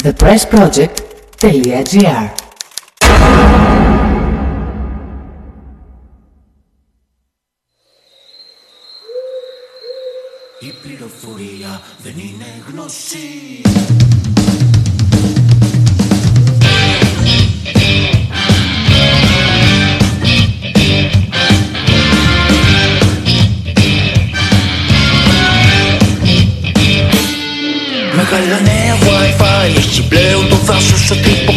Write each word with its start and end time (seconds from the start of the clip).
thepressproject.gr 0.00 2.30
Η 10.60 10.72
πληροφορία 10.82 11.80
δεν 12.02 12.12
είναι 12.18 12.62
γνώση. 12.70 13.60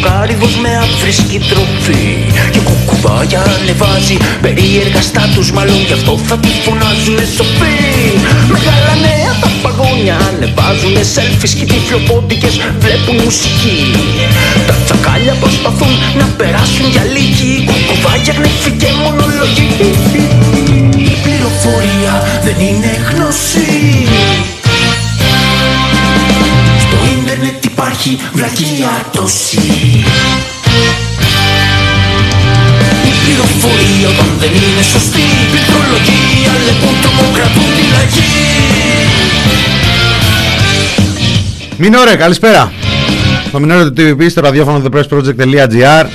Ο 0.05 0.07
τυποκάρυβος 0.07 0.55
με 0.55 0.71
αφρισκή 0.77 1.39
τροφή 1.49 2.05
Και 2.51 2.59
κουκουβάγια 2.67 3.41
ανεβάζει. 3.55 4.17
Περίεργα 4.41 5.01
στάτους 5.01 5.51
μάλλον 5.51 5.79
γι' 5.87 5.93
αυτό 5.93 6.17
θα 6.27 6.37
τη 6.37 6.47
φωνάζουνε 6.63 7.25
σοφοί. 7.35 7.77
Μεγάλα 8.55 8.93
νέα 9.05 9.31
τα 9.41 9.49
παγόνια 9.63 10.17
ανεβάζουνε 10.29 11.03
selfies 11.15 11.53
και 11.57 11.65
τυφλοπόντικες 11.71 12.55
βλέπουν 12.83 13.15
μουσική. 13.23 13.79
Τα 14.67 14.75
τσακάλια 14.85 15.33
προσπαθούν 15.43 15.93
να 16.19 16.25
περάσουν 16.39 16.85
για 16.93 17.03
λίγη 17.15 17.51
κουκουβάγια 17.69 18.33
γνέφη 18.37 18.71
και 18.81 18.89
μονολογική. 19.03 19.91
Η 21.11 21.15
πληροφορία 21.23 22.13
δεν 22.45 22.57
είναι 22.67 22.91
γνώση 23.09 23.67
υπάρχει 27.75 28.19
βλακεία 28.33 29.05
τόση 29.11 29.57
Η 33.09 33.13
πληροφορία 33.23 34.07
όταν 34.07 34.29
δεν 34.39 34.49
είναι 34.49 34.83
σωστή. 34.91 35.19
Η 35.19 35.47
πληκτρολογία 35.51 36.51
λεπούν 36.65 36.95
τρομοκρατούν 37.01 37.69
τη 37.75 37.83
λαγή 37.93 38.43
Μινόρε, 41.77 42.15
καλησπέρα. 42.15 42.71
Το 43.51 43.59
Μινόρε 43.59 43.89
του 43.89 43.93
TVP 43.97 44.29
στο 44.29 44.41
ραδιόφωνο 44.41 44.83
thepressproject.gr 44.85 46.05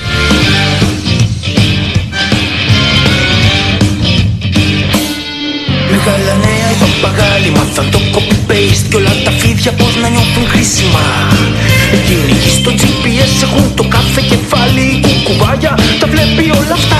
νέα 7.01 7.09
οι 7.09 7.13
παπαγάλοι 7.13 7.49
μάθαν 7.57 7.87
το 7.93 7.99
copy-paste 8.13 8.85
Και 8.89 8.95
όλα 8.99 9.13
τα 9.25 9.31
φίδια 9.39 9.71
πως 9.79 9.93
να 10.01 10.07
νιώθουν 10.13 10.45
χρήσιμα. 10.51 11.05
Εκείνοι 11.97 12.31
εκεί 12.37 12.51
στο 12.59 12.71
GPS 12.81 13.33
έχουν 13.45 13.65
το 13.77 13.83
κάθε 13.95 14.21
κεφάλι. 14.31 14.85
Η 14.97 14.99
κουκουβάγια 15.05 15.73
τα 15.99 16.07
βλέπει 16.13 16.45
όλα 16.59 16.75
αυτά. 16.79 16.99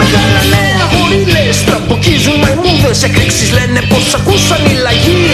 Μεγάλα 0.00 0.40
νέα 0.54 0.84
γορίλες 0.92 1.56
τραμποκίζουν 1.66 2.36
μαϊμούδες 2.42 3.02
Εκρήξεις 3.08 3.48
λένε 3.56 3.80
πως 3.90 4.06
ακούσαν 4.18 4.62
οι 4.70 4.74
λαγοί. 4.84 5.24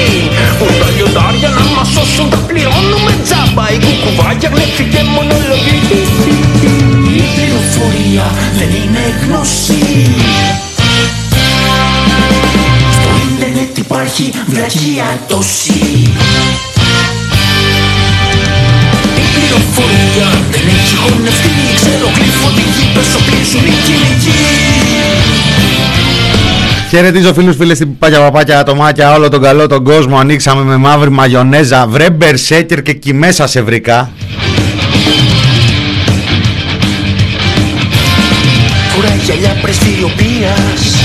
Που 0.59 0.67
τα 0.81 0.89
λιοντάρια 0.97 1.51
να 1.59 1.65
μας 1.75 1.89
σώσουν 1.95 2.27
τα 2.33 2.41
πληρώνουμε 2.49 3.13
τζάμπα. 3.25 3.65
Η 3.77 3.79
κουκουβάγια 3.85 4.49
γλέφει 4.55 4.85
και 4.93 5.03
μονολογεί 5.15 5.79
Η 7.23 7.27
πληροφορία 7.35 8.27
δεν 8.59 8.71
είναι 8.81 9.03
γνώση 9.23 9.81
υπάρχει 13.99 14.33
βλακεία 14.47 15.19
τόση. 15.29 15.73
Η 19.17 19.27
πληροφορία 19.35 20.29
δεν 20.51 20.61
έχει 20.61 20.97
χωνευτεί. 20.97 21.51
Ξέρω 21.75 22.11
γλυφωτικοί 22.17 22.89
πεσοπίζουν 22.95 23.67
οι 23.67 23.75
κυνηγοί. 23.85 24.39
Χαιρετίζω 26.89 27.35
φίλους 27.35 27.57
φίλες 27.57 27.77
στην 27.77 27.99
παπάκια 27.99 28.25
παπάκια 28.25 28.59
ατομάκια 28.59 29.13
όλο 29.13 29.29
τον 29.29 29.43
καλό 29.43 29.67
τον 29.67 29.85
κόσμο. 29.85 30.19
Ανοίξαμε 30.19 30.63
με 30.63 30.77
μαύρη 30.77 31.11
μαγιονέζα. 31.11 31.87
Βρε 31.87 32.11
μπερσέκερ 32.11 32.83
και 32.83 32.93
κι 32.93 33.13
μέσα 33.13 33.47
σε 33.47 33.63
βρήκα. 33.63 34.11
Φοράει 38.95 39.19
γυαλιά 39.25 39.57
πρεσβειοποίας. 39.63 40.97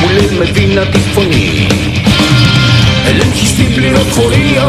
Μου 0.00 0.08
λέει 0.14 0.38
με 0.38 0.44
δύνατη 0.44 0.98
φωνή 1.14 1.79
Ελέγχεις 4.00 4.14
την 4.14 4.32
πληροφορία 4.32 4.66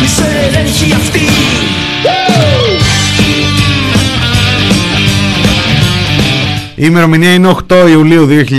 Μη 0.00 0.06
σε 0.06 0.24
ελέγχει 0.48 0.92
αυτή. 0.92 1.18
Η 6.74 6.84
ημερομηνία 6.84 7.32
είναι 7.32 7.54
8 7.68 7.88
Ιουλίου 7.88 8.28
2021 8.28 8.56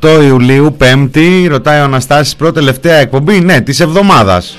8 0.00 0.22
Ιουλίου 0.22 0.76
5η 0.80 1.46
Ρωτάει 1.48 1.80
ο 1.80 1.84
Αναστάσης 1.84 2.36
πρώτη 2.36 2.54
τελευταία 2.54 2.96
εκπομπή 2.96 3.40
Ναι 3.40 3.60
της 3.60 3.80
εβδομάδας. 3.80 4.56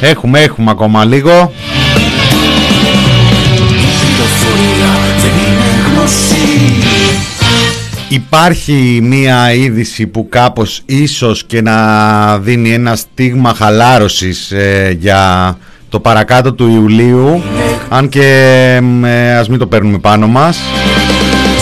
Έχουμε 0.00 0.40
έχουμε 0.40 0.70
ακόμα 0.70 1.04
λίγο 1.04 1.52
Πληροφορία 4.30 4.98
δεν 5.20 5.30
είναι 5.30 5.94
γνώση 5.94 6.40
Υπάρχει 8.08 9.00
μία 9.02 9.52
είδηση 9.52 10.06
που 10.06 10.28
κάπως 10.28 10.82
ίσως 10.86 11.44
και 11.44 11.62
να 11.62 12.38
δίνει 12.38 12.72
ένα 12.72 12.96
στίγμα 12.96 13.54
χαλάρωσης 13.54 14.50
ε, 14.50 14.96
για 15.00 15.56
το 15.88 16.00
παρακάτω 16.00 16.52
του 16.52 16.68
Ιουλίου. 16.68 17.42
Αν 17.88 18.08
και 18.08 18.22
ε, 19.04 19.36
ας 19.36 19.48
μην 19.48 19.58
το 19.58 19.66
παίρνουμε 19.66 19.98
πάνω 19.98 20.26
μας. 20.26 20.58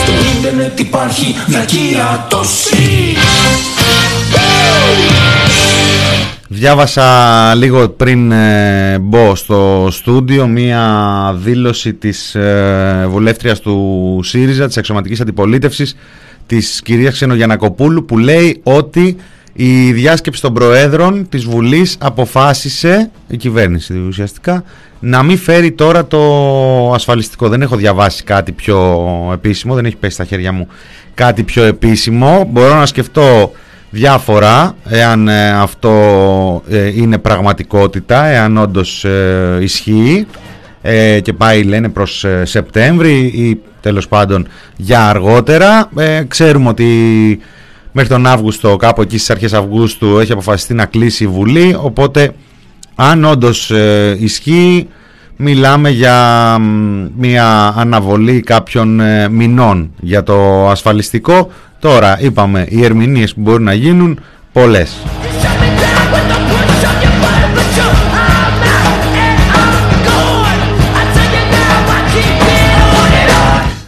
Στο 0.03 0.13
ίντερνετ 0.39 0.81
υπάρχει 0.81 1.35
βλακεία 1.47 2.27
τόση 2.29 3.17
Διάβασα 6.51 7.55
λίγο 7.55 7.89
πριν 7.89 8.33
ε, 8.33 8.99
μπω 9.01 9.35
στο 9.35 9.89
στούντιο 9.91 10.47
μία 10.47 11.35
δήλωση 11.39 11.95
της 11.95 12.35
ε, 12.35 13.07
βουλεύτριας 13.09 13.61
του 13.61 14.21
ΣΥΡΙΖΑ 14.23 14.67
της 14.67 14.77
αξιωματικής 14.77 15.21
αντιπολίτευσης 15.21 15.97
της 16.47 16.83
κυρίας 16.85 17.15
Ξενογιανακοπούλου 17.15 18.05
που 18.05 18.19
λέει 18.19 18.61
ότι 18.63 19.17
η 19.53 19.93
διάσκεψη 19.93 20.41
των 20.41 20.55
Προέδρων 20.55 21.29
της 21.29 21.45
Βουλής 21.45 21.97
αποφάσισε, 22.01 23.11
η 23.29 23.37
κυβέρνηση 23.37 23.99
ουσιαστικά, 23.99 24.65
να 25.01 25.23
μην 25.23 25.39
φέρει 25.39 25.73
τώρα 25.73 26.07
το 26.07 26.93
ασφαλιστικό. 26.93 27.49
Δεν 27.49 27.63
έχω 27.63 27.77
διαβάσει 27.77 28.25
κάτι 28.25 28.53
πιο 28.53 29.07
επίσημο, 29.33 29.75
δεν 29.75 29.85
έχει 29.85 29.97
πέσει 29.97 30.15
στα 30.15 30.25
χέρια 30.25 30.53
μου 30.53 30.69
κάτι 31.15 31.43
πιο 31.43 31.63
επίσημο. 31.63 32.49
Μπορώ 32.51 32.75
να 32.75 32.87
σκεφτώ 32.87 33.53
διάφορα 33.91 34.75
εάν 34.89 35.29
ε, 35.29 35.51
αυτό 35.51 35.93
ε, 36.69 36.87
είναι 37.01 37.19
πραγματικότητα, 37.19 38.25
εάν 38.25 38.57
όντως 38.57 39.05
ε, 39.05 39.59
ισχύει 39.61 40.27
ε, 40.83 41.21
και 41.21 41.33
πάει 41.33 41.63
λένε 41.63 41.89
προς 41.89 42.25
ε, 42.25 42.45
Σεπτέμβρη 42.45 43.19
ή 43.19 43.61
τέλος 43.81 44.09
πάντων 44.09 44.47
για 44.77 45.09
αργότερα. 45.09 45.91
Ε, 45.97 46.23
ξέρουμε 46.29 46.69
ότι 46.69 46.87
μέχρι 47.93 48.11
τον 48.11 48.27
Αύγουστο, 48.27 48.77
κάπου 48.77 49.03
εκεί 49.03 49.17
στις 49.17 49.31
αρχές 49.31 49.53
Αυγούστου 49.53 50.19
έχει 50.19 50.33
αποφασιστεί 50.33 50.75
να 50.75 50.85
κλείσει 50.85 51.25
η 51.25 51.27
Βουλή, 51.27 51.77
οπότε 51.81 52.31
αν 52.95 53.25
όντως 53.25 53.71
ε, 53.71 54.17
ισχύει 54.21 54.89
μιλάμε 55.41 55.91
για 55.91 56.57
μ, 56.61 57.07
μια 57.17 57.75
αναβολή 57.77 58.41
κάποιων 58.41 59.01
ε, 59.01 59.29
μηνών 59.29 59.91
για 60.01 60.23
το 60.23 60.69
ασφαλιστικό. 60.69 61.51
Τώρα 61.79 62.19
είπαμε 62.21 62.67
οι 62.69 62.85
ερμηνείες 62.85 63.35
που 63.35 63.41
μπορούν 63.41 63.63
να 63.63 63.73
γίνουν 63.73 64.21
πολλές. 64.53 64.97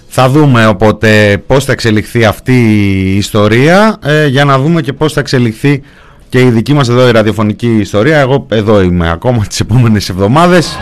Θα 0.08 0.28
δούμε 0.28 0.66
οπότε 0.66 1.42
πώς 1.46 1.64
θα 1.64 1.72
εξελιχθεί 1.72 2.24
αυτή 2.24 2.52
η 2.52 3.16
ιστορία 3.16 3.98
ε, 4.04 4.26
για 4.26 4.44
να 4.44 4.58
δούμε 4.58 4.80
και 4.80 4.92
πώς 4.92 5.12
θα 5.12 5.20
εξελιχθεί 5.20 5.82
και 6.28 6.40
η 6.40 6.50
δική 6.50 6.72
μας 6.74 6.88
εδώ 6.88 7.08
η 7.08 7.10
ραδιοφωνική 7.10 7.76
ιστορία. 7.76 8.18
Εγώ 8.18 8.46
εδώ 8.50 8.80
είμαι 8.80 9.10
ακόμα 9.10 9.44
τις 9.48 9.60
επόμενες 9.60 10.08
εβδομάδες. 10.08 10.76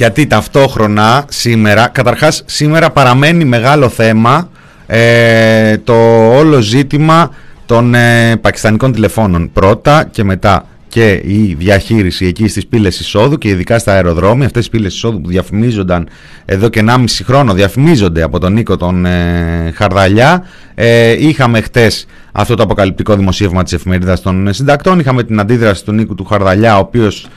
Γιατί 0.00 0.26
ταυτόχρονα 0.26 1.24
σήμερα, 1.28 1.88
καταρχάς 1.88 2.42
σήμερα 2.46 2.90
παραμένει 2.90 3.44
μεγάλο 3.44 3.88
θέμα 3.88 4.48
ε, 4.86 5.78
το 5.78 5.94
όλο 6.36 6.60
ζήτημα 6.60 7.30
των 7.66 7.94
ε, 7.94 8.36
πακιστανικών 8.36 8.92
τηλεφώνων 8.92 9.50
πρώτα 9.52 10.04
και 10.10 10.24
μετά 10.24 10.64
και 10.90 11.20
η 11.24 11.54
διαχείριση 11.58 12.26
εκεί 12.26 12.48
στις 12.48 12.66
πύλες 12.66 13.00
εισόδου 13.00 13.38
και 13.38 13.48
ειδικά 13.48 13.78
στα 13.78 13.92
αεροδρόμια, 13.92 14.46
αυτές 14.46 14.66
οι 14.66 14.70
πύλες 14.70 14.94
εισόδου 14.94 15.20
που 15.20 15.28
διαφημίζονταν 15.28 16.08
εδώ 16.44 16.68
και 16.68 16.84
1,5 16.86 17.04
χρόνο, 17.24 17.52
διαφημίζονται 17.52 18.22
από 18.22 18.38
τον 18.38 18.52
Νίκο 18.52 18.76
τον 18.76 19.06
ε, 19.06 19.72
Χαρδαλιά. 19.74 20.44
Ε, 20.74 21.26
είχαμε 21.26 21.60
χτες 21.60 22.06
αυτό 22.32 22.54
το 22.54 22.62
αποκαλυπτικό 22.62 23.16
δημοσίευμα 23.16 23.62
της 23.62 23.72
εφημερίδας 23.72 24.22
των 24.22 24.52
συντακτών, 24.52 24.98
είχαμε 24.98 25.22
την 25.22 25.40
αντίδραση 25.40 25.84
του 25.84 25.92
Νίκου 25.92 26.14
του 26.14 26.24
Χαρδαλιά, 26.24 26.76
ο 26.76 26.80
οποίος 26.80 27.28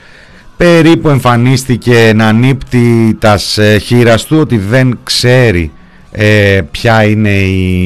περίπου 0.58 1.10
εμφανίστηκε 1.10 2.12
να 2.16 2.28
ανύπτει 2.28 3.18
τα 3.20 3.38
χείρας 3.82 4.26
του 4.26 4.38
ότι 4.40 4.58
δεν 4.58 5.00
ξέρει 5.04 5.72
ε, 6.12 6.62
ποια 6.72 7.04
είναι 7.04 7.30
η, 7.30 7.86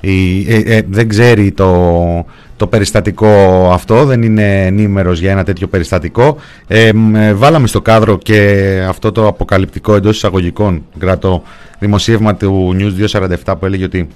η 0.00 0.46
ε, 0.48 0.80
δεν 0.88 1.08
ξέρει 1.08 1.52
το 1.52 2.26
το 2.56 2.66
περιστατικό 2.66 3.28
αυτό, 3.72 4.04
δεν 4.04 4.22
είναι 4.22 4.66
ενήμερος 4.66 5.20
για 5.20 5.30
ένα 5.30 5.44
τέτοιο 5.44 5.66
περιστατικό. 5.66 6.36
Ε, 6.66 6.90
βάλαμε 7.34 7.66
στο 7.66 7.80
κάδρο 7.80 8.18
και 8.18 8.60
αυτό 8.88 9.12
το 9.12 9.26
αποκαλυπτικό 9.26 9.94
εντός 9.94 10.16
εισαγωγικών 10.16 10.84
κρατώ 10.98 11.42
δημοσίευμα 11.78 12.34
του 12.34 12.76
News 12.78 13.18
247 13.44 13.54
που 13.58 13.66
έλεγε 13.66 13.84
ότι 13.84 14.08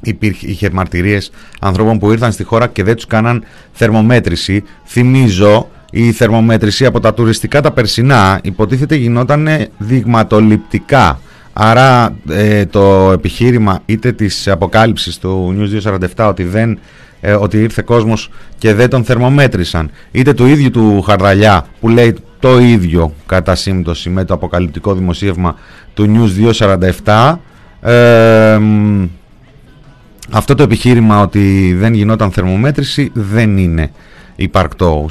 υπήρχε, 0.00 0.46
είχε 0.46 0.70
μαρτυρίες 0.70 1.30
ανθρώπων 1.60 1.98
που 1.98 2.12
ήρθαν 2.12 2.32
στη 2.32 2.44
χώρα 2.44 2.66
και 2.66 2.82
δεν 2.82 2.94
τους 2.94 3.06
κάναν 3.06 3.44
θερμομέτρηση. 3.72 4.64
Θυμίζω 4.84 5.68
η 5.90 6.12
θερμομέτρηση 6.12 6.86
από 6.86 7.00
τα 7.00 7.14
τουριστικά 7.14 7.60
τα 7.60 7.70
περσινά 7.70 8.40
υποτίθεται 8.42 8.94
γινόταν 8.94 9.48
δειγματοληπτικά. 9.78 11.20
Άρα 11.58 12.16
ε, 12.28 12.66
το 12.66 13.10
επιχείρημα 13.12 13.82
είτε 13.86 14.12
της 14.12 14.48
αποκάλυψης 14.48 15.18
του 15.18 15.56
News 15.58 15.92
247 16.16 16.28
ότι 16.28 16.44
δεν 16.44 16.78
ε, 17.20 17.32
ότι 17.32 17.58
ήρθε 17.58 17.82
κόσμος 17.82 18.30
και 18.58 18.74
δεν 18.74 18.90
τον 18.90 19.04
θερμομέτρησαν. 19.04 19.90
Είτε 20.10 20.32
του 20.32 20.46
ίδιου 20.46 20.70
του 20.70 21.02
Χαρδαλιά 21.02 21.66
που 21.80 21.88
λέει 21.88 22.16
το 22.40 22.58
ίδιο 22.58 23.12
κατά 23.26 23.54
σύμπτωση 23.54 24.10
με 24.10 24.24
το 24.24 24.34
αποκαλυπτικό 24.34 24.94
δημοσίευμα 24.94 25.54
του 25.94 26.14
News 26.14 26.52
247. 27.04 27.36
Ε, 27.80 28.60
αυτό 30.30 30.54
το 30.54 30.62
επιχείρημα 30.62 31.20
ότι 31.20 31.74
δεν 31.78 31.94
γινόταν 31.94 32.30
θερμομέτρηση 32.30 33.10
δεν 33.14 33.58
είναι 33.58 33.90
υπαρκτό 34.36 35.06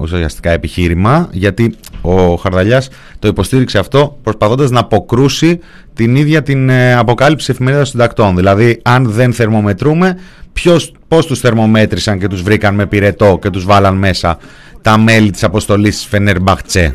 ουσιαστικά 0.00 0.50
επιχείρημα 0.50 1.28
γιατί 1.32 1.74
ο 2.00 2.34
Χαρδαλιάς 2.34 2.88
το 3.18 3.28
υποστήριξε 3.28 3.78
αυτό 3.78 4.18
προσπαθώντας 4.22 4.70
να 4.70 4.80
αποκρούσει 4.80 5.60
την 5.94 6.16
ίδια 6.16 6.42
την 6.42 6.68
ε, 6.68 6.94
αποκάλυψη 6.94 7.50
εφημερίδας 7.50 7.88
συντακτών. 7.88 8.36
Δηλαδή 8.36 8.80
αν 8.84 9.10
δεν 9.10 9.32
θερμομετρούμε 9.32 10.18
ποιος, 10.52 10.92
πώς 11.08 11.26
τους 11.26 11.40
θερμομέτρησαν 11.40 12.18
και 12.18 12.28
τους 12.28 12.42
βρήκαν 12.42 12.74
με 12.74 12.86
πυρετό 12.86 13.38
και 13.42 13.50
τους 13.50 13.64
βάλαν 13.64 13.96
μέσα 13.96 14.38
τα 14.82 14.98
μέλη 14.98 15.30
της 15.30 15.44
αποστολής 15.44 16.06
Φενερμπαχτσέ. 16.10 16.94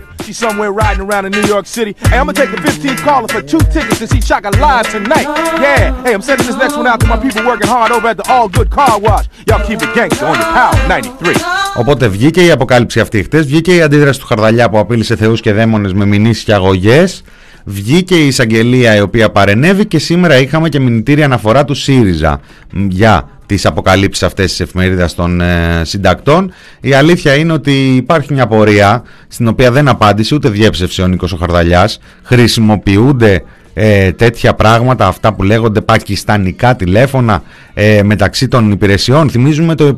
Οπότε 11.75 12.07
βγήκε 12.07 12.45
η 12.45 12.51
αποκάλυψη 12.51 12.99
αυτή 12.99 13.23
χτες, 13.23 13.45
βγήκε 13.45 13.75
η 13.75 13.81
αντίδραση 13.81 14.19
του 14.19 14.25
Χαρδαλιά 14.25 14.69
που 14.69 14.77
απείλησε 14.77 15.15
θεούς 15.15 15.41
και 15.41 15.53
δαίμονες 15.53 15.93
με 15.93 16.05
μηνύσεις 16.05 16.43
και 16.43 16.53
αγωγές, 16.53 17.23
βγήκε 17.63 18.15
η 18.15 18.27
εισαγγελία 18.27 18.95
η 18.95 19.01
οποία 19.01 19.29
παρενέβη 19.29 19.85
και 19.85 19.99
σήμερα 19.99 20.37
είχαμε 20.37 20.69
και 20.69 20.79
μηνυτήρια 20.79 21.25
αναφορά 21.25 21.65
του 21.65 21.73
ΣΥΡΙΖΑ 21.73 22.39
για 22.87 23.29
τις 23.45 23.65
αποκαλύψεις 23.65 24.23
αυτές 24.23 24.49
της 24.49 24.59
εφημερίδας 24.59 25.15
των 25.15 25.41
ε, 25.41 25.81
συντακτών. 25.83 26.53
Η 26.81 26.93
αλήθεια 26.93 27.35
είναι 27.35 27.53
ότι 27.53 27.95
υπάρχει 27.95 28.33
μια 28.33 28.47
πορεία 28.47 29.03
στην 29.27 29.47
οποία 29.47 29.71
δεν 29.71 29.87
απάντησε 29.87 30.35
ούτε 30.35 30.49
διέψευσε 30.49 31.01
ο 31.01 31.07
Νίκος 31.07 31.33
ο 31.33 31.37
Χαρδαλιάς. 31.37 31.99
Χρησιμοποιούνται 32.23 33.43
ε, 33.73 34.11
τέτοια 34.11 34.53
πράγματα, 34.53 35.07
αυτά 35.07 35.33
που 35.33 35.43
λέγονται 35.43 35.81
πακιστανικά 35.81 36.75
τηλέφωνα 36.75 37.43
ε, 37.73 38.03
μεταξύ 38.03 38.47
των 38.47 38.71
υπηρεσιών. 38.71 39.29
Θυμίζουμε 39.29 39.75
το, 39.75 39.97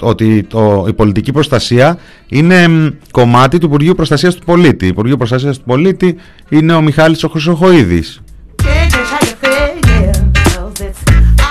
ότι 0.00 0.42
το, 0.42 0.84
η 0.88 0.92
πολιτική 0.92 1.32
προστασία 1.32 1.98
είναι 2.28 2.66
κομμάτι 3.10 3.58
του 3.58 3.66
Υπουργείου 3.66 3.94
Προστασίας 3.94 4.34
του 4.34 4.44
Πολίτη. 4.44 4.86
Υπουργείο 4.86 5.16
Προστασίας 5.16 5.58
του 5.58 5.64
Πολίτη 5.64 6.16
είναι 6.48 6.74
ο 6.74 6.80
Μιχάλης 6.80 7.24
ο 7.24 7.30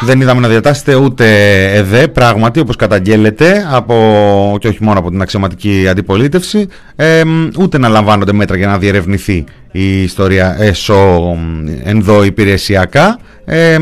Δεν 0.04 0.22
είδαμε 0.22 0.42
να 0.42 0.48
διατάσσεται 0.48 0.96
ούτε 0.96 1.26
ΕΔΕ, 1.74 2.08
πράγματι, 2.08 2.60
όπως 2.60 2.76
καταγγέλλεται, 2.76 3.68
από, 3.72 4.58
και 4.60 4.68
όχι 4.68 4.84
μόνο 4.84 5.00
από 5.00 5.10
την 5.10 5.22
αξιωματική 5.22 5.88
αντιπολίτευση, 5.90 6.68
ε, 6.96 7.22
ούτε 7.60 7.78
να 7.78 7.88
λαμβάνονται 7.88 8.34
μέτρα 8.34 8.58
για 8.58 8.68
να 8.68 8.78
διερευνηθεί 8.78 9.44
η 9.72 10.02
ιστορία 10.02 10.56
έσω 10.60 11.36
ενδοϊπηρεσιακά. 11.84 13.20
Ε, 13.46 13.78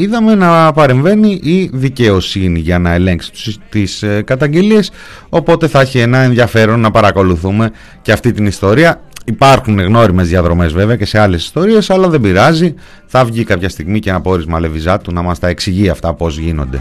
είδαμε 0.00 0.34
να 0.34 0.72
παρεμβαίνει 0.72 1.40
η 1.42 1.70
δικαιοσύνη 1.72 2.58
για 2.58 2.78
να 2.78 2.92
ελέγξει 2.92 3.56
τις 3.68 4.02
ε, 4.02 4.22
καταγγελίες, 4.22 4.90
οπότε 5.28 5.66
θα 5.66 5.80
έχει 5.80 5.98
ένα 5.98 6.18
ενδιαφέρον 6.18 6.80
να 6.80 6.90
παρακολουθούμε 6.90 7.70
και 8.02 8.12
αυτή 8.12 8.32
την 8.32 8.46
ιστορία. 8.46 9.00
Υπάρχουν 9.28 9.80
γνώριμες 9.80 10.28
διαδρομές 10.28 10.72
βέβαια 10.72 10.96
και 10.96 11.04
σε 11.04 11.18
άλλες 11.18 11.44
ιστορίες, 11.44 11.90
αλλά 11.90 12.08
δεν 12.08 12.20
πειράζει. 12.20 12.74
Θα 13.06 13.24
βγει 13.24 13.44
κάποια 13.44 13.68
στιγμή 13.68 13.98
και 13.98 14.10
ένα 14.10 14.20
πόρισμα 14.20 14.60
Λεβιζάτου 14.60 15.12
να 15.12 15.22
μας 15.22 15.38
τα 15.38 15.48
εξηγεί 15.48 15.88
αυτά 15.88 16.14
πώς 16.14 16.38
γίνονται. 16.38 16.80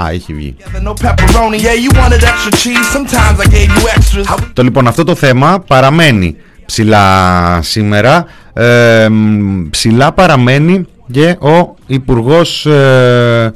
Α, 0.00 0.10
έχει 0.10 0.34
βγει. 0.34 0.56
Το 4.52 4.62
λοιπόν 4.62 4.86
αυτό 4.86 5.04
το 5.04 5.14
θέμα 5.14 5.64
παραμένει 5.66 6.36
ψηλά 6.66 7.58
σήμερα. 7.62 8.26
Ε, 8.52 9.08
ψηλά 9.70 10.12
παραμένει 10.12 10.86
και 11.10 11.36
ο 11.40 11.74
Υπουργός 11.86 12.66
ε, 12.66 13.52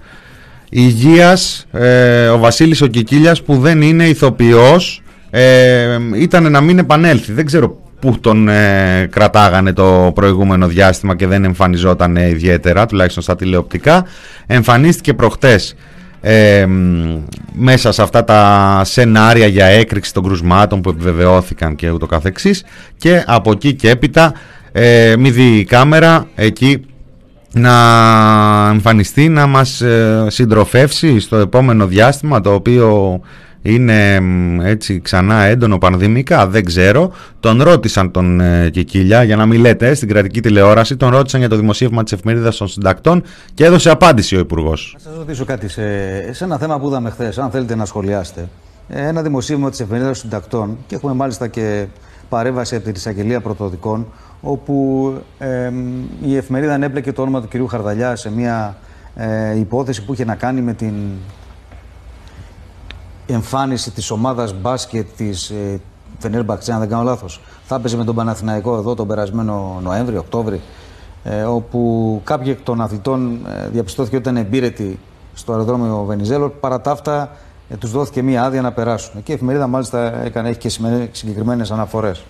Υγείας, 0.68 1.66
ε, 1.72 2.28
ο 2.28 2.38
Βασίλης 2.38 2.82
ο 2.82 2.88
που 3.44 3.56
δεν 3.56 3.82
είναι 3.82 4.04
ηθοποιός 4.04 5.02
ε, 5.36 5.98
ήταν 6.14 6.50
να 6.50 6.60
μην 6.60 6.78
επανέλθει. 6.78 7.32
Δεν 7.32 7.46
ξέρω 7.46 7.82
πού 8.00 8.18
τον 8.20 8.48
ε, 8.48 9.08
κρατάγανε 9.10 9.72
το 9.72 10.12
προηγούμενο 10.14 10.66
διάστημα 10.66 11.16
και 11.16 11.26
δεν 11.26 11.44
εμφανιζόταν 11.44 12.16
ιδιαίτερα, 12.16 12.86
τουλάχιστον 12.86 13.22
στα 13.22 13.36
τηλεοπτικά. 13.36 14.06
Εμφανίστηκε 14.46 15.14
προχτές 15.14 15.74
ε, 16.20 16.66
μέσα 17.52 17.92
σε 17.92 18.02
αυτά 18.02 18.24
τα 18.24 18.80
σενάρια 18.84 19.46
για 19.46 19.66
έκρηξη 19.66 20.12
των 20.12 20.22
κρουσμάτων 20.22 20.80
που 20.80 20.90
επιβεβαιώθηκαν 20.90 21.74
και 21.74 21.90
ούτω 21.90 22.06
καθεξής 22.06 22.64
και 22.96 23.24
από 23.26 23.50
εκεί 23.50 23.74
και 23.74 23.90
έπειτα 23.90 24.32
ε, 24.72 25.14
μη 25.18 25.30
δει 25.30 25.58
η 25.58 25.64
κάμερα 25.64 26.26
εκεί 26.34 26.84
να 27.52 27.72
εμφανιστεί 28.72 29.28
να 29.28 29.46
μας 29.46 29.80
ε, 29.80 30.26
συντροφεύσει 30.28 31.20
στο 31.20 31.36
επόμενο 31.36 31.86
διάστημα 31.86 32.40
το 32.40 32.54
οποίο 32.54 33.20
είναι 33.66 34.20
έτσι 34.62 35.00
ξανά 35.00 35.42
έντονο 35.42 35.78
πανδημικά, 35.78 36.46
δεν 36.46 36.64
ξέρω. 36.64 37.12
Τον 37.40 37.62
ρώτησαν 37.62 38.10
τον 38.10 38.40
ε, 38.40 38.70
Κικίλια, 38.70 39.22
για 39.22 39.36
να 39.36 39.46
μην 39.46 39.60
λέτε, 39.60 39.94
στην 39.94 40.08
κρατική 40.08 40.40
τηλεόραση, 40.40 40.96
τον 40.96 41.10
ρώτησαν 41.10 41.40
για 41.40 41.48
το 41.48 41.56
δημοσίευμα 41.56 42.02
της 42.02 42.12
εφημερίδας 42.12 42.56
των 42.56 42.68
συντακτών 42.68 43.22
και 43.54 43.64
έδωσε 43.64 43.90
απάντηση 43.90 44.36
ο 44.36 44.38
Υπουργός. 44.38 44.94
Να 44.94 45.10
σας 45.10 45.16
ρωτήσω 45.16 45.44
κάτι 45.44 45.68
σε, 45.68 45.82
σε 46.32 46.44
ένα 46.44 46.58
θέμα 46.58 46.78
που 46.78 46.86
είδαμε 46.88 47.10
χθες, 47.10 47.38
αν 47.38 47.50
θέλετε 47.50 47.74
να 47.74 47.84
σχολιάσετε. 47.84 48.48
Ε, 48.88 49.06
ένα 49.06 49.22
δημοσίευμα 49.22 49.70
της 49.70 49.80
εφημερίδας 49.80 50.20
των 50.20 50.30
συντακτών 50.30 50.78
και 50.86 50.94
έχουμε 50.94 51.12
μάλιστα 51.12 51.46
και 51.46 51.86
παρέμβαση 52.28 52.74
από 52.74 52.84
την 52.84 52.94
εισαγγελία 52.94 53.40
πρωτοδικών, 53.40 54.06
όπου 54.40 55.12
ε, 55.38 55.70
η 56.24 56.36
εφημερίδα 56.36 56.74
ανέπλεκε 56.74 57.12
το 57.12 57.22
όνομα 57.22 57.40
του 57.40 57.48
κυρίου 57.48 57.66
Χαρδαλιά 57.66 58.16
σε 58.16 58.30
μια 58.30 58.76
ε, 59.16 59.58
υπόθεση 59.58 60.04
που 60.04 60.12
είχε 60.12 60.24
να 60.24 60.34
κάνει 60.34 60.60
με 60.60 60.72
την 60.72 60.94
εμφάνιση 63.26 63.90
της 63.90 64.10
ομάδας 64.10 64.54
μπάσκετ 64.60 65.06
της 65.16 65.50
ε, 65.50 65.80
Φενέρμπαξ, 66.18 66.68
αν 66.68 66.78
δεν 66.78 66.88
κάνω 66.88 67.02
λάθος. 67.02 67.40
Θα 67.64 67.74
έπαιζε 67.74 67.96
με 67.96 68.04
τον 68.04 68.14
Παναθηναϊκό 68.14 68.76
εδώ 68.76 68.94
τον 68.94 69.06
περασμένο 69.06 69.80
Νοέμβρη, 69.82 70.16
Οκτώβρη, 70.16 70.60
ε, 71.24 71.42
όπου 71.42 72.20
κάποιοι 72.24 72.56
εκ 72.56 72.64
των 72.64 72.80
αθλητών 72.80 73.38
ε, 73.46 73.68
διαπιστώθηκε 73.68 74.16
ότι 74.16 74.28
ήταν 74.28 74.44
εμπείρετοι 74.44 74.98
στο 75.34 75.52
αεροδρόμιο 75.52 76.04
Βενιζέλο. 76.06 76.48
Παρά 76.48 76.80
τα 76.80 76.90
αυτά, 76.90 77.30
ε, 77.68 77.76
τους 77.76 77.90
δόθηκε 77.90 78.22
μία 78.22 78.44
άδεια 78.44 78.60
να 78.60 78.72
περάσουν. 78.72 79.22
Και 79.22 79.32
η 79.32 79.34
εφημερίδα 79.34 79.66
μάλιστα 79.66 80.24
έκανε, 80.24 80.48
έχει 80.48 80.58
και 80.58 80.68
συγκεκριμένες 81.12 81.70
αναφορές. 81.70 82.24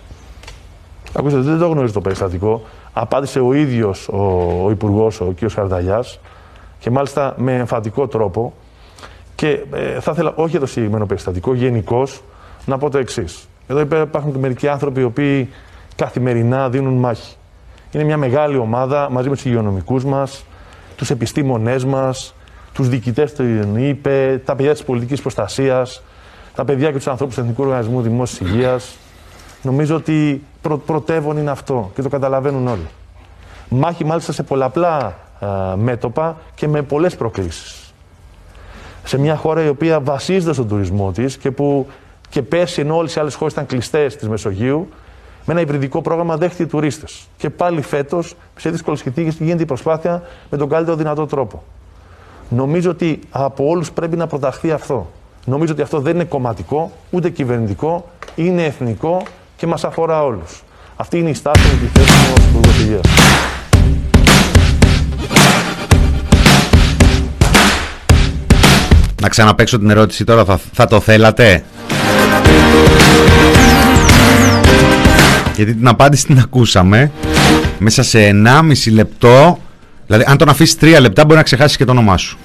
Ακούστε, 1.13 1.37
δεν 1.37 1.59
το 1.59 1.67
γνωρίζει 1.67 1.93
το 1.93 2.01
περιστατικό. 2.01 2.61
Απάντησε 2.93 3.39
ο 3.39 3.53
ίδιος 3.53 4.07
ο, 4.07 4.17
ο 4.65 4.69
υπουργός, 4.69 5.21
ο 5.21 5.33
κ. 5.39 5.51
Χαρδαλιάς, 5.51 6.19
και 6.79 6.91
μάλιστα 6.91 7.33
με 7.37 7.55
εμφαντικό 7.55 8.07
τρόπο 8.07 8.53
και 9.35 9.59
ε, 9.73 9.99
θα 9.99 10.11
ήθελα, 10.11 10.33
όχι 10.35 10.59
το 10.59 10.65
συγκεκριμένο 10.65 11.05
περιστατικό, 11.05 11.53
γενικώς 11.53 12.21
να 12.65 12.77
πω 12.77 12.89
το 12.89 12.97
εξής. 12.97 13.47
Εδώ 13.67 13.79
υπάρχουν 14.01 14.31
και 14.31 14.37
μερικοί 14.37 14.67
άνθρωποι 14.67 14.99
οι 14.99 15.03
οποίοι 15.03 15.49
καθημερινά 15.95 16.69
δίνουν 16.69 16.93
μάχη. 16.93 17.35
Είναι 17.91 18.03
μια 18.03 18.17
μεγάλη 18.17 18.57
ομάδα 18.57 19.09
μαζί 19.11 19.29
με 19.29 19.35
τους 19.35 19.45
υγειονομικούς 19.45 20.05
μας, 20.05 20.45
τους 20.95 21.09
επιστήμονές 21.09 21.85
μας, 21.85 22.35
τους 22.73 22.89
διοικητές 22.89 23.33
του 23.33 23.43
ΙΠΕ, 23.77 24.41
τα 24.45 24.55
παιδιά 24.55 24.71
της 24.71 24.83
πολιτικής 24.83 25.21
προστασίας, 25.21 26.03
τα 26.55 26.65
παιδιά 26.65 26.87
και 26.91 26.97
τους 26.97 27.07
ανθρώπους 27.07 27.35
του 27.35 27.41
Εθνικού 27.41 27.63
Οργανισμού 27.63 28.01
Δημόσιας 28.01 28.49
Υγείας. 28.49 28.95
Νομίζω 29.61 29.95
ότι 29.95 30.43
πρω, 30.61 30.77
πρωτεύον 30.77 31.37
είναι 31.37 31.51
αυτό 31.51 31.91
και 31.95 32.01
το 32.01 32.09
καταλαβαίνουν 32.09 32.67
όλοι. 32.67 32.87
Μάχη 33.69 34.05
μάλιστα 34.05 34.31
σε 34.31 34.43
πολλαπλά 34.43 35.15
α, 35.39 35.75
μέτωπα 35.75 36.37
και 36.55 36.67
με 36.67 36.81
πολλές 36.81 37.15
προκλήσεις. 37.15 37.84
Σε 39.05 39.17
μια 39.17 39.35
χώρα 39.35 39.63
η 39.63 39.67
οποία 39.67 39.99
βασίζεται 39.99 40.53
στον 40.53 40.67
τουρισμό 40.67 41.11
της 41.11 41.37
και 41.37 41.51
που 41.51 41.87
και 42.29 42.41
πέρσι 42.41 42.81
ενώ 42.81 42.95
όλες 42.95 43.15
οι 43.15 43.19
άλλες 43.19 43.35
χώρες 43.35 43.53
ήταν 43.53 43.65
κλειστές 43.65 44.15
της 44.15 44.29
Μεσογείου, 44.29 44.87
με 45.45 45.53
ένα 45.53 45.61
υβριδικό 45.61 46.01
πρόγραμμα 46.01 46.37
δέχτηκε 46.37 46.65
τουρίστες. 46.65 47.27
Και 47.37 47.49
πάλι 47.49 47.81
φέτος, 47.81 48.35
σε 48.55 48.69
δύσκολες 48.69 48.99
συνθήκες, 48.99 49.35
γίνεται 49.39 49.63
η 49.63 49.65
προσπάθεια 49.65 50.23
με 50.49 50.57
τον 50.57 50.69
καλύτερο 50.69 50.97
δυνατό 50.97 51.25
τρόπο. 51.25 51.63
Νομίζω 52.49 52.89
ότι 52.89 53.19
από 53.29 53.67
όλους 53.67 53.91
πρέπει 53.91 54.15
να 54.15 54.27
προταχθεί 54.27 54.71
αυτό. 54.71 55.11
Νομίζω 55.45 55.73
ότι 55.73 55.81
αυτό 55.81 55.99
δεν 55.99 56.15
είναι 56.15 56.23
κομματικό, 56.23 56.91
ούτε 57.11 57.29
κυβερνητικό, 57.29 58.05
είναι 58.35 58.65
εθνικό 58.65 59.21
και 59.57 59.67
μας 59.67 59.83
αφορά 59.83 60.23
όλους. 60.23 60.63
Αυτή 60.95 61.19
είναι 61.19 61.29
η 61.29 61.33
στάση 61.33 61.67
με 61.71 61.79
τη 61.79 61.99
θέση 61.99 62.11
μου 62.11 62.33
ως 62.37 62.45
Υπουργός 62.45 63.01
Να 69.25 69.31
ξαναπέξω 69.31 69.79
την 69.79 69.89
ερώτηση 69.89 70.23
τώρα, 70.23 70.45
θα, 70.45 70.59
θα 70.73 70.87
το 70.87 70.99
θέλατε; 70.99 71.63
Γιατί 75.55 75.73
την 75.73 75.87
απάντηση 75.87 76.25
την 76.25 76.39
ακούσαμε 76.39 77.11
μέσα 77.79 78.03
σε 78.03 78.19
1,5 78.19 78.91
λεπτό. 78.91 79.59
Δηλαδή, 80.05 80.25
αν 80.27 80.37
τον 80.37 80.49
αφήσεις 80.49 80.77
3 80.81 80.97
λεπτά, 80.99 81.25
μπορεί 81.25 81.37
να 81.37 81.43
ξεχάσεις 81.43 81.77
και 81.77 81.85
το 81.85 81.91
όνομά 81.91 82.17
σου. 82.17 82.37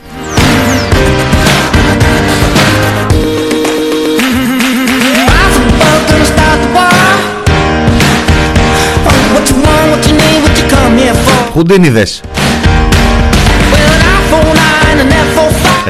Πού 11.52 11.62
την 11.62 11.84
είδες; 11.84 12.20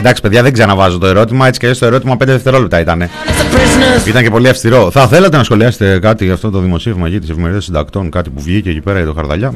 Εντάξει, 0.01 0.23
παιδιά, 0.23 0.43
δεν 0.43 0.53
ξαναβάζω 0.53 0.99
το 0.99 1.07
ερώτημα. 1.07 1.47
Έτσι 1.47 1.61
και 1.61 1.71
το 1.71 1.87
ερώτημα 1.87 2.15
5 2.15 2.19
δευτερόλεπτα 2.19 2.81
ήταν. 2.81 3.09
Ήταν 4.07 4.23
και 4.23 4.31
πολύ 4.31 4.49
αυστηρό. 4.49 4.91
Θα 4.91 5.09
θέλατε 5.09 5.37
να 5.37 5.45
σχολιάσετε 5.45 5.99
κάτι 5.99 6.25
για 6.25 6.35
αυτό 6.35 6.51
το 6.51 6.59
δημοσίευμα 6.59 7.09
για 7.09 7.21
τι 7.21 7.31
εφημερίδε 7.31 7.61
συντακτών, 7.61 8.11
κάτι 8.11 8.31
που 8.31 8.41
βγήκε 8.43 8.71
εκεί 8.71 8.81
πέρα 8.81 8.99
για 8.99 9.07
το 9.07 9.15
Χαρδαλιά; 9.15 9.53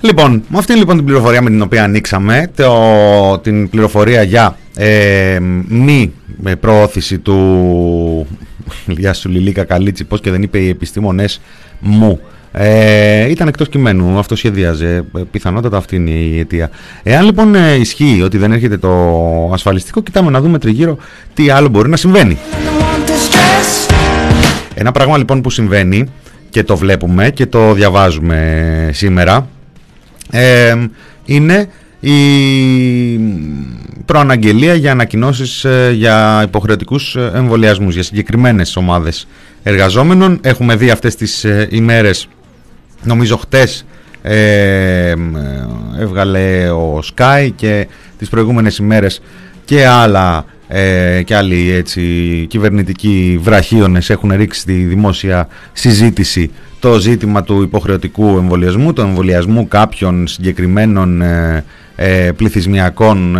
Λοιπόν, 0.00 0.42
με 0.48 0.58
αυτήν 0.58 0.76
λοιπόν 0.76 0.96
την 0.96 1.04
πληροφορία 1.04 1.42
με 1.42 1.50
την 1.50 1.62
οποία 1.62 1.84
ανοίξαμε, 1.84 2.50
το, 2.56 3.38
την 3.38 3.68
πληροφορία 3.68 4.22
για 4.22 4.56
ε, 4.76 5.38
μη 5.68 6.12
με 6.36 6.56
προώθηση 6.56 7.18
του 7.18 8.26
Γεια 8.86 9.12
σου 9.12 9.28
Λιλίκα 9.28 9.64
Καλίτσι, 9.64 10.04
πώς 10.04 10.20
και 10.20 10.30
δεν 10.30 10.42
είπε 10.42 10.58
οι 10.58 10.68
επιστήμονες 10.68 11.40
μου. 11.80 12.20
Ε, 12.52 13.30
ήταν 13.30 13.48
εκτός 13.48 13.68
κειμένου, 13.68 14.18
αυτό 14.18 14.36
σχεδίαζε. 14.36 15.04
Ε, 15.16 15.20
πιθανότατα 15.30 15.76
αυτή 15.76 15.96
είναι 15.96 16.10
η 16.10 16.38
αιτία. 16.38 16.70
Εάν 17.02 17.24
λοιπόν 17.24 17.54
ε, 17.54 17.74
ισχύει 17.74 18.22
ότι 18.24 18.38
δεν 18.38 18.52
έρχεται 18.52 18.76
το 18.76 18.90
ασφαλιστικό, 19.52 20.02
κοιτάμε 20.02 20.30
να 20.30 20.40
δούμε 20.40 20.58
τριγύρω 20.58 20.96
τι 21.34 21.50
άλλο 21.50 21.68
μπορεί 21.68 21.88
να 21.88 21.96
συμβαίνει. 21.96 22.38
Ένα 24.74 24.92
πράγμα 24.92 25.18
λοιπόν 25.18 25.40
που 25.40 25.50
συμβαίνει 25.50 26.06
και 26.50 26.64
το 26.64 26.76
βλέπουμε 26.76 27.30
και 27.30 27.46
το 27.46 27.72
διαβάζουμε 27.72 28.90
σήμερα 28.92 29.48
ε, 30.30 30.74
είναι 31.24 31.68
η 32.08 33.20
προαναγγελία 34.04 34.74
για 34.74 34.90
ανακοινώσεις 34.90 35.64
ε, 35.64 35.92
για 35.94 36.42
υποχρεωτικούς 36.44 37.16
ε, 37.16 37.30
εμβολιασμούς 37.34 37.94
για 37.94 38.02
συγκεκριμένες 38.02 38.76
ομάδες 38.76 39.28
εργαζόμενων. 39.62 40.38
Έχουμε 40.42 40.76
δει 40.76 40.90
αυτές 40.90 41.14
τις 41.14 41.44
ε, 41.44 41.68
ημέρες, 41.70 42.28
νομίζω 43.02 43.36
χτες 43.36 43.86
έβγαλε 45.98 46.70
ο 46.70 47.02
Sky 47.14 47.50
και 47.56 47.86
τις 48.18 48.28
προηγούμενες 48.28 48.78
ημέρες 48.78 49.20
και 49.64 49.86
άλλα 49.86 50.44
ε, 50.68 51.22
και 51.22 51.36
άλλοι 51.36 51.70
έτσι, 51.70 52.02
κυβερνητικοί 52.48 53.38
βραχίονες 53.42 54.10
έχουν 54.10 54.32
ρίξει 54.32 54.60
στη 54.60 54.72
δημόσια 54.72 55.48
συζήτηση 55.72 56.50
το 56.80 56.98
ζήτημα 56.98 57.42
του 57.42 57.62
υποχρεωτικού 57.62 58.26
εμβολιασμού, 58.36 58.92
του 58.92 59.00
εμβολιασμού 59.00 59.68
κάποιων 59.68 60.26
συγκεκριμένων 60.26 61.22
ε, 61.22 61.64
πληθυσμιακών 62.36 63.36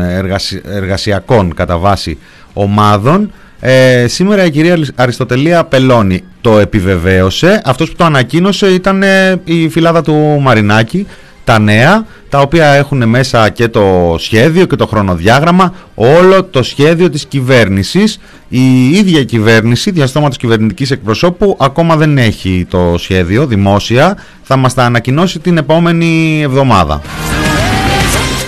εργασιακών 0.64 1.54
κατά 1.54 1.78
βάση 1.78 2.18
ομάδων. 2.52 3.30
Ε, 3.60 4.06
σήμερα 4.08 4.44
η 4.44 4.50
κυρία 4.50 4.78
Αριστοτελία 4.94 5.64
Πελώνη 5.64 6.24
το 6.40 6.58
επιβεβαίωσε. 6.58 7.62
Αυτός 7.64 7.90
που 7.90 7.96
το 7.96 8.04
ανακοίνωσε 8.04 8.66
ήταν 8.66 9.02
ε, 9.02 9.40
η 9.44 9.68
φυλάδα 9.68 10.02
του 10.02 10.38
Μαρινάκη 10.40 11.06
τα 11.44 11.58
νέα 11.58 12.06
τα 12.28 12.40
οποία 12.40 12.66
έχουν 12.66 13.08
μέσα 13.08 13.48
και 13.48 13.68
το 13.68 14.16
σχέδιο 14.18 14.64
και 14.64 14.76
το 14.76 14.86
χρονοδιάγραμμα 14.86 15.74
όλο 15.94 16.44
το 16.44 16.62
σχέδιο 16.62 17.10
της 17.10 17.26
κυβέρνησης. 17.26 18.20
Η 18.48 18.88
ίδια 18.90 19.24
κυβέρνηση 19.24 19.90
διαστόματος 19.90 20.36
κυβερνητικής 20.36 20.90
εκπροσώπου 20.90 21.56
ακόμα 21.60 21.96
δεν 21.96 22.18
έχει 22.18 22.66
το 22.70 22.94
σχέδιο 22.98 23.46
δημόσια. 23.46 24.16
Θα 24.42 24.56
μας 24.56 24.74
τα 24.74 24.84
ανακοινώσει 24.84 25.38
την 25.38 25.56
επόμενη 25.56 26.40
εβδομάδα 26.42 27.00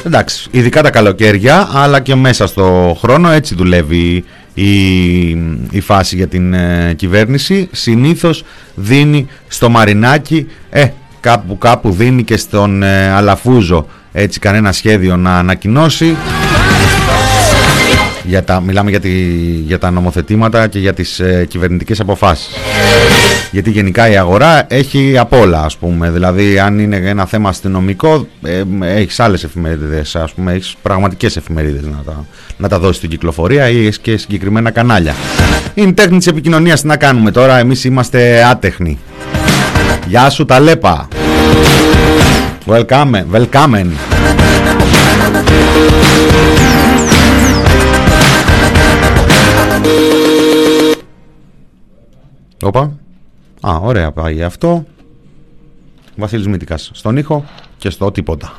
Εντάξει, 0.08 0.48
ειδικά 0.50 0.82
τα 0.82 0.90
καλοκαίρια, 0.90 1.68
αλλά 1.72 2.00
και 2.00 2.14
μέσα 2.14 2.46
στο 2.46 2.96
χρόνο 3.00 3.30
έτσι 3.30 3.54
δουλεύει 3.54 4.24
η, 4.54 5.28
η 5.70 5.80
φάση 5.80 6.16
για 6.16 6.26
την 6.26 6.54
ε, 6.54 6.94
κυβέρνηση. 6.96 7.68
Συνήθως 7.72 8.44
δίνει 8.74 9.26
στο 9.48 9.68
Μαρινάκι, 9.68 10.46
ε, 10.70 10.88
κάπου 11.20 11.58
κάπου 11.58 11.90
δίνει 11.90 12.22
και 12.22 12.36
στον 12.36 12.82
ε, 12.82 13.10
Αλαφούζο 13.10 13.86
έτσι 14.12 14.38
κανένα 14.38 14.72
σχέδιο 14.72 15.16
να 15.16 15.38
ανακοινώσει. 15.38 16.16
Για 18.24 18.44
τα, 18.44 18.60
μιλάμε 18.60 18.90
για, 18.90 19.00
τη, 19.00 19.10
για 19.66 19.78
τα 19.78 19.90
νομοθετήματα 19.90 20.66
και 20.66 20.78
για 20.78 20.94
τις 20.94 21.20
ε, 21.20 21.46
κυβερνητικές 21.48 22.00
αποφάσεις. 22.00 22.48
Γιατί 23.50 23.70
γενικά 23.70 24.10
η 24.10 24.16
αγορά 24.16 24.66
έχει 24.68 25.18
απ' 25.18 25.32
όλα, 25.32 25.62
ας 25.64 25.76
πούμε. 25.76 26.10
Δηλαδή, 26.10 26.58
αν 26.58 26.78
είναι 26.78 26.96
ένα 26.96 27.26
θέμα 27.26 27.48
αστυνομικό, 27.48 28.26
ε, 28.42 28.62
έχεις 28.80 29.20
άλλες 29.20 29.44
εφημερίδες, 29.44 30.16
ας 30.16 30.32
πούμε, 30.32 30.52
έχεις 30.52 30.74
πραγματικές 30.82 31.36
εφημερίδες 31.36 31.82
να 31.82 32.02
τα, 32.04 32.26
να 32.56 32.68
τα 32.68 32.78
δώσεις 32.78 32.96
στην 32.96 33.10
κυκλοφορία 33.10 33.68
ή 33.68 33.80
έχεις 33.80 33.98
και 33.98 34.16
συγκεκριμένα 34.16 34.70
κανάλια. 34.70 35.14
Είναι 35.74 35.92
τέχνη 35.92 36.18
της 36.18 36.26
επικοινωνίας. 36.26 36.80
Τι 36.80 36.86
να 36.86 36.96
κάνουμε 36.96 37.30
τώρα, 37.30 37.58
εμείς 37.58 37.84
είμαστε 37.84 38.44
άτεχνοι. 38.44 38.98
Γεια 40.06 40.30
σου, 40.30 40.44
τα 40.44 40.60
λέπα. 40.60 41.08
Welcome, 42.66 43.24
welcome. 43.32 43.86
Όπα. 52.62 52.98
Α, 53.66 53.76
ωραία 53.76 54.12
πάει 54.12 54.42
αυτό. 54.42 54.84
Βασίλης 56.16 56.46
Μήτικας 56.46 56.90
στον 56.94 57.16
ήχο 57.16 57.44
και 57.78 57.90
στο 57.90 58.10
τίποτα. 58.10 58.52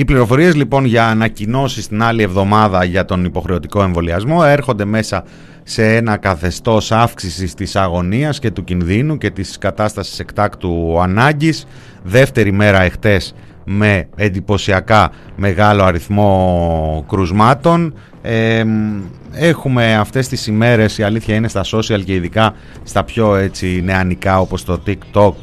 Οι 0.00 0.04
πληροφορίες 0.04 0.54
λοιπόν 0.54 0.84
για 0.84 1.06
ανακοινώσεις 1.06 1.88
την 1.88 2.02
άλλη 2.02 2.22
εβδομάδα 2.22 2.84
για 2.84 3.04
τον 3.04 3.24
υποχρεωτικό 3.24 3.82
εμβολιασμό 3.82 4.40
έρχονται 4.44 4.84
μέσα 4.84 5.24
σε 5.62 5.96
ένα 5.96 6.16
καθεστώς 6.16 6.92
αύξησης 6.92 7.54
της 7.54 7.76
αγωνίας 7.76 8.38
και 8.38 8.50
του 8.50 8.64
κινδύνου 8.64 9.18
και 9.18 9.30
της 9.30 9.58
κατάστασης 9.58 10.18
εκτάκτου 10.18 11.00
ανάγκης. 11.00 11.66
Δεύτερη 12.02 12.52
μέρα 12.52 12.82
εχθές 12.82 13.34
με 13.64 14.08
εντυπωσιακά 14.16 15.10
μεγάλο 15.36 15.82
αριθμό 15.82 17.04
κρουσμάτων. 17.08 17.94
έχουμε 19.32 19.96
αυτές 19.96 20.28
τις 20.28 20.46
ημέρες, 20.46 20.98
η 20.98 21.02
αλήθεια 21.02 21.34
είναι 21.34 21.48
στα 21.48 21.64
social 21.64 22.02
και 22.04 22.14
ειδικά 22.14 22.54
στα 22.82 23.04
πιο 23.04 23.36
έτσι 23.36 23.80
νεανικά 23.84 24.40
όπως 24.40 24.64
το 24.64 24.82
TikTok, 24.86 25.34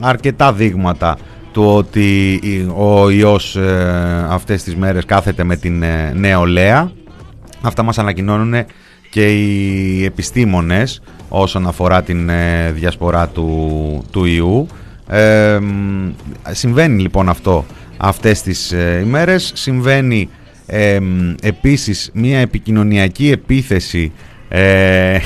αρκετά 0.00 0.52
δείγματα 0.52 1.16
του 1.54 1.64
ότι 1.64 2.40
ο 2.76 3.10
ιός 3.10 3.56
ε, 3.56 4.26
αυτές 4.28 4.62
τις 4.62 4.76
μέρες 4.76 5.04
κάθεται 5.04 5.44
με 5.44 5.56
την 5.56 5.82
ε, 5.82 6.12
νεολαία. 6.14 6.90
Αυτά 7.60 7.82
μας 7.82 7.98
ανακοινώνουν 7.98 8.64
και 9.10 9.26
οι 9.32 10.04
επιστήμονες 10.04 11.02
όσον 11.28 11.66
αφορά 11.66 12.02
την 12.02 12.28
ε, 12.28 12.70
διασπορά 12.72 13.28
του, 13.28 14.04
του 14.10 14.24
ιού. 14.24 14.66
Ε, 15.08 15.58
συμβαίνει 16.50 17.02
λοιπόν 17.02 17.28
αυτό 17.28 17.64
αυτές 17.96 18.42
τις 18.42 18.72
ε, 18.72 19.00
ημέρες. 19.04 19.52
Συμβαίνει 19.54 20.28
ε, 20.66 20.98
επίσης 21.42 22.10
μια 22.14 22.38
επικοινωνιακή 22.38 23.30
επίθεση 23.30 24.12
ε, 24.56 25.18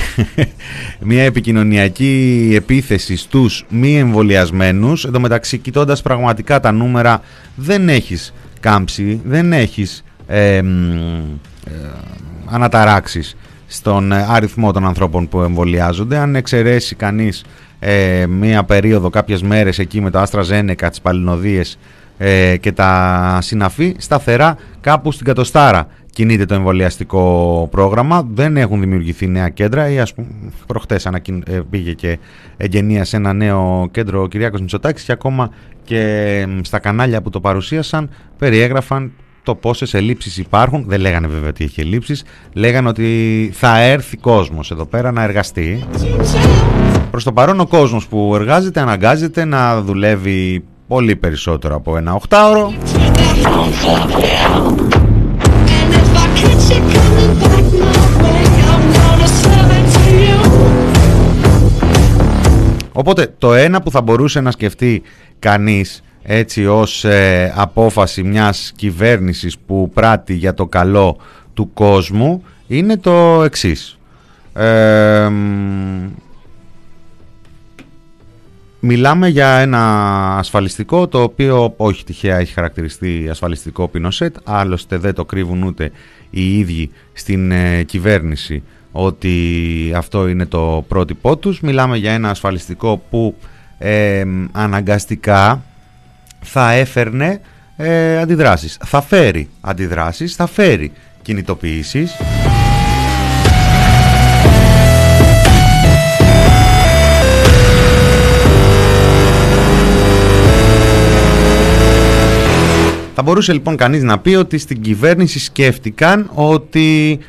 μια 1.09 1.23
επικοινωνιακή 1.23 2.51
επίθεση 2.55 3.15
στους 3.15 3.65
μη 3.69 3.97
εμβολιασμένους. 3.97 5.05
Εδώ 5.05 5.19
μεταξύ 5.19 5.57
κοιτώντας 5.57 6.01
πραγματικά 6.01 6.59
τα 6.59 6.71
νούμερα 6.71 7.21
δεν 7.55 7.89
έχεις 7.89 8.33
κάμψη 8.59 9.21
δεν 9.23 9.53
έχεις 9.53 10.03
ε, 10.27 10.55
ε, 10.55 10.61
αναταράξεις 12.45 13.35
στον 13.67 14.13
αριθμό 14.13 14.71
των 14.71 14.85
ανθρώπων 14.85 15.27
που 15.27 15.41
εμβολιάζονται. 15.41 16.17
Αν 16.17 16.35
εξαιρέσει 16.35 16.95
κανείς 16.95 17.43
ε, 17.79 18.25
μία 18.27 18.63
περίοδο 18.63 19.09
κάποιες 19.09 19.41
μέρες 19.41 19.79
εκεί 19.79 20.01
με 20.01 20.09
το 20.09 20.19
Άστρα 20.19 20.41
Ζένεκα 20.41 20.89
τις 20.89 21.01
παλινοδίες 21.01 21.77
ε, 22.17 22.57
και 22.57 22.71
τα 22.71 23.37
συναφή 23.41 23.95
σταθερά 23.97 24.57
κάπου 24.81 25.11
στην 25.11 25.25
κατοστάρα 25.25 25.87
κινείται 26.11 26.45
το 26.45 26.53
εμβολιαστικό 26.53 27.67
πρόγραμμα. 27.71 28.27
Δεν 28.33 28.57
έχουν 28.57 28.79
δημιουργηθεί 28.79 29.27
νέα 29.27 29.49
κέντρα 29.49 29.89
ή 29.89 29.99
ας 29.99 30.13
πούμε 30.13 30.27
προχτές 30.65 31.05
ανακοιν... 31.05 31.43
Ε, 31.47 31.59
πήγε 31.69 31.93
και 31.93 32.17
σε 33.01 33.15
ένα 33.15 33.33
νέο 33.33 33.87
κέντρο 33.91 34.21
ο 34.21 34.27
Κυριάκος 34.27 34.61
Μητσοτάκης 34.61 35.03
και 35.03 35.11
ακόμα 35.11 35.49
και 35.83 36.47
στα 36.61 36.79
κανάλια 36.79 37.21
που 37.21 37.29
το 37.29 37.39
παρουσίασαν 37.39 38.09
περιέγραφαν 38.37 39.11
το 39.43 39.55
πόσες 39.55 39.93
ελλείψεις 39.93 40.37
υπάρχουν. 40.37 40.83
Δεν 40.87 40.99
λέγανε 40.99 41.27
βέβαια 41.27 41.49
ότι 41.49 41.63
έχει 41.63 41.81
ελλείψεις. 41.81 42.23
Λέγανε 42.53 42.87
ότι 42.87 43.49
θα 43.53 43.79
έρθει 43.79 44.17
κόσμος 44.17 44.71
εδώ 44.71 44.85
πέρα 44.85 45.11
να 45.11 45.23
εργαστεί. 45.23 45.83
Προς 47.11 47.23
το 47.23 47.31
παρόν 47.31 47.59
ο 47.59 47.67
κόσμος 47.67 48.07
που 48.07 48.31
εργάζεται 48.35 48.79
αναγκάζεται 48.79 49.45
να 49.45 49.81
δουλεύει 49.81 50.63
πολύ 50.87 51.15
περισσότερο 51.15 51.75
από 51.75 51.97
ένα 51.97 52.13
οχτάωρο. 52.13 52.73
Οπότε 62.91 63.33
το 63.37 63.53
ένα 63.53 63.81
που 63.81 63.91
θα 63.91 64.01
μπορούσε 64.01 64.41
να 64.41 64.51
σκεφτεί 64.51 65.01
κανείς 65.39 66.03
έτσι 66.23 66.65
ως 66.65 67.03
ε, 67.03 67.53
απόφαση 67.55 68.23
μιας 68.23 68.71
κυβέρνησης 68.75 69.57
που 69.57 69.89
πράττει 69.93 70.33
για 70.33 70.53
το 70.53 70.65
καλό 70.65 71.17
του 71.53 71.73
κόσμου 71.73 72.43
είναι 72.67 72.97
το 72.97 73.41
εξής. 73.43 73.97
Μιλάμε 78.81 79.27
για 79.27 79.57
ένα 79.57 79.81
ασφαλιστικό 80.37 81.07
το 81.07 81.21
οποίο 81.21 81.73
όχι 81.77 82.03
τυχαία 82.03 82.37
έχει 82.37 82.53
χαρακτηριστεί 82.53 83.27
ασφαλιστικό 83.29 83.87
Πινοσέτ 83.87 84.35
άλλωστε 84.43 84.97
δεν 84.97 85.13
το 85.13 85.25
κρύβουν 85.25 85.63
ούτε 85.63 85.91
οι 86.29 86.57
ίδιοι 86.59 86.91
στην 87.13 87.51
ε, 87.51 87.83
κυβέρνηση 87.83 88.63
ότι 88.91 89.93
αυτό 89.95 90.27
είναι 90.27 90.45
το 90.45 90.85
πρότυπό 90.87 91.37
τους. 91.37 91.61
Μιλάμε 91.61 91.97
για 91.97 92.11
ένα 92.11 92.29
ασφαλιστικό 92.29 93.01
που 93.09 93.35
ε, 93.77 94.23
αναγκαστικά 94.51 95.63
θα 96.41 96.71
έφερνε 96.71 97.41
ε, 97.77 98.17
αντιδράσεις. 98.17 98.77
Θα 98.85 99.01
φέρει 99.01 99.49
αντιδράσεις, 99.61 100.35
θα 100.35 100.47
φέρει 100.47 100.91
κινητοποιήσεις. 101.21 102.11
Μπορούσε 113.29 113.53
λοιπόν 113.53 113.75
κανείς 113.75 114.03
να 114.03 114.19
πει 114.19 114.35
ότι 114.35 114.57
στην 114.57 114.81
κυβέρνηση 114.81 115.39
σκέφτηκαν 115.39 116.29
ότι 116.33 117.19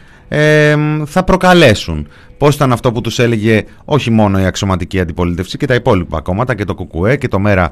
θα 1.04 1.24
προκαλέσουν. 1.24 2.08
Πώς 2.38 2.54
ήταν 2.54 2.72
αυτό 2.72 2.92
που 2.92 3.00
τους 3.00 3.18
έλεγε 3.18 3.64
όχι 3.84 4.10
μόνο 4.10 4.40
η 4.40 4.44
αξιωματική 4.44 5.00
αντιπολίτευση 5.00 5.56
και 5.56 5.66
τα 5.66 5.74
υπόλοιπα 5.74 6.20
κόμματα 6.20 6.54
και 6.54 6.64
το 6.64 6.74
ΚΚΕ 6.74 7.16
και 7.16 7.28
το 7.28 7.38
ΜΕΡΑ 7.38 7.70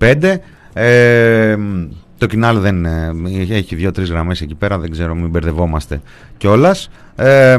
25 0.00 0.36
ε, 0.72 1.56
το 2.24 2.30
κοινάλ 2.30 2.58
δεν 2.58 2.84
ε, 2.84 3.12
έχει 3.48 3.74
δύο-τρεις 3.74 4.10
γραμμές 4.10 4.40
εκεί 4.40 4.54
πέρα, 4.54 4.78
δεν 4.78 4.90
ξέρω, 4.90 5.14
μην 5.14 5.28
μπερδευόμαστε 5.30 6.00
κιόλας. 6.36 6.88
Ε, 7.16 7.58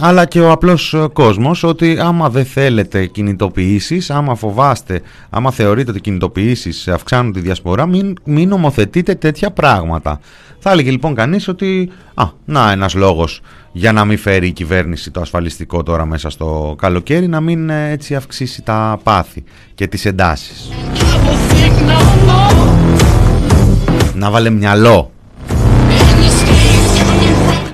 αλλά 0.00 0.24
και 0.24 0.40
ο 0.40 0.50
απλός 0.50 0.96
κόσμος 1.12 1.62
ότι 1.62 1.98
άμα 2.00 2.30
δεν 2.30 2.44
θέλετε 2.44 3.06
κινητοποιήσεις, 3.06 4.10
άμα 4.10 4.34
φοβάστε, 4.34 5.00
άμα 5.30 5.50
θεωρείτε 5.50 5.90
ότι 5.90 6.00
κινητοποιήσεις 6.00 6.88
αυξάνουν 6.88 7.32
τη 7.32 7.40
διασπορά, 7.40 7.86
μην, 7.86 8.14
μην 8.24 8.48
νομοθετείτε 8.48 9.14
τέτοια 9.14 9.50
πράγματα. 9.50 10.20
Θα 10.58 10.70
έλεγε 10.70 10.90
λοιπόν 10.90 11.14
κανείς 11.14 11.48
ότι, 11.48 11.90
α, 12.14 12.24
να 12.44 12.70
ένας 12.70 12.94
λόγος 12.94 13.40
για 13.72 13.92
να 13.92 14.04
μην 14.04 14.18
φέρει 14.18 14.46
η 14.46 14.52
κυβέρνηση 14.52 15.10
το 15.10 15.20
ασφαλιστικό 15.20 15.82
τώρα 15.82 16.06
μέσα 16.06 16.30
στο 16.30 16.74
καλοκαίρι, 16.78 17.28
να 17.28 17.40
μην 17.40 17.70
ε, 17.70 17.90
έτσι 17.90 18.14
αυξήσει 18.14 18.62
τα 18.62 19.00
πάθη 19.02 19.44
και 19.74 19.86
τις 19.86 20.04
εντάσεις. 20.04 20.70
Να 24.14 24.30
βάλε 24.30 24.50
μυαλό. 24.50 25.10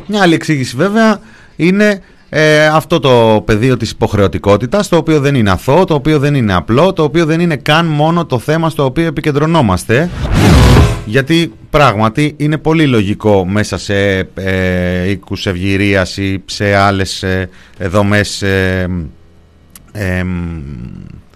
Μια 0.07 0.22
άλλη 0.22 0.35
εξήγηση 0.35 0.76
βέβαια 0.76 1.20
είναι 1.57 2.00
ε, 2.29 2.66
αυτό 2.66 3.00
το 3.00 3.42
πεδίο 3.44 3.76
της 3.76 3.90
υποχρεωτικότητας 3.90 4.88
το 4.88 4.96
οποίο 4.96 5.20
δεν 5.20 5.35
είναι 5.35 5.50
αθώο, 5.50 5.85
το 5.85 5.94
οποίο 5.94 6.18
δεν 6.18 6.35
είναι 6.35 6.55
απλό, 6.55 6.92
το 6.92 7.03
οποίο 7.03 7.24
δεν 7.24 7.40
είναι 7.40 7.57
καν 7.57 7.87
μόνο 7.87 8.26
το 8.26 8.38
θέμα 8.38 8.70
στο 8.70 8.85
οποίο 8.85 9.07
επικεντρωνόμαστε 9.07 10.11
γιατί 11.11 11.53
πράγματι 11.70 12.35
είναι 12.37 12.59
πολύ 12.59 12.87
λογικό 12.87 13.46
μέσα 13.46 13.79
σε 13.79 14.29
ε, 14.35 15.11
οίκους 15.11 15.46
ευγυρίας 15.46 16.16
ή 16.16 16.42
σε 16.44 16.74
άλλες 16.74 17.22
ε, 17.22 17.48
δομές 17.79 18.42
ε, 18.42 18.88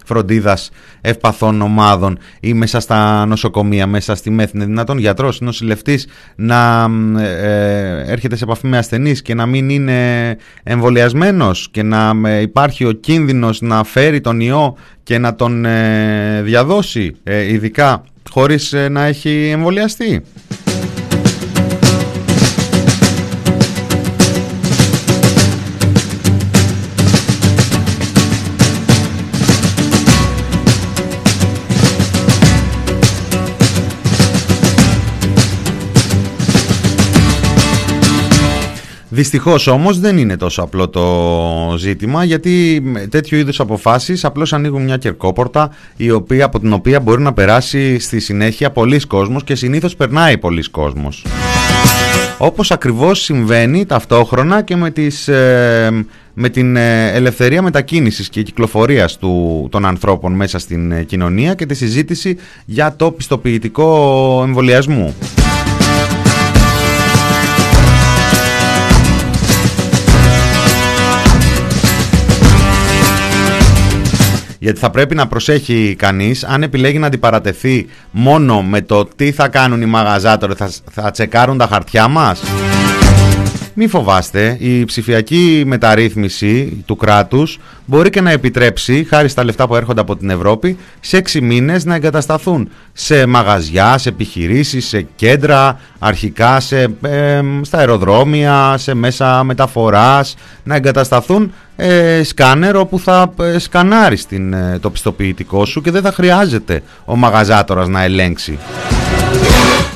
ε, 0.05 0.15
φροντίδας 0.15 0.71
ευπαθών 1.01 1.63
ομάδων 1.63 2.19
ή 2.41 2.55
μέσα 2.55 2.81
στα 2.81 3.27
νοσοκομεία, 3.27 3.87
μέσα 3.87 4.15
στη 4.15 4.31
ΜΕΘ. 4.31 4.53
Είναι 4.53 4.65
δυνατόν 4.65 4.99
γιατρός, 4.99 5.41
νοσηλευτής 5.41 6.07
να 6.37 6.87
ε, 7.19 8.05
έρχεται 8.07 8.37
σε 8.37 8.45
επαφή 8.45 8.67
με 8.67 8.79
ασθενείς 8.79 9.23
και 9.23 9.35
να 9.35 9.47
μην 9.47 9.69
είναι 9.69 10.37
εμβολιασμένος 10.63 11.69
και 11.71 11.83
να 11.83 12.13
ε, 12.25 12.41
υπάρχει 12.41 12.85
ο 12.85 12.93
κίνδυνος 12.93 13.61
να 13.61 13.85
φέρει 13.85 14.21
τον 14.21 14.41
ιό 14.41 14.77
και 15.03 15.19
να 15.19 15.35
τον 15.35 15.65
ε, 15.65 16.43
διαδώσει, 16.43 17.17
ειδικά 17.49 18.05
χωρίς 18.31 18.75
να 18.91 19.05
έχει 19.05 19.51
εμβολιαστεί. 19.53 20.23
Δυστυχώς 39.15 39.67
όμως 39.67 39.99
δεν 39.99 40.19
είναι 40.19 40.37
τόσο 40.37 40.63
απλό 40.63 40.89
το 40.89 41.75
ζήτημα 41.79 42.25
γιατί 42.25 42.83
τέτοιου 43.11 43.39
είδους 43.39 43.61
αποφάσεις 43.61 44.25
απλώς 44.25 44.53
ανοίγουν 44.53 44.83
μια 44.83 44.97
κερκόπορτα 44.97 45.71
η 45.97 46.11
οποία, 46.11 46.45
από 46.45 46.61
την 46.61 46.73
οποία 46.73 47.01
μπορεί 47.01 47.23
να 47.23 47.33
περάσει 47.33 47.99
στη 47.99 48.21
συνέχεια 48.21 48.71
πολλοί 48.71 49.01
κόσμος 49.01 49.45
και 49.45 49.55
συνήθως 49.55 49.97
περνάει 49.97 50.39
πολλοί 50.39 50.71
κόσμος. 50.71 51.25
Όπως 52.39 52.71
ακριβώς 52.71 53.23
συμβαίνει 53.23 53.87
ταυτόχρονα 53.87 54.63
και 54.63 54.77
με, 54.77 54.91
τις, 54.91 55.29
ε, 55.29 56.05
με 56.35 56.49
την 56.49 56.77
ε, 56.77 57.13
ελευθερία 57.13 57.63
μετακίνησης 57.63 58.29
και 58.29 58.43
κυκλοφορίας 58.43 59.19
του, 59.19 59.67
των 59.71 59.85
ανθρώπων 59.85 60.33
μέσα 60.33 60.59
στην 60.59 60.93
ε, 60.93 61.03
κοινωνία 61.03 61.55
και 61.55 61.67
τη 61.67 61.75
συζήτηση 61.75 62.37
για 62.65 62.97
το 62.97 63.11
πιστοποιητικό 63.11 64.41
εμβολιασμού. 64.47 65.15
Γιατί 74.65 74.79
θα 74.79 74.91
πρέπει 74.91 75.15
να 75.15 75.27
προσέχει 75.27 75.95
κανείς 75.99 76.45
αν 76.45 76.63
επιλέγει 76.63 76.99
να 76.99 77.07
αντιπαρατεθεί 77.07 77.87
μόνο 78.11 78.63
με 78.63 78.83
το 78.83 79.05
τι 79.17 79.33
θα 79.33 79.49
κάνουν 79.49 79.83
οι 79.83 79.87
μαγαζάτορες, 79.87 80.57
θα, 80.57 80.71
θα 80.91 81.11
τσεκάρουν 81.11 81.59
τα 81.59 81.67
χαρτιά 81.67 82.09
μας; 82.09 82.43
Μη 83.77 83.87
φοβάστε, 83.87 84.57
η 84.61 84.85
ψηφιακή 84.85 85.63
μεταρρύθμιση 85.67 86.83
του 86.87 86.97
κράτους 86.97 87.59
μπορεί 87.87 88.11
και 88.11 88.21
να 88.21 88.31
επιτρέψει, 88.31 89.07
χάρη 89.09 89.29
στα 89.29 89.45
λεφτά 89.45 89.67
που 89.67 89.77
έρχονται 89.77 90.01
από 90.01 90.17
την 90.17 90.31
Ευρώπη, 90.31 90.79
σε 91.01 91.17
έξι 91.17 91.41
μήνες 91.41 91.85
να 91.85 91.95
εγκατασταθούν 91.95 92.69
σε 92.93 93.27
μαγαζιά, 93.27 93.99
σε 93.99 94.09
επιχειρήσεις, 94.09 94.87
σε 94.87 95.07
κέντρα, 95.17 95.81
αρχικά 95.99 96.61
σε, 96.61 96.83
ε, 97.03 97.41
στα 97.63 97.79
αεροδρόμια, 97.79 98.75
σε 98.79 98.95
μέσα 98.95 99.45
μεταφοράς, 99.45 100.35
να 100.65 100.75
εγκατασταθούν 100.75 101.53
ε, 101.77 102.23
σκάνερ 102.23 102.77
όπου 102.77 102.99
θα 102.99 103.33
ε, 103.41 103.59
σκανάρει 103.59 104.19
ε, 104.31 104.79
το 104.79 104.91
πιστοποιητικό 104.91 105.65
σου 105.65 105.81
και 105.81 105.91
δεν 105.91 106.03
θα 106.03 106.13
χρειάζεται 106.13 106.83
ο 107.05 107.17
μαγαζάτορας 107.17 107.89
να 107.89 108.03
ελέγξει. 108.03 108.59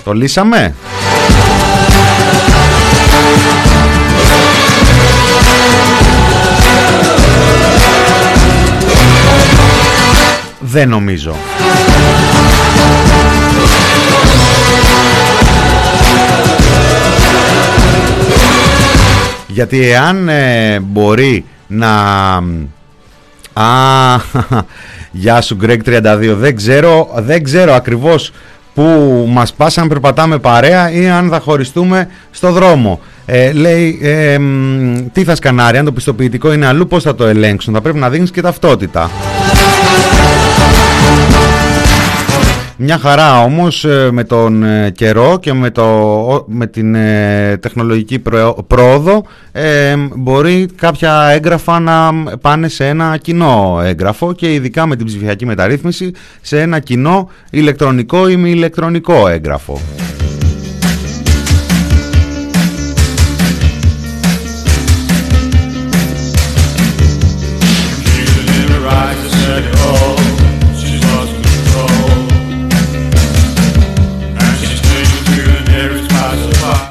Το 0.05 0.13
λύσαμε; 0.13 0.75
Δεν 10.61 10.89
νομίζω. 10.89 11.35
Γιατί 19.47 19.91
εάν 19.91 20.29
ε, 20.29 20.81
μπορεί 20.81 21.45
να... 21.67 21.89
Α, 23.53 24.21
γεια 25.11 25.41
σου 25.41 25.57
Greg 25.63 25.79
32. 25.85 26.35
Δεν 26.37 26.57
ξέρω, 26.57 27.09
δεν 27.15 27.43
ξέρω 27.43 27.75
ακριβώς 27.75 28.33
που 28.75 28.83
μας 29.29 29.53
πας 29.53 29.79
αν 29.79 29.89
περπατάμε 29.89 30.39
παρέα 30.39 30.93
ή 30.93 31.09
αν 31.09 31.29
θα 31.29 31.41
χωριστούμε 31.41 32.09
στο 32.31 32.53
δρόμο. 32.53 33.01
Ε, 33.27 33.53
λέει, 33.53 33.99
ε, 34.03 34.39
τι 35.13 35.25
θα 35.25 35.35
σκανάρει, 35.35 35.79
αν 35.79 35.85
το 35.85 35.93
πιστοποιητικό 35.93 36.53
είναι 36.53 36.67
αλλού, 36.67 36.87
πώς 36.87 37.03
θα 37.03 37.15
το 37.15 37.27
ελέγξουν; 37.27 37.75
Θα 37.75 37.81
πρέπει 37.81 37.99
να 37.99 38.11
δίνεις 38.11 38.31
και 38.31 38.41
ταυτότητα. 38.41 39.11
Μια 42.81 42.99
χαρά 42.99 43.43
όμως 43.43 43.85
ε, 43.85 44.09
με 44.13 44.25
τον 44.25 44.63
ε, 44.63 44.91
καιρό 44.91 45.39
και 45.41 45.53
με, 45.53 45.71
το, 45.71 46.45
με 46.49 46.67
την 46.67 46.95
ε, 46.95 47.57
τεχνολογική 47.61 48.23
πρόοδο 48.67 49.25
μπορεί 50.17 50.69
κάποια 50.77 51.29
έγγραφα 51.33 51.81
να 51.81 52.13
πάνε 52.41 52.69
σε 52.69 52.87
ένα 52.87 53.17
κοινό 53.17 53.81
έγγραφο 53.85 54.33
και 54.33 54.55
ειδικά 54.55 54.87
με 54.87 54.97
την 54.97 55.07
ψηφιακή 55.07 55.47
μεταρρύθμιση 55.47 56.13
σε 56.41 56.61
ένα 56.61 56.79
κοινό 56.79 57.29
ηλεκτρονικό 57.51 58.29
ή 58.29 58.37
μη 58.37 58.51
ηλεκτρονικό 58.51 59.29
έγγραφο. 59.29 59.81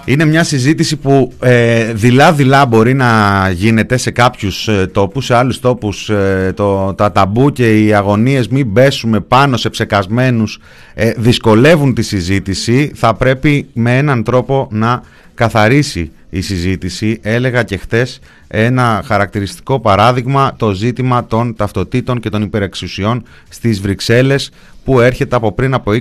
Είναι 0.09 0.25
μια 0.25 0.43
συζήτηση 0.43 0.95
που 0.95 1.33
ε, 1.39 1.93
δειλά-δειλά 1.93 2.65
μπορεί 2.65 2.93
να 2.93 3.49
γίνεται 3.49 3.97
σε 3.97 4.11
κάποιους 4.11 4.67
ε, 4.67 4.87
τόπους, 4.91 5.25
σε 5.25 5.35
άλλους 5.35 5.59
τόπους 5.59 6.09
ε, 6.09 6.53
το, 6.55 6.93
τα 6.93 7.11
ταμπού 7.11 7.51
και 7.51 7.83
οι 7.83 7.93
αγωνίες 7.93 8.47
μην 8.47 8.67
μπέσουμε 8.67 9.19
πάνω 9.19 9.57
σε 9.57 9.69
ψεκασμένους 9.69 10.59
ε, 10.93 11.11
δυσκολεύουν 11.17 11.93
τη 11.93 12.01
συζήτηση. 12.01 12.91
Θα 12.95 13.13
πρέπει 13.13 13.67
με 13.73 13.97
έναν 13.97 14.23
τρόπο 14.23 14.67
να 14.71 15.01
καθαρίσει 15.33 16.11
η 16.29 16.41
συζήτηση. 16.41 17.19
Έλεγα 17.21 17.63
και 17.63 17.77
χτες 17.77 18.19
ένα 18.47 19.03
χαρακτηριστικό 19.05 19.79
παράδειγμα 19.79 20.55
το 20.57 20.71
ζήτημα 20.71 21.25
των 21.25 21.55
ταυτοτήτων 21.55 22.19
και 22.19 22.29
των 22.29 22.41
υπερεξουσιών 22.41 23.23
στις 23.49 23.81
Βρυξέλλες 23.81 24.51
που 24.83 24.99
έρχεται 24.99 25.35
από 25.35 25.51
πριν 25.51 25.73
από 25.73 25.91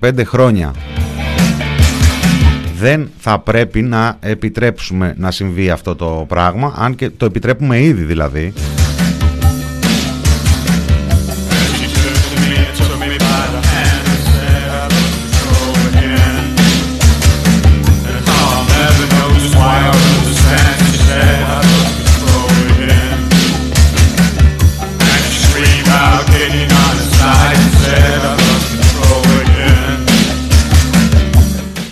20-25 0.00 0.24
χρόνια 0.24 0.72
δεν 2.84 3.10
θα 3.18 3.38
πρέπει 3.38 3.82
να 3.82 4.16
επιτρέψουμε 4.20 5.14
να 5.18 5.30
συμβεί 5.30 5.70
αυτό 5.70 5.96
το 5.96 6.24
πράγμα, 6.28 6.74
αν 6.76 6.94
και 6.94 7.10
το 7.10 7.24
επιτρέπουμε 7.24 7.80
ήδη 7.80 8.02
δηλαδή. 8.02 8.52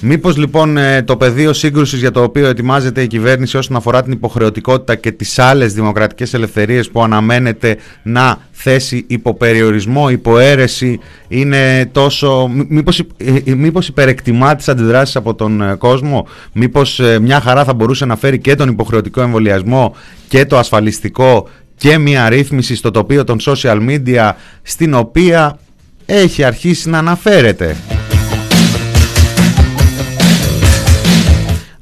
Μήπως 0.05 0.37
λοιπόν 0.37 0.77
ε, 0.77 1.03
το 1.03 1.17
πεδίο 1.17 1.53
σύγκρουσης 1.53 2.01
για 2.01 2.11
το 2.11 2.23
οποίο 2.23 2.47
ετοιμάζεται 2.47 3.03
η 3.03 3.07
κυβέρνηση 3.07 3.57
όσον 3.57 3.77
αφορά 3.77 4.03
την 4.03 4.12
υποχρεωτικότητα 4.12 4.95
και 4.95 5.12
τις 5.12 5.38
άλλες 5.38 5.75
δημοκρατικές 5.75 6.35
ελευθερίες 6.35 6.91
που 6.91 7.03
αναμένεται 7.03 7.77
να 8.03 8.38
θέσει 8.51 9.05
υποπεριορισμό, 9.09 10.11
υποαίρεση 10.11 11.01
είναι 11.29 11.87
τόσο... 11.93 12.51
Μήπως, 12.69 12.99
ε, 12.99 13.05
ε, 13.45 13.55
μήπως 13.55 13.88
υπερεκτιμά 13.88 14.57
τις 14.57 14.69
αντιδράσεις 14.69 15.17
από 15.17 15.35
τον 15.35 15.79
κόσμο, 15.79 16.27
μήπως 16.53 17.01
μια 17.21 17.41
χαρά 17.41 17.65
θα 17.65 17.75
μπορούσε 17.75 18.05
να 18.05 18.17
φέρει 18.17 18.38
και 18.38 18.55
τον 18.55 18.69
υποχρεωτικό 18.69 19.21
εμβολιασμό 19.21 19.97
και 20.29 20.47
το 20.47 20.59
ασφαλιστικό 20.59 21.49
και 21.77 21.99
μια 21.99 22.29
ρύθμιση 22.29 22.75
στο 22.77 22.91
τοπίο 22.91 23.25
των 23.25 23.38
social 23.41 23.79
media 23.88 24.33
στην 24.62 24.95
οποία 24.95 25.59
έχει 26.07 26.45
αρχίσει 26.45 26.88
να 26.88 26.99
αναφέρεται; 26.99 27.77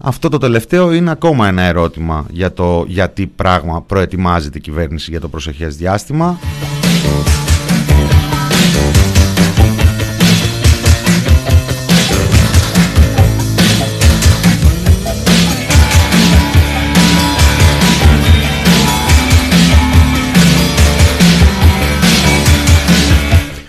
Αυτό 0.03 0.29
το 0.29 0.39
τελευταίο 0.39 0.93
είναι 0.93 1.11
ακόμα 1.11 1.49
ένα 1.49 1.63
ερώτημα 1.63 2.27
για 2.31 2.53
το 2.53 2.85
γιατί 2.87 3.27
πράγμα 3.27 3.83
προετοιμάζεται 3.83 4.59
η 4.59 4.61
κυβέρνηση 4.61 5.11
για 5.11 5.21
το 5.21 5.29
προσεχές 5.29 5.77
διάστημα. 5.77 6.39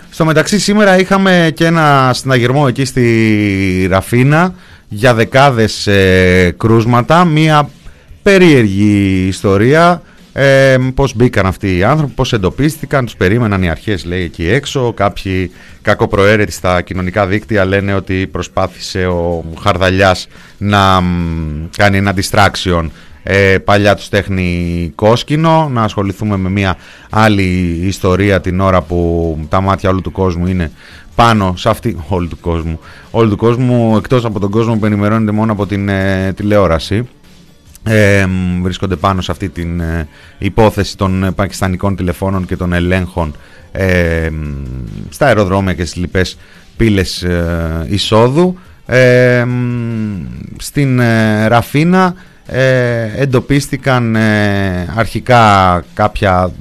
Στο 0.09 0.25
μεταξύ 0.25 0.59
σήμερα 0.59 0.99
είχαμε 0.99 1.51
και 1.55 1.65
ένα 1.65 2.11
συναγερμό 2.13 2.65
εκεί 2.67 2.85
στη 2.85 3.87
Ραφίνα 3.89 4.53
για 4.93 5.13
δεκάδες 5.13 5.87
ε, 5.87 6.55
κρούσματα, 6.57 7.25
μία 7.25 7.69
περίεργη 8.23 9.25
ιστορία. 9.27 10.01
Ε, 10.33 10.77
πώς 10.93 11.15
μπήκαν 11.15 11.45
αυτοί 11.45 11.77
οι 11.77 11.83
άνθρωποι, 11.83 12.13
πώς 12.13 12.33
εντοπίστηκαν, 12.33 13.05
τους 13.05 13.15
περίμεναν 13.15 13.63
οι 13.63 13.69
αρχές 13.69 14.05
λέει 14.05 14.23
εκεί 14.23 14.47
έξω, 14.47 14.93
κάποιοι 14.93 15.51
κακοπροαίρετοι 15.81 16.51
στα 16.51 16.81
κοινωνικά 16.81 17.27
δίκτυα 17.27 17.65
λένε 17.65 17.93
ότι 17.93 18.27
προσπάθησε 18.27 19.05
ο 19.05 19.43
Χαρδαλιάς 19.61 20.27
να 20.57 21.03
κάνει 21.77 21.97
ένα 21.97 22.13
distraction 22.15 22.89
ε, 23.23 23.57
παλιά 23.57 23.95
τους 23.95 24.09
τέχνη 24.09 24.91
κόσκινο, 24.95 25.69
να 25.71 25.83
ασχοληθούμε 25.83 26.37
με 26.37 26.49
μια 26.49 26.77
άλλη 27.09 27.79
ιστορία 27.83 28.41
την 28.41 28.59
ώρα 28.59 28.81
που 28.81 29.39
τα 29.49 29.61
μάτια 29.61 29.89
όλου 29.89 30.01
του 30.01 30.11
κόσμου 30.11 30.47
είναι 30.47 30.71
πάνω 31.15 31.53
σε 31.57 31.69
αυτή 31.69 31.97
όλου 32.07 32.27
του 32.27 32.39
κόσμου. 32.39 32.79
Όλου 33.11 33.29
του 33.29 33.37
κόσμου 33.37 33.95
εκτός 33.97 34.25
από 34.25 34.39
τον 34.39 34.49
κόσμο 34.49 34.75
που 34.77 34.85
ενημερώνεται 34.85 35.31
μόνο 35.31 35.51
από 35.51 35.65
την 35.67 35.89
ε, 35.89 36.33
τηλεόραση. 36.35 37.07
Ε, 37.83 38.25
βρίσκονται 38.61 38.95
πάνω 38.95 39.21
σε 39.21 39.31
αυτή 39.31 39.49
την 39.49 39.79
ε, 39.79 40.07
υπόθεση 40.37 40.97
των 40.97 41.23
ε, 41.23 41.31
πακιστανικών 41.31 41.95
τηλεφώνων 41.95 42.45
και 42.45 42.55
των 42.55 42.73
ελέγχων 42.73 43.35
ε, 43.71 44.29
στα 45.09 45.25
αεροδρόμια 45.25 45.73
και 45.73 45.85
στις 45.85 46.01
λοιπές 46.01 46.37
πύλες 46.77 47.25
εισόδου. 47.87 48.57
Στην 50.57 51.01
Ραφίνα 51.47 52.13
εντοπίστηκαν 53.17 54.15
αρχικά 54.95 55.83
κάποια 55.93 56.51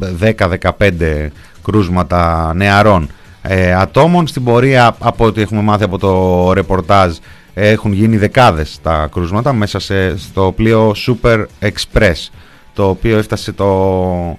10-15 0.78 1.28
κρούσματα 1.62 2.52
νεαρών 2.54 3.08
ε, 3.42 3.74
ατόμων. 3.74 4.26
Στην 4.26 4.44
πορεία, 4.44 4.96
από 4.98 5.24
ό,τι 5.24 5.40
έχουμε 5.40 5.62
μάθει 5.62 5.85
από 5.85 5.98
το 5.98 6.53
ρεπορτάζ, 6.53 7.16
έχουν 7.55 7.92
γίνει 7.92 8.16
δεκάδες 8.16 8.79
τα 8.83 9.09
κρούσματα 9.12 9.53
μέσα 9.53 9.79
σε, 9.79 10.18
στο 10.18 10.53
πλοίο 10.57 10.94
Super 11.07 11.44
Express, 11.61 12.29
το 12.74 12.88
οποίο 12.88 13.18
έφτασε 13.18 13.53
το, 13.53 14.38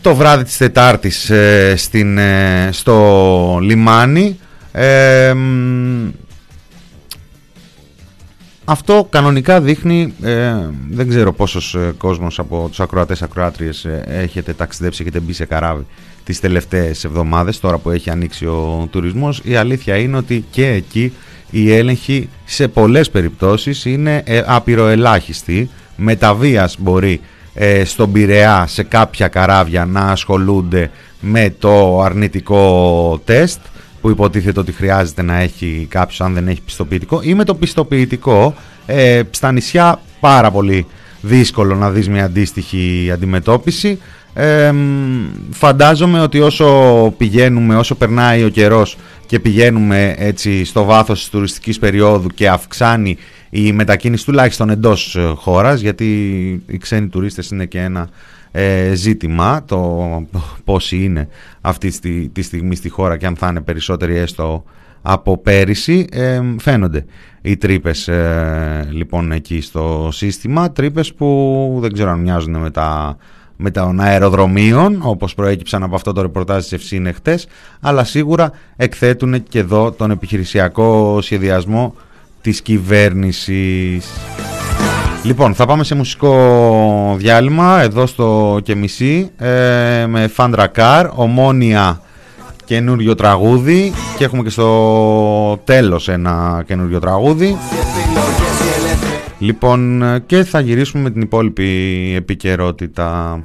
το 0.00 0.14
βράδυ 0.14 0.44
της 0.44 0.56
Τετάρτης 0.56 1.30
ε, 1.30 1.74
στην, 1.76 2.18
ε, 2.18 2.68
στο 2.72 3.58
λιμάνι. 3.62 4.38
Αυτό 8.68 9.06
κανονικά 9.10 9.60
δείχνει, 9.60 10.14
ε, 10.22 10.54
δεν 10.90 11.08
ξέρω 11.08 11.32
πόσος 11.32 11.74
ε, 11.74 11.94
κόσμος 11.98 12.38
από 12.38 12.66
τους 12.68 12.80
ακροατές 12.80 13.22
ακροάτριες 13.22 13.84
ε, 13.84 14.04
έχετε 14.06 14.52
ταξιδέψει, 14.52 15.02
έχετε 15.02 15.20
μπει 15.20 15.32
σε 15.32 15.44
καράβι 15.44 15.86
τις 16.24 16.40
τελευταίες 16.40 17.04
εβδομάδες, 17.04 17.60
τώρα 17.60 17.78
που 17.78 17.90
έχει 17.90 18.10
ανοίξει 18.10 18.46
ο 18.46 18.88
τουρισμός. 18.90 19.40
Η 19.44 19.56
αλήθεια 19.56 19.96
είναι 19.96 20.16
ότι 20.16 20.44
και 20.50 20.66
εκεί 20.66 21.12
η 21.50 21.72
έλεγχη 21.72 22.28
σε 22.44 22.68
πολλές 22.68 23.10
περιπτώσεις 23.10 23.84
είναι 23.84 24.22
ε, 24.24 24.42
απειροελάχιστη. 24.46 25.70
Μεταβίας 25.96 26.76
μπορεί 26.78 27.20
ε, 27.54 27.84
στον 27.84 28.12
Πειραιά 28.12 28.66
σε 28.66 28.82
κάποια 28.82 29.28
καράβια 29.28 29.84
να 29.84 30.00
ασχολούνται 30.00 30.90
με 31.20 31.54
το 31.58 32.00
αρνητικό 32.02 33.20
τεστ 33.24 33.60
που 34.06 34.12
υποτίθεται 34.12 34.60
ότι 34.60 34.72
χρειάζεται 34.72 35.22
να 35.22 35.36
έχει 35.36 35.86
κάποιος 35.90 36.20
αν 36.20 36.34
δεν 36.34 36.48
έχει 36.48 36.60
πιστοποιητικό 36.62 37.20
ή 37.22 37.34
με 37.34 37.44
το 37.44 37.54
πιστοποιητικό 37.54 38.54
ε, 38.86 39.22
στα 39.30 39.52
νησιά 39.52 40.00
πάρα 40.20 40.50
πολύ 40.50 40.86
δύσκολο 41.20 41.74
να 41.74 41.90
δεις 41.90 42.08
μια 42.08 42.24
αντίστοιχη 42.24 43.10
αντιμετώπιση. 43.12 43.98
Ε, 44.34 44.72
φαντάζομαι 45.50 46.20
ότι 46.20 46.40
όσο 46.40 47.14
πηγαίνουμε, 47.16 47.76
όσο 47.76 47.94
περνάει 47.94 48.44
ο 48.44 48.48
καιρός 48.48 48.96
και 49.26 49.40
πηγαίνουμε 49.40 50.14
έτσι 50.18 50.64
στο 50.64 50.84
βάθος 50.84 51.18
της 51.18 51.28
τουριστικής 51.28 51.78
περίοδου 51.78 52.28
και 52.28 52.48
αυξάνει 52.48 53.16
η 53.50 53.72
μετακίνηση 53.72 54.24
τουλάχιστον 54.24 54.70
εντός 54.70 55.18
χώρας 55.34 55.80
γιατί 55.80 56.04
οι 56.66 56.78
ξένοι 56.78 57.08
τουρίστες 57.08 57.50
είναι 57.50 57.64
και 57.64 57.80
ένα 57.80 58.08
ε, 58.58 58.94
ζήτημα 58.94 59.64
το 59.64 60.08
πόσοι 60.64 61.04
είναι 61.04 61.28
αυτή 61.60 62.00
τη 62.32 62.42
στιγμή 62.42 62.74
στη 62.74 62.88
χώρα 62.88 63.16
και 63.16 63.26
αν 63.26 63.36
θα 63.36 63.48
είναι 63.48 63.60
περισσότεροι 63.60 64.16
έστω 64.16 64.64
από 65.02 65.38
πέρυσι 65.38 66.06
ε, 66.10 66.40
φαίνονται 66.58 67.04
οι 67.42 67.56
τρύπες 67.56 68.08
ε, 68.08 68.88
λοιπόν 68.90 69.32
εκεί 69.32 69.60
στο 69.60 70.08
σύστημα 70.12 70.72
τρύπες 70.72 71.14
που 71.14 71.78
δεν 71.80 71.92
ξέρω 71.92 72.10
αν 72.10 72.20
μοιάζουν 72.20 72.56
με 72.56 72.70
τα 72.70 73.16
με 73.56 73.70
των 73.70 74.00
αεροδρομίων 74.00 75.00
όπως 75.02 75.34
προέκυψαν 75.34 75.82
από 75.82 75.94
αυτό 75.94 76.12
το 76.12 76.22
ρεπορτάζ 76.22 76.62
της 76.62 76.72
Ευσύνε 76.72 77.12
χτες 77.12 77.46
αλλά 77.80 78.04
σίγουρα 78.04 78.52
εκθέτουν 78.76 79.42
και 79.42 79.58
εδώ 79.58 79.92
τον 79.92 80.10
επιχειρησιακό 80.10 81.18
σχεδιασμό 81.20 81.94
της 82.40 82.62
κυβέρνησης. 82.62 84.06
Λοιπόν, 85.26 85.54
θα 85.54 85.66
πάμε 85.66 85.84
σε 85.84 85.94
μουσικό 85.94 87.14
διάλειμμα 87.18 87.80
εδώ 87.80 88.06
στο 88.06 88.58
Κεμισή 88.62 89.30
ε, 89.36 90.06
με 90.06 90.28
Φάντρα 90.28 90.66
Καρ, 90.66 91.06
ομόνια 91.14 92.00
καινούριο 92.64 93.14
τραγούδι 93.14 93.92
και 94.16 94.24
έχουμε 94.24 94.42
και 94.42 94.50
στο 94.50 95.60
τέλος 95.64 96.08
ένα 96.08 96.62
καινούριο 96.66 96.98
τραγούδι. 96.98 97.56
Λοιπόν, 99.38 100.04
και 100.26 100.44
θα 100.44 100.60
γυρίσουμε 100.60 101.02
με 101.02 101.10
την 101.10 101.20
υπόλοιπη 101.20 102.12
επικαιρότητα. 102.16 103.40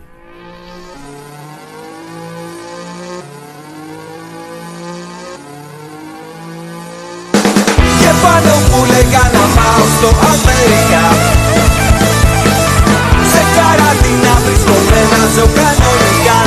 Και 8.00 8.12
πάνω 8.22 8.54
που 8.70 8.86
λέγα 8.86 9.24
να 9.34 9.46
πάω 9.56 9.86
στο 9.98 10.08
Αμερικά 10.08 11.41
βρισκομένα 15.32 15.36
ζω 15.36 15.46
κανονικά 15.46 16.40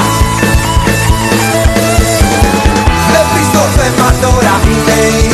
Βλέπεις 3.08 3.50
το 3.52 3.64
θέμα 3.76 4.08
τώρα 4.20 4.54
είναι 4.64 5.24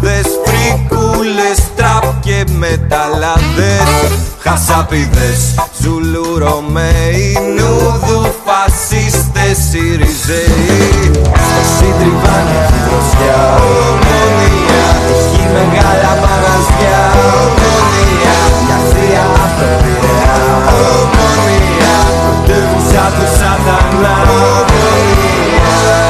κυράδες 0.00 0.26
φρικούλες 0.44 1.58
τραπ 1.76 2.20
και 2.20 2.44
μεταλλάδες 2.58 3.88
Χασαπίδες, 4.38 5.54
Ζουλού, 5.80 6.38
Ρωμαίοι, 6.38 7.36
Νούδου, 7.56 8.34
φασίστες, 8.44 9.56
Συριζέοι 9.70 11.10
Στο 11.46 11.62
συντριβάνι 11.74 12.58
τη 12.68 12.78
δροσιά 12.86 13.40
Ομονία, 13.68 14.86
η 15.40 15.44
μεγάλα 15.54 16.12
μαγαζιά 16.22 17.00
Ομονία, 17.34 18.36
η 18.62 18.68
Ασία 18.78 19.24
από 19.44 19.54
το 19.58 19.68
Πειραιά 19.80 20.38
Ομονία, 20.90 21.94
πρωτεύουσα 22.22 23.04
του 23.14 23.26
σατανά 23.38 24.16
Ομονία 24.30 26.07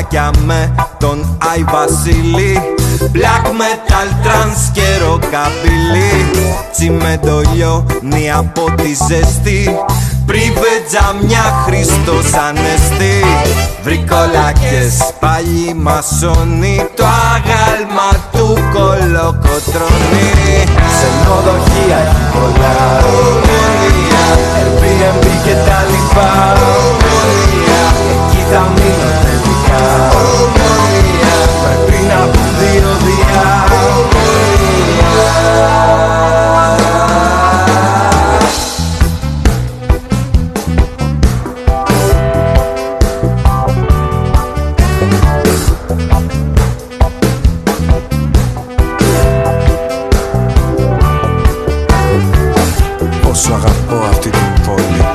μαλάκια 0.00 0.30
με 0.44 0.74
τον 0.98 1.38
Άι 1.52 1.64
Βασίλη. 1.64 2.60
Black 3.12 3.46
metal, 3.46 4.26
trans 4.26 4.70
και 4.72 4.82
ροκαμπιλί 5.04 6.30
Τσιμέντο 6.72 7.40
λιώνει 7.54 8.30
από 8.32 8.64
τη 8.76 8.94
ζεστή 9.08 9.76
Πρίβε 10.26 10.72
τζαμιά 10.88 11.64
Χριστός 11.66 12.32
ανεστή 12.48 13.24
Βρικολάκες 13.82 15.14
πάλι 15.20 15.74
μασόνι. 15.74 16.86
Το 16.96 17.04
άγαλμα 17.34 18.10
του 18.32 18.46
κολοκοτρώνει. 18.72 20.30
Σε 20.98 21.08
νοδοχεία 21.24 21.98
έχει 21.98 22.24
πολλά. 22.32 22.76
Ελπίρεμπη 24.60 25.34
και 25.44 25.54
τα 25.66 25.84
λοιπά. 25.90 26.56
Εκεί 28.12 28.44
θα 28.50 28.72
μείνω 28.74 29.39
αγαπώ 53.54 54.04
αυτή 54.10 54.30
την 54.30 54.62
πόλη 54.66 55.06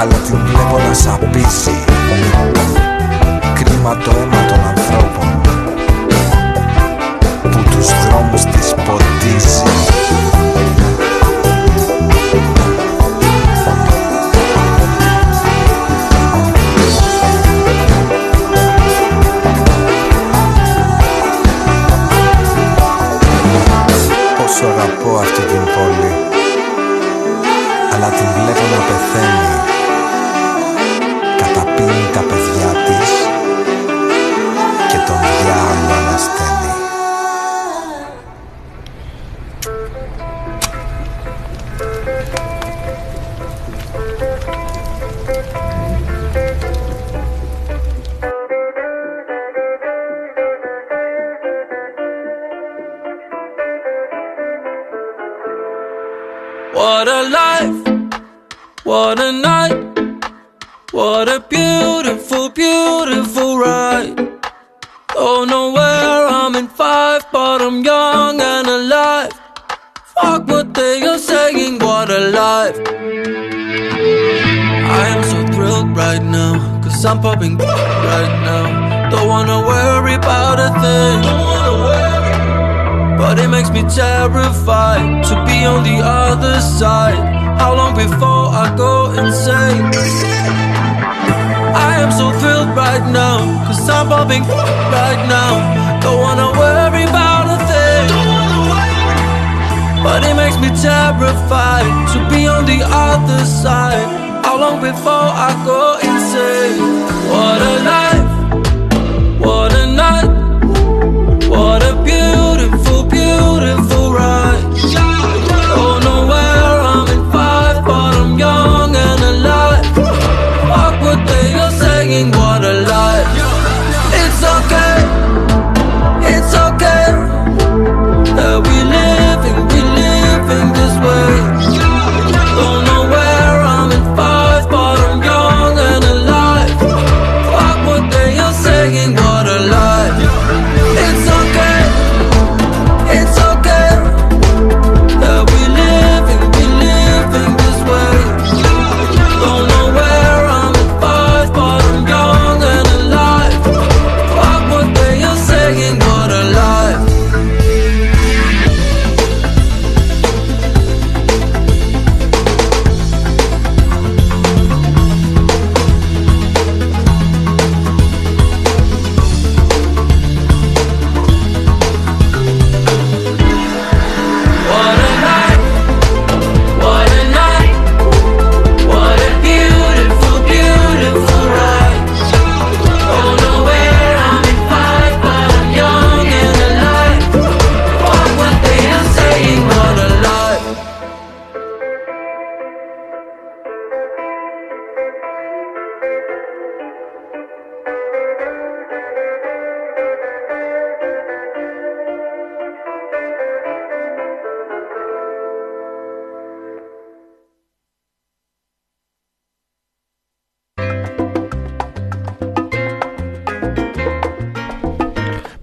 Αλλά 0.00 0.14
την 0.14 0.38
βλέπω 0.44 0.78
να 0.88 0.94
σαπίσει 0.94 1.84
αίμα 3.88 3.96
το 4.04 4.10
αίμα 4.10 4.46
των 4.46 4.60
ανθρώπων 4.66 5.40
που 7.42 7.62
τους 7.70 7.86
δρόμους 8.04 8.57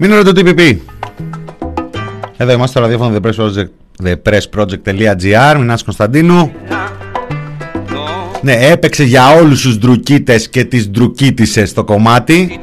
Μην 0.07 0.23
το 0.23 0.31
TPP. 0.35 0.77
Εδώ 2.37 2.51
είμαστε 2.51 2.67
στο 2.67 2.79
ραδιόφωνο 2.79 3.19
thepressproject.gr 4.03 5.55
Μινάς 5.57 5.83
Κωνσταντίνου. 5.83 6.51
Ναι, 8.41 8.53
έπαιξε 8.53 9.03
για 9.03 9.35
όλους 9.35 9.61
τους 9.61 9.77
ντρουκίτες 9.77 10.49
και 10.49 10.63
τις 10.63 10.89
ντρουκίτισες 10.89 11.73
το 11.73 11.83
κομμάτι. 11.83 12.59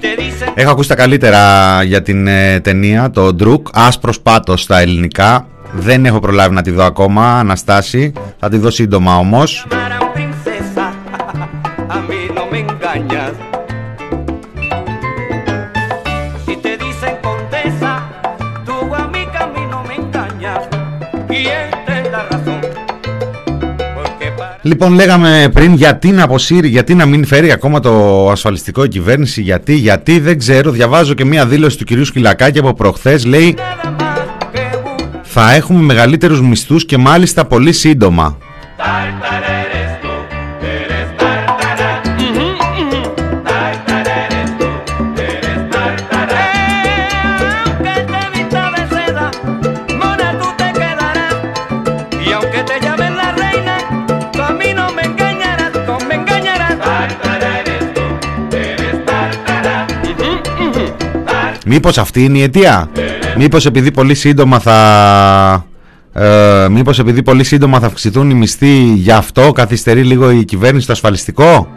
Έχω 0.54 0.70
ακούσει 0.70 0.88
τα 0.88 0.94
καλύτερα 0.94 1.82
για 1.82 2.02
την 2.02 2.26
ε, 2.26 2.60
ταινία, 2.60 3.10
το 3.10 3.32
ντρουκ. 3.32 3.66
Άσπρος 3.72 4.20
πάτος 4.20 4.62
στα 4.62 4.80
ελληνικά. 4.80 5.46
Δεν 5.72 6.06
έχω 6.06 6.18
προλάβει 6.18 6.54
να 6.54 6.62
τη 6.62 6.70
δω 6.70 6.84
ακόμα, 6.84 7.38
Αναστάση. 7.38 8.12
Θα 8.38 8.48
τη 8.48 8.56
δω 8.56 8.70
σύντομα 8.70 9.16
όμως. 9.16 9.66
Λοιπόν, 24.72 24.92
λέγαμε 24.92 25.48
πριν 25.52 25.74
γιατί 25.74 26.10
να 26.10 26.22
αποσύρει, 26.22 26.68
γιατί 26.68 26.94
να 26.94 27.06
μην 27.06 27.26
φέρει 27.26 27.52
ακόμα 27.52 27.80
το 27.80 28.28
ασφαλιστικό 28.30 28.84
η 28.84 28.88
κυβέρνηση, 28.88 29.42
γιατί, 29.42 29.74
γιατί 29.74 30.18
δεν 30.18 30.38
ξέρω. 30.38 30.70
Διαβάζω 30.70 31.14
και 31.14 31.24
μία 31.24 31.46
δήλωση 31.46 31.78
του 31.78 31.84
κυρίου 31.84 32.04
Σκυλακάκη 32.04 32.58
από 32.58 32.74
προχθές, 32.74 33.24
λέει 33.24 33.56
θα 35.22 35.52
έχουμε 35.52 35.82
μεγαλύτερους 35.82 36.42
μισθούς 36.42 36.84
και 36.84 36.98
μάλιστα 36.98 37.44
πολύ 37.44 37.72
σύντομα. 37.72 38.38
Μήπως 61.74 61.98
αυτή 61.98 62.24
είναι 62.24 62.38
η 62.38 62.42
αιτία; 62.42 62.90
Μήπως 63.36 63.66
επειδή 63.66 63.90
πολύ 63.90 64.14
σύντομα 64.14 64.58
θα... 64.58 65.66
Ε, 66.12 66.66
μήπως 66.70 66.98
επειδή 66.98 67.22
πολύ 67.22 67.44
σύντομα 67.44 67.80
θα 67.80 67.86
αυξηθούν 67.86 68.30
οι 68.30 68.34
μισθοί 68.34 68.76
γι' 68.94 69.10
αυτό 69.10 69.52
καθυστερεί 69.52 70.02
λίγο 70.02 70.30
η 70.30 70.44
κυβέρνηση 70.44 70.86
το 70.86 70.92
ασφαλιστικό; 70.92 71.68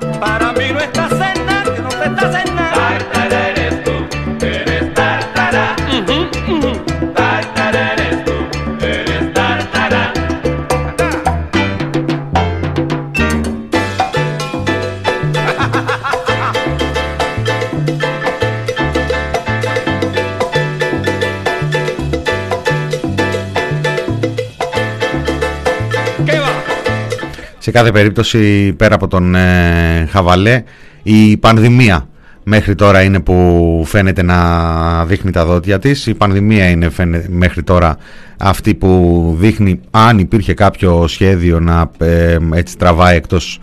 Κάθε 27.75 27.91
περίπτωση 27.91 28.73
πέρα 28.73 28.95
από 28.95 29.07
τον 29.07 29.35
ε, 29.35 30.07
Χαβαλέ 30.11 30.63
η 31.03 31.37
πανδημία 31.37 32.07
μέχρι 32.43 32.75
τώρα 32.75 33.01
είναι 33.03 33.19
που 33.19 33.83
φαίνεται 33.85 34.23
να 34.23 35.05
δείχνει 35.05 35.31
τα 35.31 35.45
δόντια 35.45 35.79
της. 35.79 36.05
Η 36.07 36.13
πανδημία 36.13 36.69
είναι 36.69 36.89
φαίνε- 36.89 37.25
μέχρι 37.29 37.63
τώρα 37.63 37.97
αυτή 38.37 38.73
που 38.75 39.35
δείχνει 39.39 39.79
αν 39.91 40.19
υπήρχε 40.19 40.53
κάποιο 40.53 41.07
σχέδιο 41.07 41.59
να 41.59 41.91
ε, 41.97 42.37
έτσι 42.53 42.77
τραβάει 42.77 43.15
εκτός 43.15 43.59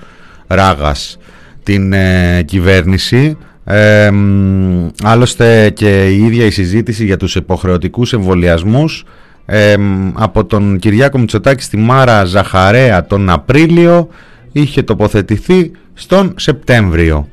ράγας 0.46 1.18
την 1.62 1.92
ε, 1.92 2.42
κυβέρνηση. 2.44 3.36
Ε, 3.64 4.10
μ, 4.10 4.88
άλλωστε 5.02 5.70
και 5.70 6.06
η 6.10 6.24
ίδια 6.24 6.44
η 6.46 6.50
συζήτηση 6.50 7.04
για 7.04 7.16
τους 7.16 7.34
υποχρεωτικούς 7.34 8.12
εμβολιασμούς 8.12 9.04
ε, 9.46 9.76
μ, 9.76 10.10
από 10.14 10.44
τον 10.44 10.78
Κυριάκο 10.78 11.18
Μητσοτάκη 11.18 11.62
στη 11.62 11.76
Μάρα 11.76 12.24
Ζαχαρέα 12.24 13.06
τον 13.06 13.30
Απρίλιο 13.30 14.08
είχε 14.52 14.82
τοποθετηθεί 14.82 15.70
στον 15.94 16.34
Σεπτέμβριο 16.36 17.28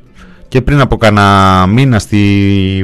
και 0.50 0.62
πριν 0.62 0.80
από 0.80 0.98
κανένα 0.98 1.66
μήνα 1.68 2.00
στη 2.00 2.18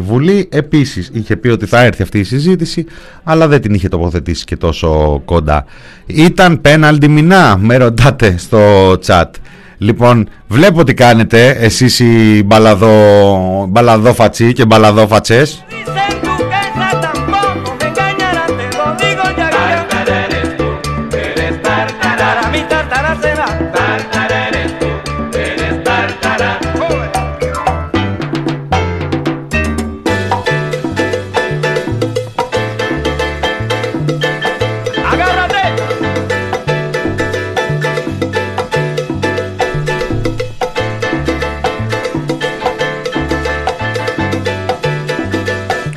Βουλή 0.04 0.48
επίσης 0.52 1.10
είχε 1.14 1.36
πει 1.36 1.48
ότι 1.48 1.66
θα 1.66 1.84
έρθει 1.84 2.02
αυτή 2.02 2.20
η 2.20 2.24
συζήτηση 2.24 2.86
αλλά 3.24 3.48
δεν 3.48 3.62
την 3.62 3.74
είχε 3.74 3.88
τοποθετήσει 3.88 4.46
και 4.46 4.58
τόσο 4.58 5.22
κοντά. 5.26 5.66
Ήταν 6.06 6.62
πέναλτι 6.62 7.08
μηνά 7.08 7.58
με 7.58 7.78
ρωτάτε 7.78 8.36
στο 8.38 8.92
chat. 9.06 9.30
Λοιπόν, 9.78 10.30
βλέπω 10.48 10.84
τι 10.84 10.94
κάνετε 10.94 11.50
εσείς 11.50 12.00
οι 12.00 12.44
μπαλαδό, 12.46 13.66
μπαλαδόφατσοι 13.70 14.54
και 14.54 14.66
μπαλαδόφατσες. 14.66 15.64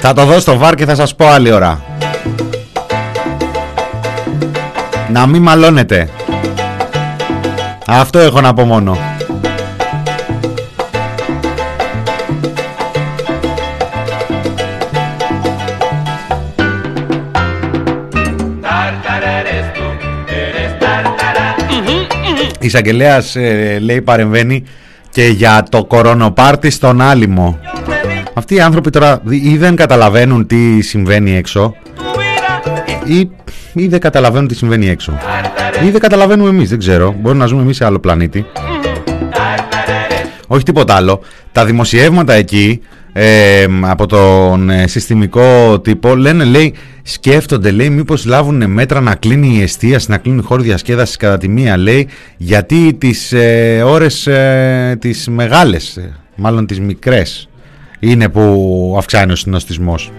Θα 0.00 0.12
το 0.12 0.24
δω 0.24 0.40
στο 0.40 0.58
βάρ 0.58 0.74
και 0.74 0.84
θα 0.84 0.94
σας 0.94 1.14
πω 1.14 1.26
άλλη 1.26 1.52
ώρα. 1.52 1.82
Να 5.08 5.26
μην 5.26 5.42
μαλώνετε. 5.42 6.08
Αυτό 7.86 8.18
έχω 8.18 8.40
να 8.40 8.54
πω 8.54 8.64
μόνο. 8.64 8.96
Η 22.60 22.66
εισαγγελέας 22.66 23.36
λέει 23.80 24.00
παρεμβαίνει 24.02 24.64
και 25.10 25.26
για 25.26 25.66
το 25.70 25.84
κορονοπάρτι 25.84 26.70
στον 26.70 27.00
Άλυμο. 27.00 27.58
Yo 28.38 28.44
te 28.44 28.54
di 28.54 28.54
Αυτοί 28.54 28.54
οι 28.54 28.60
άνθρωποι 28.60 28.90
τώρα 28.90 29.22
ή 29.28 29.56
δεν 29.56 29.76
καταλαβαίνουν 29.76 30.46
τι 30.46 30.80
συμβαίνει 30.80 31.36
έξω 31.36 31.74
tu 31.96 32.02
vida 32.02 33.06
y 33.06 33.14
ή, 33.14 33.30
ή 33.72 33.88
δεν 33.88 34.00
καταλαβαίνουν 34.00 34.48
τι 34.48 34.54
συμβαίνει 34.54 34.88
έξω. 34.88 35.12
Ή 35.86 35.90
δεν 35.90 36.00
καταλαβαίνουμε 36.00 36.48
εμείς, 36.48 36.68
δεν 36.68 36.78
ξέρω. 36.78 37.14
Μπορεί 37.20 37.38
να 37.38 37.46
ζούμε 37.46 37.62
εμείς 37.62 37.76
σε 37.76 37.84
άλλο 37.84 37.98
πλανήτη. 37.98 38.46
Όχι 40.46 40.62
τίποτα 40.62 40.94
άλλο. 40.94 41.20
Τα 41.52 41.64
δημοσιεύματα 41.64 42.32
εκεί 42.32 42.80
ε, 43.12 43.66
από 43.80 44.06
τον 44.06 44.70
ε, 44.70 44.86
συστημικό 44.86 45.80
τύπο 45.80 46.14
λένε, 46.16 46.44
λέει, 46.44 46.74
σκέφτονται, 47.02 47.70
λέει, 47.70 47.90
μήπως 47.90 48.24
λάβουν 48.24 48.70
μέτρα 48.70 49.00
να 49.00 49.14
κλείνει 49.14 49.56
η 49.56 49.62
εστίαση, 49.62 50.10
να 50.10 50.16
κλείνουν 50.16 50.40
οι 50.40 50.42
χώροι 50.42 50.62
διασκέδασης 50.62 51.16
κατά 51.16 51.38
τη 51.38 51.48
μία, 51.48 51.76
λέει, 51.76 52.08
γιατί 52.36 52.94
τις 52.94 53.32
ε, 53.32 53.82
ώρες 53.86 54.26
ε, 54.26 54.96
τις 55.00 55.28
μεγάλες, 55.28 55.96
ε, 55.96 56.16
μάλλον 56.34 56.66
τις 56.66 56.80
μικρές, 56.80 57.47
είναι 58.00 58.28
που 58.28 58.94
αυξάνει 58.98 59.32
ο 59.32 59.36
συνοστισμός. 59.36 60.10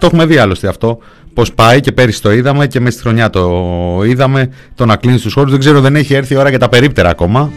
Το 0.00 0.06
έχουμε 0.06 0.26
δει 0.26 0.36
άλλωστε 0.36 0.68
αυτό. 0.68 0.98
Πώς 1.34 1.52
πάει 1.52 1.80
και 1.80 1.92
πέρυσι 1.92 2.22
το 2.22 2.32
είδαμε 2.32 2.66
και 2.66 2.80
μέσα 2.80 2.92
στη 2.92 3.02
χρονιά 3.02 3.30
το 3.30 4.02
είδαμε. 4.06 4.48
Το 4.74 4.86
να 4.86 4.96
κλείνει 4.96 5.18
του 5.18 5.30
χώρους. 5.30 5.50
Δεν 5.50 5.60
ξέρω, 5.60 5.80
δεν 5.80 5.96
έχει 5.96 6.14
έρθει 6.14 6.34
η 6.34 6.36
ώρα 6.36 6.48
για 6.48 6.58
τα 6.58 6.68
περίπτερα 6.68 7.08
ακόμα. 7.08 7.52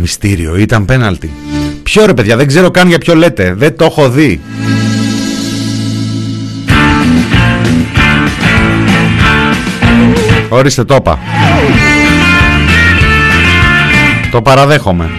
Μυστήριο, 0.00 0.56
ήταν 0.56 0.84
πέναλτι. 0.84 1.30
Ποιο 1.82 2.06
ρε 2.06 2.14
παιδιά, 2.14 2.36
δεν 2.36 2.46
ξέρω 2.46 2.70
καν 2.70 2.88
για 2.88 2.98
ποιο 2.98 3.14
λέτε. 3.14 3.54
Δεν 3.54 3.76
το 3.76 3.84
έχω 3.84 4.10
δει. 4.10 4.40
Ορίστε 10.48 10.84
το 10.84 10.94
είπα. 10.94 11.18
Το 14.30 14.42
παραδέχομαι. 14.42 15.10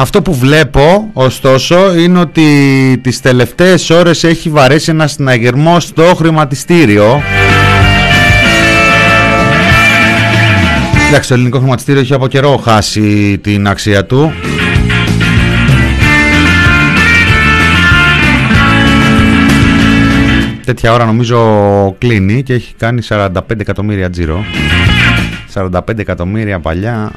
Αυτό 0.00 0.22
που 0.22 0.34
βλέπω, 0.34 1.10
ωστόσο, 1.12 1.94
είναι 1.98 2.18
ότι 2.18 2.44
τις 3.02 3.20
τελευταίες 3.20 3.90
ώρες 3.90 4.24
έχει 4.24 4.50
βαρέσει 4.50 4.90
ένα 4.90 5.06
συναγερμό 5.06 5.80
στο 5.80 6.14
χρηματιστήριο. 6.16 7.22
Εντάξει, 11.08 11.28
το 11.28 11.34
ελληνικό 11.34 11.58
χρηματιστήριο 11.58 12.00
έχει 12.00 12.14
από 12.14 12.26
καιρό 12.26 12.56
χάσει 12.56 13.38
την 13.38 13.68
αξία 13.68 14.04
του. 14.04 14.32
Τέτοια 20.64 20.92
ώρα 20.92 21.04
νομίζω 21.04 21.94
κλείνει 21.98 22.42
και 22.42 22.52
έχει 22.52 22.74
κάνει 22.78 23.02
45 23.08 23.28
εκατομμύρια 23.58 24.10
τζίρο. 24.10 24.44
45 25.54 25.98
εκατομμύρια 25.98 26.60
παλιά 26.60 27.12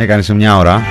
Έκανε 0.00 0.22
σε 0.22 0.34
μια 0.34 0.56
ώρα. 0.56 0.82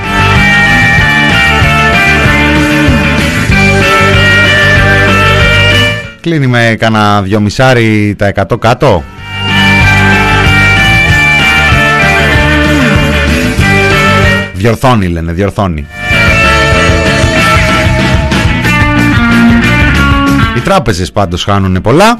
Κλείνει 6.21 6.47
με 6.47 6.75
κανένα 6.79 7.21
δυο 7.21 7.39
μισάρι 7.39 8.15
τα 8.17 8.31
100 8.49 8.59
κάτω. 8.59 9.03
Διορθώνει 14.53 15.07
λένε, 15.07 15.31
διορθώνει. 15.31 15.87
Οι 20.57 20.59
τράπεζες 20.59 21.11
πάντως 21.11 21.43
χάνουν 21.43 21.81
πολλά. 21.81 22.19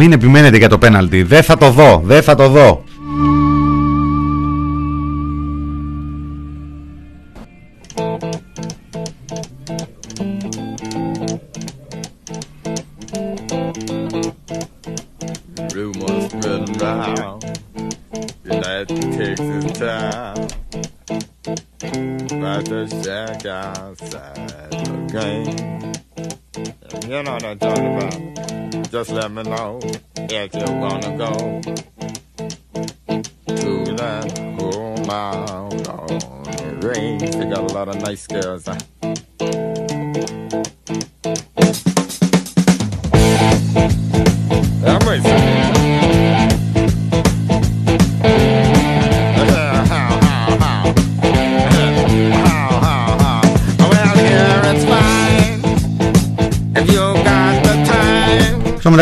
Μην 0.00 0.12
επιμένετε 0.12 0.56
για 0.56 0.68
το 0.68 0.78
πέναλτι. 0.78 1.22
Δεν 1.22 1.42
θα 1.42 1.56
το 1.56 1.70
δω. 1.70 2.02
Δεν 2.04 2.22
θα 2.22 2.34
το 2.34 2.48
δω. 2.48 2.84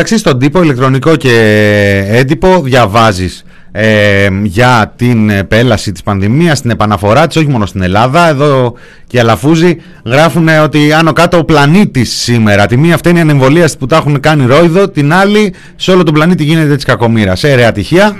Μεταξύ 0.08 0.28
στον 0.28 0.38
τύπο 0.38 0.62
ηλεκτρονικό 0.62 1.16
και 1.16 2.04
έντυπο 2.08 2.60
διαβάζεις 2.62 3.44
ε, 3.72 4.28
για 4.42 4.92
την 4.96 5.30
επέλαση 5.30 5.92
της 5.92 6.02
πανδημίας, 6.02 6.60
την 6.60 6.70
επαναφορά 6.70 7.26
της, 7.26 7.36
όχι 7.36 7.48
μόνο 7.48 7.66
στην 7.66 7.82
Ελλάδα. 7.82 8.28
Εδώ 8.28 8.74
και 9.06 9.16
οι 9.16 9.20
Αλαφούζοι 9.20 9.76
γράφουν 10.04 10.48
ότι 10.62 10.92
άνω 10.92 11.12
κάτω 11.12 11.38
ο 11.38 11.44
πλανήτης 11.44 12.12
σήμερα. 12.12 12.66
Τη 12.66 12.76
μία 12.76 12.94
αυτή 12.94 13.08
είναι 13.08 13.18
η 13.18 13.22
ανεμβολία 13.22 13.70
που 13.78 13.86
τα 13.86 13.96
έχουν 13.96 14.20
κάνει 14.20 14.46
ρόιδο, 14.46 14.88
την 14.88 15.12
άλλη 15.12 15.54
σε 15.76 15.90
όλο 15.90 16.02
τον 16.02 16.14
πλανήτη 16.14 16.44
γίνεται 16.44 16.74
της 16.74 16.84
κακομήρας. 16.84 17.44
Ε, 17.44 17.54
ρε 17.54 17.66
ατυχία. 17.66 18.16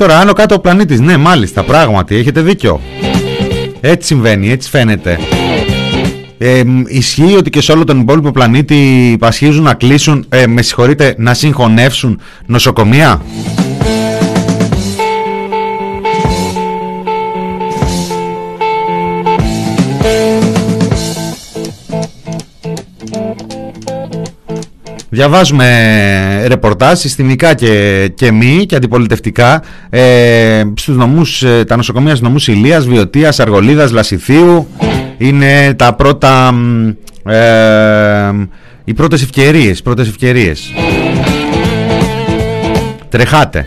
Τώρα 0.00 0.18
άνω 0.18 0.32
κάτω 0.32 0.54
ο 0.54 0.58
πλανήτης, 0.58 1.00
ναι 1.00 1.16
μάλιστα 1.16 1.62
πράγματι 1.62 2.16
έχετε 2.16 2.40
δίκιο. 2.40 2.80
Έτσι 3.80 4.06
συμβαίνει, 4.06 4.50
έτσι 4.50 4.68
φαίνεται. 4.70 5.18
Ε, 6.38 6.62
ισχύει 6.86 7.34
ότι 7.36 7.50
και 7.50 7.60
σε 7.60 7.72
όλο 7.72 7.84
τον 7.84 8.00
υπόλοιπο 8.00 8.30
πλανήτη 8.30 9.16
πασχίζουν 9.18 9.62
να 9.62 9.74
κλείσουν, 9.74 10.26
ε, 10.28 10.46
με 10.46 10.62
συγχωρείτε, 10.62 11.14
να 11.18 11.34
συγχωνεύσουν 11.34 12.20
νοσοκομεία; 12.46 13.22
Διαβάζουμε 25.20 26.44
ρεπορτάζ 26.46 26.98
συστημικά 26.98 27.54
και, 27.54 28.12
και 28.14 28.32
μη 28.32 28.66
και 28.66 28.76
αντιπολιτευτικά 28.76 29.62
ε, 29.90 30.62
στους 30.76 30.96
νομούς, 30.96 31.42
ε, 31.42 31.64
τα 31.64 31.76
νοσοκομεία 31.76 32.10
στους 32.10 32.26
νομούς 32.26 32.48
Ηλίας, 32.48 32.86
Βιωτίας, 32.86 33.40
Αργολίδας, 33.40 33.92
Λασιθίου 33.92 34.68
είναι 35.18 35.74
τα 35.74 35.94
πρώτα 35.94 36.54
ε, 37.24 38.32
οι 38.84 38.94
πρώτες 38.94 39.22
ευκαιρίες, 39.22 39.82
πρώτες 39.82 40.08
ευκαιρίες. 40.08 40.72
Τρεχάτε. 43.08 43.66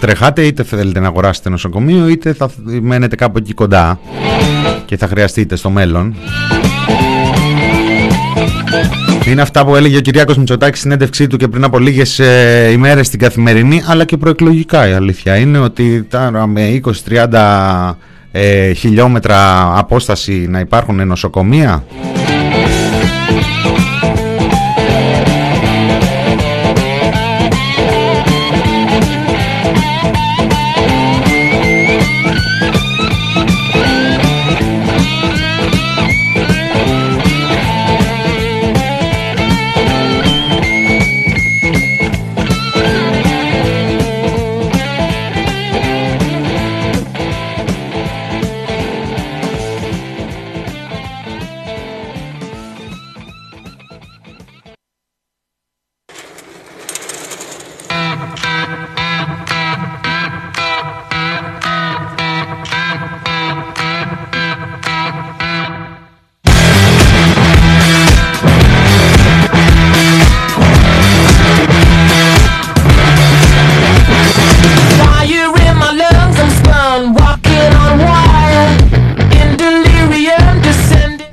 Τρεχάτε 0.00 0.42
είτε 0.42 0.62
θέλετε 0.62 1.00
να 1.00 1.06
αγοράσετε 1.06 1.48
νοσοκομείο 1.48 2.08
είτε 2.08 2.32
θα 2.32 2.50
μένετε 2.80 3.16
κάπου 3.16 3.38
εκεί 3.38 3.52
κοντά 3.52 3.98
και 4.84 4.96
θα 4.96 5.06
χρειαστείτε 5.06 5.56
στο 5.56 5.70
μέλλον. 5.70 6.14
Είναι 9.26 9.42
αυτά 9.42 9.64
που 9.64 9.76
έλεγε 9.76 9.96
ο 9.96 10.00
Κυριάκος 10.00 10.36
Μητσοτάκης 10.36 10.78
στην 10.78 10.90
συνέντευξή 10.90 11.26
του 11.26 11.36
και 11.36 11.48
πριν 11.48 11.64
από 11.64 11.78
λίγες 11.78 12.18
ε, 12.18 12.68
ημέρες 12.72 13.06
στην 13.06 13.18
Καθημερινή 13.18 13.82
αλλά 13.86 14.04
και 14.04 14.16
προεκλογικά 14.16 14.88
η 14.88 14.92
αλήθεια 14.92 15.36
είναι 15.36 15.58
ότι 15.58 16.02
τώρα 16.02 16.46
με 16.46 16.80
20-30 17.30 17.92
ε, 18.32 18.72
χιλιόμετρα 18.72 19.70
απόσταση 19.78 20.46
να 20.48 20.60
υπάρχουν 20.60 21.06
νοσοκομεία 21.06 21.84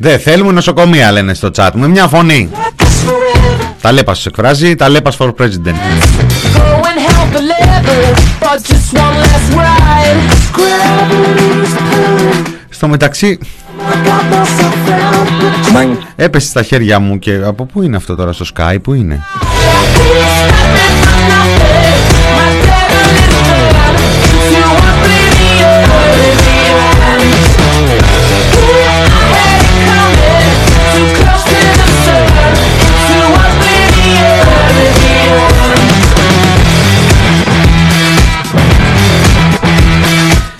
Δεν 0.09 0.19
θέλουμε 0.19 0.51
νοσοκομεία 0.51 1.11
λένε 1.11 1.33
στο 1.33 1.49
chat 1.55 1.69
με 1.73 1.87
μια 1.87 2.07
φωνή. 2.07 2.49
Τα 3.81 3.91
λέπας 3.91 4.19
σου 4.19 4.29
εκφράζει, 4.29 4.75
τα 4.75 4.89
λέπας 4.89 5.17
for 5.19 5.27
president. 5.27 5.75
Στο 12.69 12.87
μεταξύ 12.87 13.39
έπεσε 16.15 16.47
στα 16.47 16.63
χέρια 16.63 16.99
μου 16.99 17.19
και 17.19 17.41
από 17.45 17.65
πού 17.65 17.81
είναι 17.81 17.95
αυτό 17.95 18.15
τώρα 18.15 18.33
στο 18.33 18.45
Sky, 18.55 18.77
πού 18.83 18.93
είναι; 18.93 19.23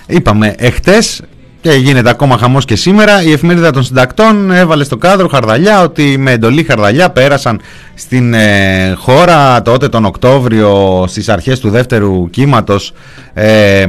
Είπαμε 0.09 0.55
εχθές 0.57 1.21
και 1.61 1.71
γίνεται 1.71 2.09
ακόμα 2.09 2.37
χαμός 2.37 2.65
και 2.65 2.75
σήμερα 2.75 3.23
η 3.23 3.31
εφημερίδα 3.31 3.71
των 3.71 3.83
συντακτών 3.83 4.51
έβαλε 4.51 4.83
στο 4.83 4.97
κάδρο 4.97 5.27
Χαρδαλιά 5.27 5.81
ότι 5.81 6.17
με 6.17 6.31
εντολή 6.31 6.63
Χαρδαλιά 6.63 7.09
πέρασαν 7.09 7.61
στην 7.95 8.33
ε, 8.33 8.93
χώρα 8.97 9.61
τότε 9.61 9.89
τον 9.89 10.05
Οκτώβριο 10.05 11.03
στις 11.07 11.29
αρχές 11.29 11.59
του 11.59 11.69
δεύτερου 11.69 12.29
κύματος 12.29 12.93
ε, 13.33 13.85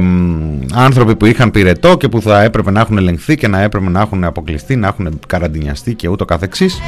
άνθρωποι 0.73 1.15
που 1.15 1.25
είχαν 1.25 1.51
πυρετό 1.51 1.97
και 1.97 2.07
που 2.07 2.21
θα 2.21 2.41
έπρεπε 2.41 2.71
να 2.71 2.79
έχουν 2.79 2.97
ελεγχθεί 2.97 3.35
και 3.35 3.47
να 3.47 3.61
έπρεπε 3.61 3.89
να 3.89 4.01
έχουν 4.01 4.23
αποκλειστεί, 4.23 4.75
να 4.75 4.87
έχουν 4.87 5.19
καραντινιαστεί 5.27 5.93
και 5.93 6.07
ούτω 6.07 6.25
καθεξής. 6.25 6.79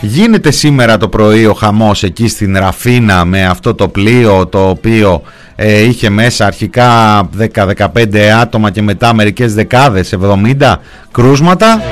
Γίνεται 0.00 0.50
σήμερα 0.50 0.96
το 0.96 1.08
πρωί 1.08 1.46
ο 1.46 1.54
χαμός 1.54 2.02
εκεί 2.02 2.28
στην 2.28 2.56
Ραφίνα 2.58 3.24
με 3.24 3.46
αυτό 3.46 3.74
το 3.74 3.88
πλοίο 3.88 4.46
το 4.46 4.68
οποίο 4.68 5.22
ε, 5.56 5.80
είχε 5.80 6.10
μέσα 6.10 6.46
αρχικά 6.46 7.20
10-15 7.54 8.16
άτομα 8.40 8.70
και 8.70 8.82
μετά 8.82 9.14
μερικές 9.14 9.54
δεκάδες, 9.54 10.14
70 10.58 10.74
κρούσματα. 11.12 11.82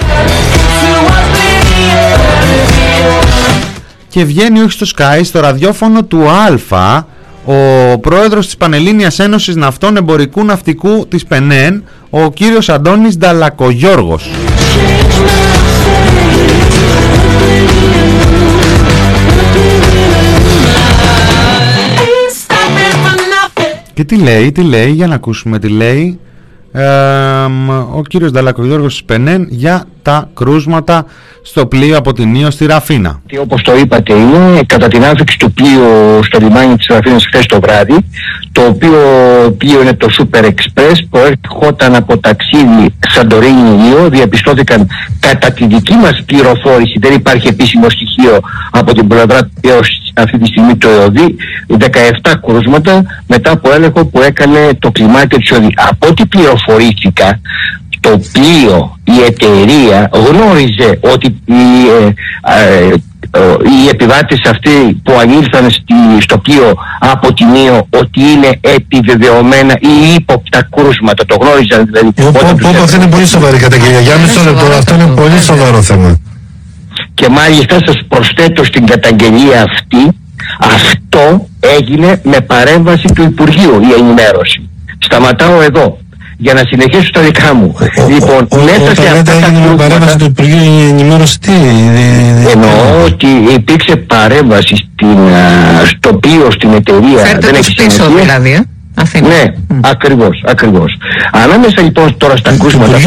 Και 4.08 4.24
βγαίνει 4.24 4.60
όχι 4.60 4.70
στο 4.70 4.86
Sky, 4.96 5.20
στο 5.24 5.40
ραδιόφωνο 5.40 6.04
του 6.04 6.28
Α 6.30 7.04
ο 7.44 7.98
πρόεδρος 7.98 8.46
της 8.46 8.56
Πανελλήνιας 8.56 9.18
Ένωσης 9.18 9.56
Ναυτών 9.56 9.96
Εμπορικού 9.96 10.44
Ναυτικού 10.44 11.06
της 11.08 11.24
ΠΕΝΕΝ 11.26 11.84
ο 12.10 12.30
κύριος 12.30 12.68
Αντώνης 12.68 13.16
Νταλακογιώργος 13.16 14.30
Και 23.96 24.04
τι 24.04 24.16
λέει, 24.16 24.52
τι 24.52 24.62
λέει, 24.62 24.90
για 24.90 25.06
να 25.06 25.14
ακούσουμε 25.14 25.58
τι 25.58 25.68
λέει. 25.68 26.18
Ο 27.94 28.02
κύριος 28.02 28.30
Νταλακογιώργος 28.30 28.96
Σπενέν 28.96 29.46
για 29.50 29.84
τα 30.06 30.28
κρούσματα 30.34 31.06
στο 31.42 31.66
πλοίο 31.66 31.96
από 31.96 32.12
την 32.12 32.34
Ήο 32.34 32.50
στη 32.50 32.66
Ραφίνα. 32.66 33.20
Και 33.26 33.38
όπως 33.38 33.62
το 33.62 33.76
είπατε 33.76 34.12
είναι 34.12 34.60
κατά 34.66 34.88
την 34.88 35.04
άφηξη 35.04 35.38
του 35.38 35.52
πλοίου 35.52 35.84
στο 36.22 36.38
λιμάνι 36.38 36.76
της 36.76 36.86
Ραφίνας 36.86 37.26
χθες 37.26 37.46
το 37.46 37.60
βράδυ 37.60 37.96
το 38.52 38.62
οποίο 38.62 38.98
πλοίο 39.58 39.80
είναι 39.82 39.94
το 39.94 40.08
Super 40.18 40.44
Express 40.44 40.96
που 41.10 41.18
έρχονταν 41.18 41.94
από 41.94 42.18
ταξίδι 42.18 42.94
Σαντορίνη 43.08 43.88
Ήο 43.88 44.08
διαπιστώθηκαν 44.08 44.88
κατά 45.20 45.50
τη 45.50 45.66
δική 45.66 45.94
μας 45.94 46.22
πληροφόρηση 46.26 46.98
δεν 46.98 47.12
υπάρχει 47.14 47.48
επίσημο 47.48 47.90
στοιχείο 47.90 48.40
από 48.70 48.94
την 48.94 49.06
πλευρά 49.06 49.50
έως 49.60 50.12
αυτή 50.14 50.38
τη 50.38 50.46
στιγμή 50.46 50.76
το 50.76 50.88
ΕΟΔΗ 50.88 51.36
17 52.22 52.32
κρούσματα 52.46 53.02
μετά 53.26 53.50
από 53.50 53.72
έλεγχο 53.72 54.06
που 54.06 54.20
έκανε 54.20 54.70
το 54.78 54.90
κλιμάκιο 54.90 55.38
της 55.38 55.50
ΕΟΔΗ. 55.50 55.72
Από 55.76 56.08
ό,τι 56.08 56.26
πληροφορήθηκα 56.26 57.40
το 58.06 58.20
πλοίο, 58.32 58.98
η 59.04 59.16
εταιρεία 59.30 60.10
γνώριζε 60.12 60.98
ότι 61.00 61.26
οι, 61.44 61.62
ε, 62.44 62.92
ε, 63.30 63.56
οι 63.72 63.88
επιβάτες 63.88 64.40
αυτοί 64.52 65.00
που 65.04 65.12
ανήλθαν 65.20 65.70
στη, 65.70 65.94
στο 66.20 66.38
πλοίο 66.38 66.74
από 66.98 67.32
την 67.34 67.54
ΙΟ 67.54 67.86
ότι 67.90 68.20
είναι 68.32 68.50
επιβεβαιωμένα 68.60 69.74
ή 69.80 70.14
ύποπτα 70.14 70.68
κρούσματα. 70.76 71.24
Το 71.26 71.36
γνώριζαν 71.40 71.84
δηλαδή. 71.86 72.08
Όπω 72.28 72.80
αυτό 72.82 72.96
είναι 72.96 73.06
πολύ 73.06 73.26
σοβαρή 73.26 73.58
καταγγελία. 73.58 74.00
Για 74.00 74.16
μισό 74.16 74.42
λεπτό, 74.44 74.66
αυτό 74.66 74.94
είναι 74.94 75.06
πολύ 75.06 75.38
σοβαρό 75.40 75.82
θέμα. 75.82 76.20
Και 77.14 77.28
μάλιστα 77.28 77.78
σας 77.86 77.96
προσθέτω 78.08 78.64
στην 78.64 78.86
καταγγελία 78.86 79.62
αυτή, 79.62 80.02
αυτό 80.58 81.48
έγινε 81.60 82.20
με 82.24 82.40
παρέμβαση 82.40 83.06
του 83.14 83.22
Υπουργείου 83.22 83.80
η 83.88 83.92
ενημέρωση. 83.98 84.68
Σταματάω 84.98 85.60
εδώ 85.60 85.98
για 86.36 86.54
να 86.54 86.62
συνεχίσω 86.70 87.10
τα 87.10 87.20
δικά 87.20 87.54
μου. 87.54 87.76
λοιπόν, 88.08 88.46
ο, 88.48 88.56
μέσα 88.56 88.94
σε 88.94 89.08
αυτά 89.08 89.32
τα 89.40 89.46
κρούσματα... 89.46 89.74
παρέμβαση 89.74 90.16
του 90.18 90.24
Υπουργείου 90.24 90.62
η 90.62 90.88
ενημέρωση 90.88 91.38
τι... 91.38 91.52
Εννοώ 92.52 93.04
ότι 93.04 93.26
υπήρξε 93.54 93.96
παρέμβαση 93.96 94.76
στην, 94.76 95.18
στο 95.84 96.14
πλοίο, 96.14 96.50
στην 96.50 96.72
εταιρεία. 96.72 97.24
Φέρτε 97.24 97.50
τους 97.50 97.74
πίσω 97.74 98.04
δηλαδή, 98.22 98.50
ε. 98.50 98.60
Αθήνα. 98.98 99.28
Ναι, 99.28 99.42
mm. 99.44 99.74
ακριβώς, 99.80 100.44
ακριβώς. 100.46 100.98
Ανάμεσα 101.32 101.82
λοιπόν 101.82 102.16
τώρα 102.16 102.36
στα 102.36 102.56
κρούσματα. 102.58 102.98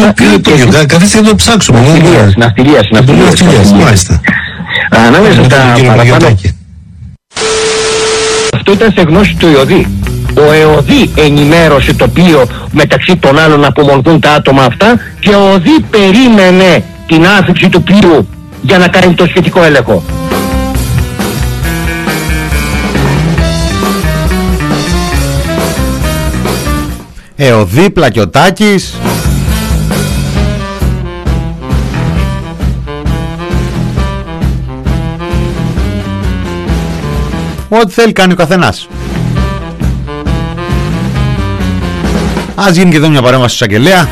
Κάθε 0.88 1.06
στιγμή 1.06 1.28
το 1.28 1.36
ψάξουμε. 1.36 1.80
Ναυτιλίας, 1.80 2.34
ναυτιλίας, 2.36 2.84
ναυτιλίας. 2.92 3.74
Μάλιστα. 3.74 4.22
Ανάμεσα 4.90 5.44
στα 5.44 5.58
παραπάνω. 5.86 6.36
Αυτό 8.54 8.72
ήταν 8.72 8.92
σε 8.92 9.02
γνώση 9.02 9.36
του 9.40 9.48
Ιωδή. 9.48 9.88
Ο 10.36 10.52
ΕΟΔΗ 10.52 11.12
ενημέρωσε 11.16 11.94
το 11.94 12.08
πλοίο 12.08 12.48
μεταξύ 12.72 13.16
των 13.16 13.40
άλλων 13.40 13.60
να 13.60 13.68
απομονθούν 13.68 14.20
τα 14.20 14.32
άτομα 14.32 14.64
αυτά 14.64 15.00
και 15.20 15.30
ο 15.30 15.48
ΕΟΔΗ 15.48 15.80
περίμενε 15.90 16.84
την 17.08 17.26
άφηξη 17.26 17.70
του 17.70 17.84
πλοίου 17.84 18.28
για 18.62 18.78
να 18.78 18.88
κάνει 18.88 19.14
το 19.14 19.26
σχετικό 19.26 19.64
έλεγχο. 19.64 20.04
ΕΟΔΗ 27.36 27.90
Πλακιωτάκης 27.90 28.94
Ό,τι 37.70 37.92
θέλει 37.92 38.12
κάνει 38.12 38.34
ο 38.34 38.36
καθένας 38.36 38.88
Ας 42.62 42.76
γίνει 42.76 42.92
και 42.92 42.98
εδώ 42.98 43.10
μια 43.10 43.22
παρέμβαση 43.22 43.56
στο 43.56 43.66
εισαγγελέα. 43.66 44.08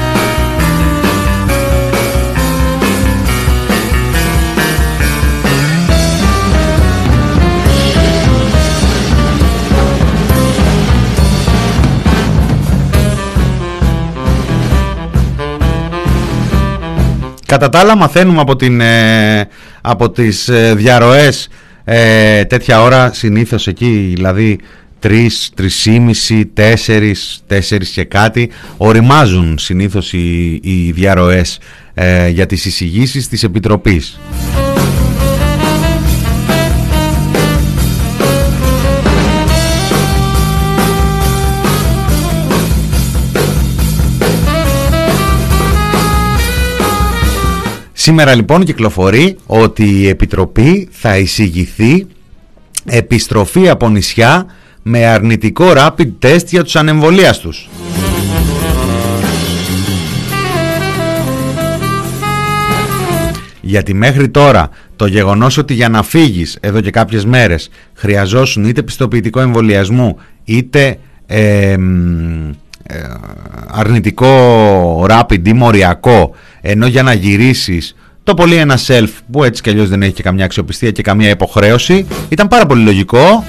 Κατά 17.45 17.69
τα 17.69 17.79
άλλα 17.79 17.95
μαθαίνουμε 17.95 18.41
από, 18.41 18.55
την, 18.55 18.81
ε, 18.81 19.47
από 19.81 20.09
τις 20.09 20.47
ε, 20.47 20.73
διαρροές 20.75 21.47
ε, 21.83 22.45
τέτοια 22.45 22.81
ώρα 22.81 23.13
συνήθως 23.13 23.67
εκεί 23.67 24.11
δηλαδή 24.15 24.59
τρεις, 24.99 25.49
τρισήμιση, 25.55 26.45
τέσσερις, 26.45 27.41
τέσσερις 27.47 27.89
και 27.89 28.03
κάτι 28.03 28.49
οριμάζουν 28.77 29.57
συνήθως 29.57 30.13
οι, 30.13 30.59
οι 30.63 30.91
διαρροές 30.91 31.59
ε, 31.93 32.29
για 32.29 32.45
τις 32.45 32.65
εισηγήσεις 32.65 33.27
της 33.27 33.43
Επιτροπής. 33.43 34.19
Σήμερα 47.93 48.35
λοιπόν 48.35 48.63
κυκλοφορεί 48.63 49.37
ότι 49.45 49.83
η 49.83 50.07
Επιτροπή 50.07 50.87
θα 50.91 51.17
εισηγηθεί 51.17 52.07
επιστροφή 52.85 53.69
από 53.69 53.89
νησιά 53.89 54.45
με 54.89 55.05
αρνητικό 55.05 55.65
rapid 55.75 56.11
test 56.21 56.45
για 56.45 56.63
τους 56.63 56.75
ανεμβολίαστους. 56.75 57.69
Γιατί 63.61 63.93
μέχρι 63.93 64.29
τώρα 64.29 64.69
το 64.95 65.05
γεγονός 65.05 65.57
ότι 65.57 65.73
για 65.73 65.89
να 65.89 66.03
φύγεις 66.03 66.57
εδώ 66.59 66.81
και 66.81 66.89
κάποιες 66.89 67.25
μέρες 67.25 67.69
χρειαζόσουν 67.93 68.65
είτε 68.65 68.83
πιστοποιητικό 68.83 69.39
εμβολιασμού 69.39 70.17
είτε 70.43 70.97
ε, 71.25 71.75
αρνητικό 73.67 75.05
rapid 75.09 75.47
ή 75.47 75.53
μοριακό 75.53 76.35
ενώ 76.61 76.87
για 76.87 77.03
να 77.03 77.13
γυρίσεις 77.13 77.95
το 78.23 78.33
πολύ 78.33 78.55
ένα 78.55 78.77
self 78.87 79.09
που 79.31 79.43
έτσι 79.43 79.61
κι 79.61 79.69
αλλιώς 79.69 79.89
δεν 79.89 80.01
έχει 80.01 80.13
και 80.13 80.23
καμιά 80.23 80.45
αξιοπιστία 80.45 80.91
και 80.91 81.01
καμία 81.01 81.29
υποχρέωση 81.29 82.05
ήταν 82.29 82.47
πάρα 82.47 82.65
πολύ 82.65 82.83
λογικό 82.83 83.43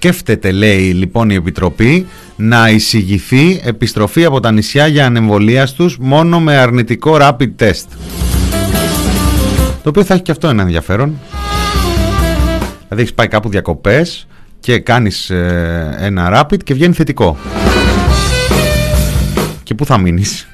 Σκέφτεται, 0.00 0.50
λέει 0.50 0.92
λοιπόν 0.92 1.30
η 1.30 1.34
Επιτροπή, 1.34 2.06
να 2.36 2.70
εισηγηθεί 2.70 3.60
επιστροφή 3.64 4.24
από 4.24 4.40
τα 4.40 4.52
νησιά 4.52 4.86
για 4.86 5.06
ανεμβολίας 5.06 5.72
τους 5.72 5.98
μόνο 6.00 6.40
με 6.40 6.56
αρνητικό 6.56 7.16
rapid 7.20 7.48
test. 7.58 7.86
Το 9.82 9.88
οποίο 9.88 10.04
θα 10.04 10.14
έχει 10.14 10.22
και 10.22 10.30
αυτό 10.30 10.48
ένα 10.48 10.62
ενδιαφέρον. 10.62 11.18
Δηλαδή 12.88 13.02
έχεις 13.02 13.14
πάει 13.14 13.28
κάπου 13.28 13.48
διακοπές 13.48 14.26
και 14.60 14.78
κάνεις 14.78 15.30
ε, 15.30 15.96
ένα 15.98 16.40
rapid 16.40 16.62
και 16.64 16.74
βγαίνει 16.74 16.94
θετικό. 16.94 17.36
Και 19.62 19.74
πού 19.74 19.84
θα 19.84 19.98
μείνεις; 19.98 20.46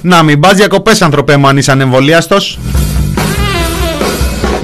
Να 0.00 0.22
μην 0.22 0.40
πας 0.40 0.54
διακοπές 0.54 1.02
ανθρωπέ 1.02 1.36
μου 1.36 1.46
αν 1.46 1.56
είσαι 1.56 1.72
ανεμβολίαστος 1.72 2.58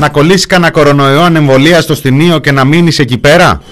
να 0.03 0.09
κολλήσει 0.09 0.46
κανένα 0.46 0.70
κορονοϊό 0.70 1.20
ανεμβολία 1.22 1.80
στο 1.80 1.94
στινίο 1.94 2.38
και 2.38 2.53
να 2.53 2.64
μείνεις 2.64 2.98
εκεί 2.98 3.18
πέρα; 3.18 3.62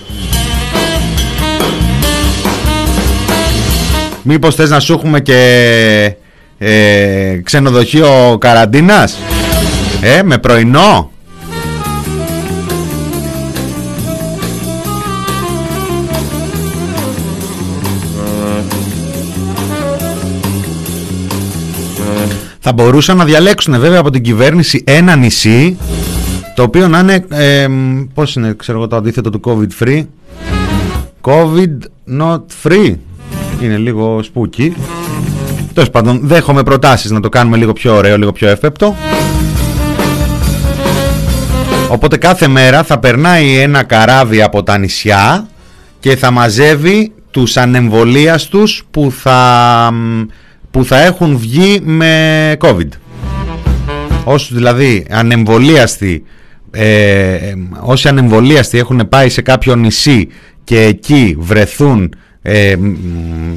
Μήπως 4.22 4.54
θες 4.54 4.70
να 4.70 4.80
σου 4.80 4.92
έχουμε 4.92 5.20
και 5.20 6.14
ε, 6.58 7.40
ξενοδοχείο 7.44 8.36
καραντίνας; 8.40 9.16
Ε, 10.00 10.22
με 10.22 10.38
πρωινό; 10.38 11.10
Θα 22.62 22.72
μπορούσαν 22.72 23.16
να 23.16 23.24
διαλέξουν 23.24 23.80
βέβαια 23.80 23.98
από 23.98 24.10
την 24.10 24.22
κυβέρνηση 24.22 24.82
ένα 24.86 25.16
νησί 25.16 25.76
το 26.54 26.62
οποίο 26.62 26.88
να 26.88 26.98
είναι, 26.98 27.24
ε, 27.28 27.66
πώς 28.14 28.34
είναι 28.34 28.54
ξέρω 28.56 28.78
εγώ 28.78 28.86
το 28.86 28.96
αντίθετο 28.96 29.30
του 29.30 29.40
COVID 29.44 29.84
free. 29.84 30.04
COVID 31.20 31.76
not 32.20 32.42
free. 32.64 32.94
Είναι 33.62 33.76
λίγο 33.76 34.22
σπούκι 34.22 34.74
Τέλος 35.74 35.90
πάντων 35.90 36.20
δέχομαι 36.22 36.62
προτάσεις 36.62 37.10
να 37.10 37.20
το 37.20 37.28
κάνουμε 37.28 37.56
λίγο 37.56 37.72
πιο 37.72 37.94
ωραίο, 37.94 38.18
λίγο 38.18 38.32
πιο 38.32 38.48
εύπεπτο. 38.48 38.96
Οπότε 41.88 42.16
κάθε 42.16 42.48
μέρα 42.48 42.82
θα 42.82 42.98
περνάει 42.98 43.58
ένα 43.58 43.82
καράβι 43.82 44.42
από 44.42 44.62
τα 44.62 44.78
νησιά 44.78 45.48
και 46.00 46.16
θα 46.16 46.30
μαζεύει 46.30 47.12
τους 47.30 47.56
ανεμβολίαστους 47.56 48.84
που 48.90 49.12
θα, 49.18 49.92
που 50.70 50.84
θα 50.84 51.00
έχουν 51.00 51.38
βγει 51.38 51.80
με 51.82 52.56
COVID. 52.60 52.88
Όσους 54.24 54.54
δηλαδή 54.54 55.06
ανεμβολίαστοι 55.10 56.24
ε, 56.70 57.38
όσοι 57.80 58.08
ανεμβολίαστοι 58.08 58.78
έχουν 58.78 59.08
πάει 59.08 59.28
σε 59.28 59.42
κάποιο 59.42 59.76
νησί 59.76 60.28
και 60.64 60.80
εκεί 60.82 61.36
βρεθούν 61.38 62.14
ε, 62.42 62.74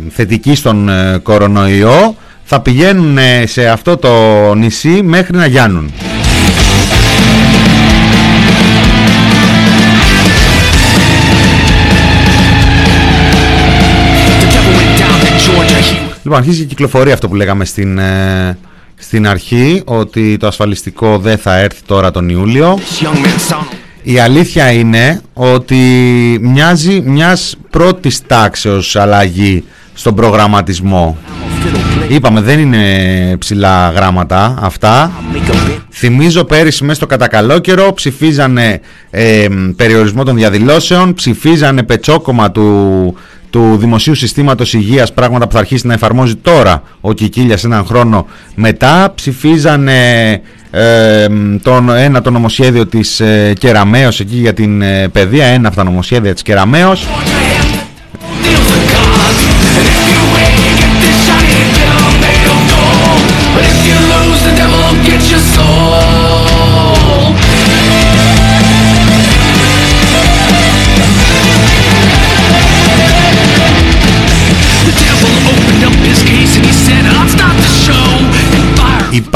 θετικοί 0.09 0.55
στον 0.55 0.89
ε, 0.89 1.19
κορονοϊό 1.23 2.15
θα 2.43 2.61
πηγαίνουν 2.61 3.17
ε, 3.17 3.45
σε 3.45 3.67
αυτό 3.67 3.97
το 3.97 4.53
νησί 4.55 5.01
μέχρι 5.03 5.37
να 5.37 5.45
γιάνουν. 5.45 5.91
Λοιπόν, 16.23 16.37
αρχίζει 16.39 16.61
η 16.61 16.65
κυκλοφορία 16.65 17.13
αυτό 17.13 17.27
που 17.27 17.35
λέγαμε 17.35 17.65
στην, 17.65 17.97
ε, 17.97 18.57
στην 19.13 19.27
αρχή 19.27 19.81
ότι 19.85 20.37
το 20.37 20.47
ασφαλιστικό 20.47 21.17
δεν 21.17 21.37
θα 21.37 21.57
έρθει 21.57 21.81
τώρα 21.85 22.11
τον 22.11 22.29
Ιούλιο. 22.29 22.79
Η 24.03 24.19
αλήθεια 24.19 24.71
είναι 24.71 25.21
ότι 25.33 25.77
μοιάζει 26.41 27.01
μιας 27.01 27.55
πρώτης 27.69 28.21
τάξεως 28.27 28.95
αλλαγή 28.95 29.63
στον 29.93 30.15
προγραμματισμό. 30.15 31.17
Είπαμε 32.07 32.41
δεν 32.41 32.59
είναι 32.59 33.35
ψηλά 33.37 33.89
γράμματα 33.95 34.57
αυτά. 34.61 35.11
Θυμίζω 35.89 36.43
πέρυσι 36.43 36.83
μέσα 36.83 36.95
στο 36.95 37.05
κατακαλό 37.05 37.59
καιρό 37.59 37.93
ψηφίζανε 37.93 38.79
ε, 39.09 39.47
περιορισμό 39.75 40.23
των 40.23 40.35
διαδηλώσεων, 40.35 41.13
ψηφίζανε 41.13 41.83
πετσόκομα 41.83 42.51
του 42.51 43.15
του 43.53 43.77
Δημοσίου 43.77 44.15
Συστήματος 44.15 44.73
Υγείας, 44.73 45.13
πράγματα 45.13 45.47
που 45.47 45.53
θα 45.53 45.59
αρχίσει 45.59 45.87
να 45.87 45.93
εφαρμόζει 45.93 46.35
τώρα 46.35 46.83
ο 47.01 47.13
Κικίλιας 47.13 47.63
έναν 47.63 47.85
χρόνο 47.85 48.27
μετά, 48.55 49.11
ψηφίζανε 49.15 50.41
ε, 50.71 51.27
τον, 51.61 51.89
ένα 51.89 52.21
το 52.21 52.31
νομοσχέδιο 52.31 52.85
της 52.87 53.19
ε, 53.19 53.53
Κεραμέως 53.59 54.19
εκεί 54.19 54.35
για 54.35 54.53
την 54.53 54.81
ε, 54.81 55.07
παιδεία, 55.07 55.45
ένα 55.45 55.67
από 55.67 55.77
τα 55.77 55.83
νομοσχέδια 55.83 56.33
της 56.33 56.41
Κεραμέως. 56.41 57.07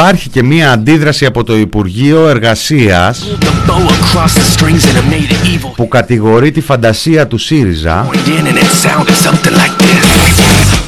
Υπάρχει 0.08 0.30
και 0.30 0.44
μία 0.44 0.72
αντίδραση 0.72 1.26
από 1.26 1.44
το 1.44 1.58
Υπουργείο 1.58 2.28
Εργασίας 2.28 3.28
που 5.76 5.88
κατηγορεί 5.88 6.52
τη 6.52 6.62
φαντασία 6.62 7.28
του 7.28 7.38
ΣΥΡΙΖΑ 7.38 8.10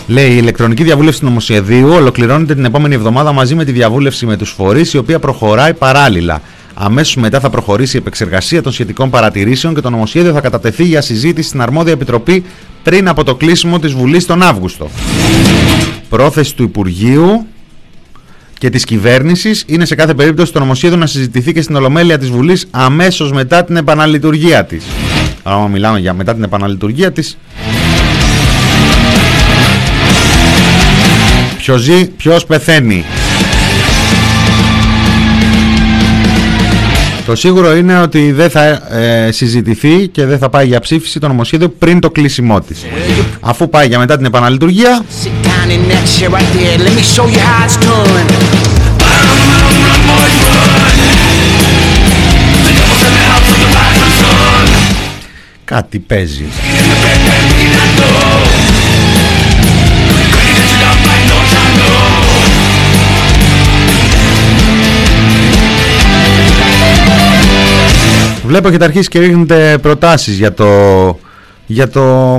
Λέει 0.07 0.30
η 0.32 0.36
ηλεκτρονική 0.38 0.84
διαβούλευση 0.84 1.20
του 1.20 1.26
νομοσχεδίου 1.26 1.89
ολοκληρώνεται 1.89 2.55
την 2.55 2.65
επόμενη 2.65 2.95
εβδομάδα 2.95 3.32
μαζί 3.32 3.55
με 3.55 3.65
τη 3.65 3.72
διαβούλευση 3.72 4.26
με 4.26 4.38
τους 4.38 4.49
φορείς 4.49 4.93
η 4.93 4.97
οποία 4.97 5.20
προχωράει 5.20 5.74
παράλληλα. 5.74 6.41
Αμέσως 6.74 7.15
μετά 7.15 7.39
θα 7.39 7.49
προχωρήσει 7.49 7.95
η 7.95 7.99
επεξεργασία 7.99 8.61
των 8.61 8.72
σχετικών 8.72 9.09
παρατηρήσεων 9.09 9.76
και 9.76 9.82
το 9.82 9.89
νομοσχέδιο 9.89 10.34
θα 10.34 10.41
κατατεθεί 10.41 10.84
για 10.84 11.01
συζήτηση 11.01 11.47
στην 11.47 11.61
αρμόδια 11.61 11.93
επιτροπή 11.93 12.43
πριν 12.84 13.07
από 13.07 13.24
το 13.24 13.36
κλείσιμο 13.36 13.80
της 13.80 13.93
Βουλής 13.93 14.26
τον 14.26 14.41
Αύγουστο. 14.41 14.89
Πρόθεση 16.09 16.55
του 16.55 16.63
Υπουργείου 16.63 17.45
και 18.60 18.70
της 18.70 18.84
κυβέρνησης 18.84 19.64
είναι 19.68 19.86
σε 19.86 19.95
κάθε 19.95 20.14
περίπτωση 20.14 20.53
το 20.53 20.60
νομοσχέδιο 20.60 20.97
να 20.97 21.05
συζητηθεί 21.05 21.53
και 21.53 21.62
στην 21.62 21.76
Ολομέλεια 21.76 22.18
της 22.18 22.30
Βουλής 22.30 22.68
αμέσως 22.72 23.32
μετά 23.32 23.64
την 23.64 23.76
επαναλειτουργία 23.76 24.66
της. 24.66 24.84
Αλλά 25.43 25.68
μιλάμε 25.68 25.99
για 25.99 26.14
μετά 26.14 26.34
την 26.34 26.43
επαναλειτουργία 26.43 27.12
της 27.12 27.38
Ποιος 31.57 31.82
ζει, 31.82 32.07
ποιος 32.07 32.45
πεθαίνει 32.45 33.05
Το 37.30 37.36
σίγουρο 37.36 37.76
είναι 37.76 38.02
ότι 38.02 38.32
δεν 38.32 38.50
θα 38.50 38.66
ε, 38.98 39.32
συζητηθεί 39.32 40.08
και 40.08 40.26
δεν 40.26 40.38
θα 40.38 40.50
πάει 40.50 40.68
για 40.68 40.80
ψήφιση 40.80 41.20
το 41.20 41.28
νομοσχέδιο 41.28 41.70
πριν 41.70 42.00
το 42.00 42.10
κλείσιμό 42.10 42.62
της. 42.62 42.86
Αφού 43.40 43.70
πάει 43.70 43.88
για 43.88 44.00
μετά 44.00 44.18
την 44.18 44.26
επαναλειτουργία. 44.26 45.06
Κάτι 55.66 56.00
παίζει. 56.00 56.46
Βλέπω 68.50 68.70
και 68.70 68.84
αρχίσει 68.84 69.10
και 69.10 69.20
ρίχνετε 69.20 69.78
προτάσεις 69.82 70.38
για 70.38 70.54
το, 70.54 70.66
για 71.66 71.89
το 71.89 72.38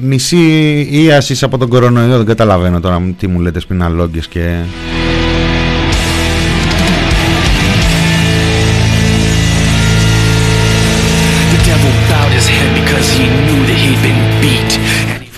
νησί 0.00 0.80
ίασης 0.90 1.42
από 1.42 1.58
τον 1.58 1.68
κορονοϊό. 1.68 2.16
Δεν 2.16 2.26
καταλαβαίνω 2.26 2.80
τώρα 2.80 3.14
τι 3.18 3.26
μου 3.26 3.40
λέτε 3.40 3.60
σπιναλόγγες 3.60 4.26
και... 4.26 4.54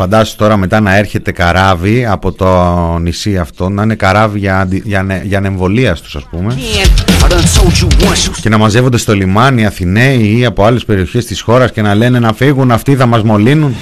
Φαντάσου 0.03 0.36
τώρα 0.36 0.57
μετά 0.57 0.80
να 0.80 0.96
έρχεται 0.96 1.32
καράβι 1.32 2.07
από 2.07 2.32
το 2.32 2.98
νησί 2.98 3.38
αυτό, 3.38 3.68
να 3.68 3.82
είναι 3.82 3.94
καράβι 3.94 4.38
για, 4.38 4.61
αντι- 4.61 4.86
για, 4.86 4.98
ανε- 5.01 5.24
για 5.24 5.38
ανεμβολία 5.38 5.94
τους 5.94 6.16
ας 6.16 6.22
πούμε 6.30 6.55
και 8.40 8.48
να 8.48 8.59
μαζεύονται 8.59 8.96
στο 8.98 9.14
λιμάνι 9.14 9.66
Αθηναίοι 9.66 10.36
ή 10.38 10.44
από 10.44 10.64
άλλες 10.64 10.84
περιοχές 10.84 11.24
της 11.24 11.40
χώρας 11.40 11.72
και 11.72 11.82
να 11.82 11.94
λένε 11.94 12.18
να 12.18 12.32
φύγουν 12.32 12.70
αυτοί 12.70 12.96
θα 12.96 13.07
μας 13.07 13.22
μολύνουν. 13.22 13.76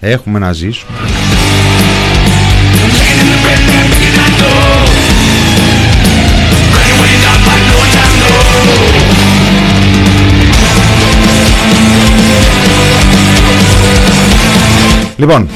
Έχουμε 0.00 0.38
να 0.38 0.52
ζήσουμε. 0.52 0.92
Λοιπόν, 15.18 15.48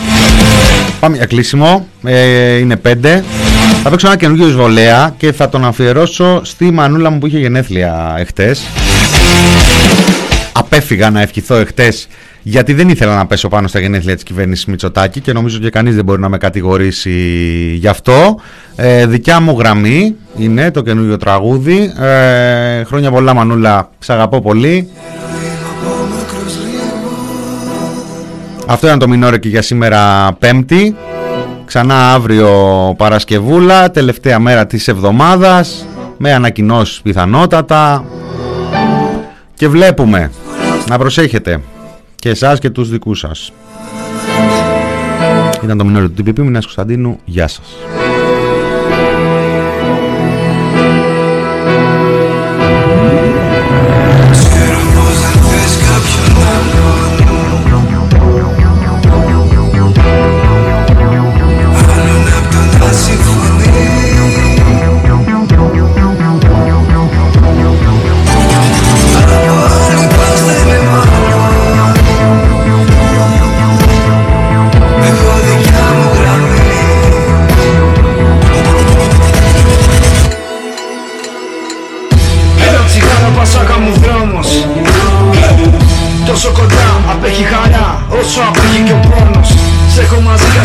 πάμε 1.00 1.16
για 1.16 1.26
κλείσιμο. 1.26 1.86
Ε, 2.04 2.56
είναι 2.56 2.76
πέντε. 2.76 3.24
Θα 3.82 3.90
παίξω 3.90 4.06
ένα 4.06 4.16
καινούργιο 4.16 4.48
εισβολέα 4.48 5.14
και 5.16 5.32
θα 5.32 5.48
τον 5.48 5.64
αφιερώσω 5.64 6.40
στη 6.44 6.70
μανούλα 6.70 7.10
μου 7.10 7.18
που 7.18 7.26
είχε 7.26 7.38
γενέθλια 7.38 8.14
εχθές. 8.18 8.62
Απέφυγα 10.52 11.10
να 11.10 11.20
ευχηθώ 11.20 11.54
εχθές 11.54 12.08
γιατί 12.42 12.72
δεν 12.72 12.88
ήθελα 12.88 13.16
να 13.16 13.26
πέσω 13.26 13.48
πάνω 13.48 13.68
στα 13.68 13.80
γενέθλια 13.80 14.14
της 14.14 14.22
κυβέρνησης 14.22 14.64
Μητσοτάκη 14.64 15.20
και 15.20 15.32
νομίζω 15.32 15.58
και 15.58 15.70
κανείς 15.70 15.94
δεν 15.94 16.04
μπορεί 16.04 16.20
να 16.20 16.28
με 16.28 16.38
κατηγορήσει 16.38 17.10
γι' 17.74 17.88
αυτό. 17.88 18.40
Ε, 18.76 19.06
δικιά 19.06 19.40
μου 19.40 19.58
γραμμή 19.58 20.14
είναι 20.38 20.70
το 20.70 20.82
καινούργιο 20.82 21.16
τραγούδι. 21.16 21.92
Ε, 22.00 22.84
χρόνια 22.84 23.10
πολλά 23.10 23.34
Μανούλα, 23.34 23.90
σ' 23.98 24.10
αγαπώ 24.10 24.40
πολύ. 24.40 24.88
Αυτό 28.66 28.86
ήταν 28.86 28.98
το 28.98 29.08
μινόρε 29.08 29.38
και 29.38 29.48
για 29.48 29.62
σήμερα 29.62 30.32
Πέμπτη. 30.38 30.96
Ξανά 31.64 32.12
αύριο 32.12 32.50
Παρασκευούλα, 32.96 33.90
τελευταία 33.90 34.38
μέρα 34.38 34.66
της 34.66 34.88
εβδομάδας, 34.88 35.86
με 36.16 36.32
ανακοινώσεις 36.32 37.00
πιθανότατα. 37.00 38.04
Και 39.54 39.68
βλέπουμε, 39.68 40.30
να 40.88 40.98
προσέχετε, 40.98 41.60
και 42.14 42.28
εσάς 42.28 42.58
και 42.58 42.70
τους 42.70 42.90
δικούς 42.90 43.18
σας. 43.18 43.52
Ήταν 45.64 45.78
το 45.78 45.84
μινόρε 45.84 46.08
του 46.08 46.22
TPP, 46.24 46.38
Μινάς 46.38 46.64
Κωνσταντίνου, 46.64 47.18
γεια 47.24 47.48
σας. 47.48 47.66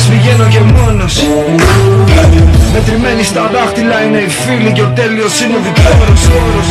Πηγαίνω 0.10 0.48
και 0.48 0.60
μόνος 0.60 1.24
Μετρημένοι 2.80 3.24
στα 3.32 3.44
δάχτυλα 3.54 3.98
είναι 4.06 4.22
οι 4.26 4.32
φίλοι 4.42 4.72
και 4.78 4.84
ο 4.88 4.90
τέλειος 5.00 5.34
είναι 5.42 5.56
ο 5.60 5.62
διπλώρος 5.66 6.22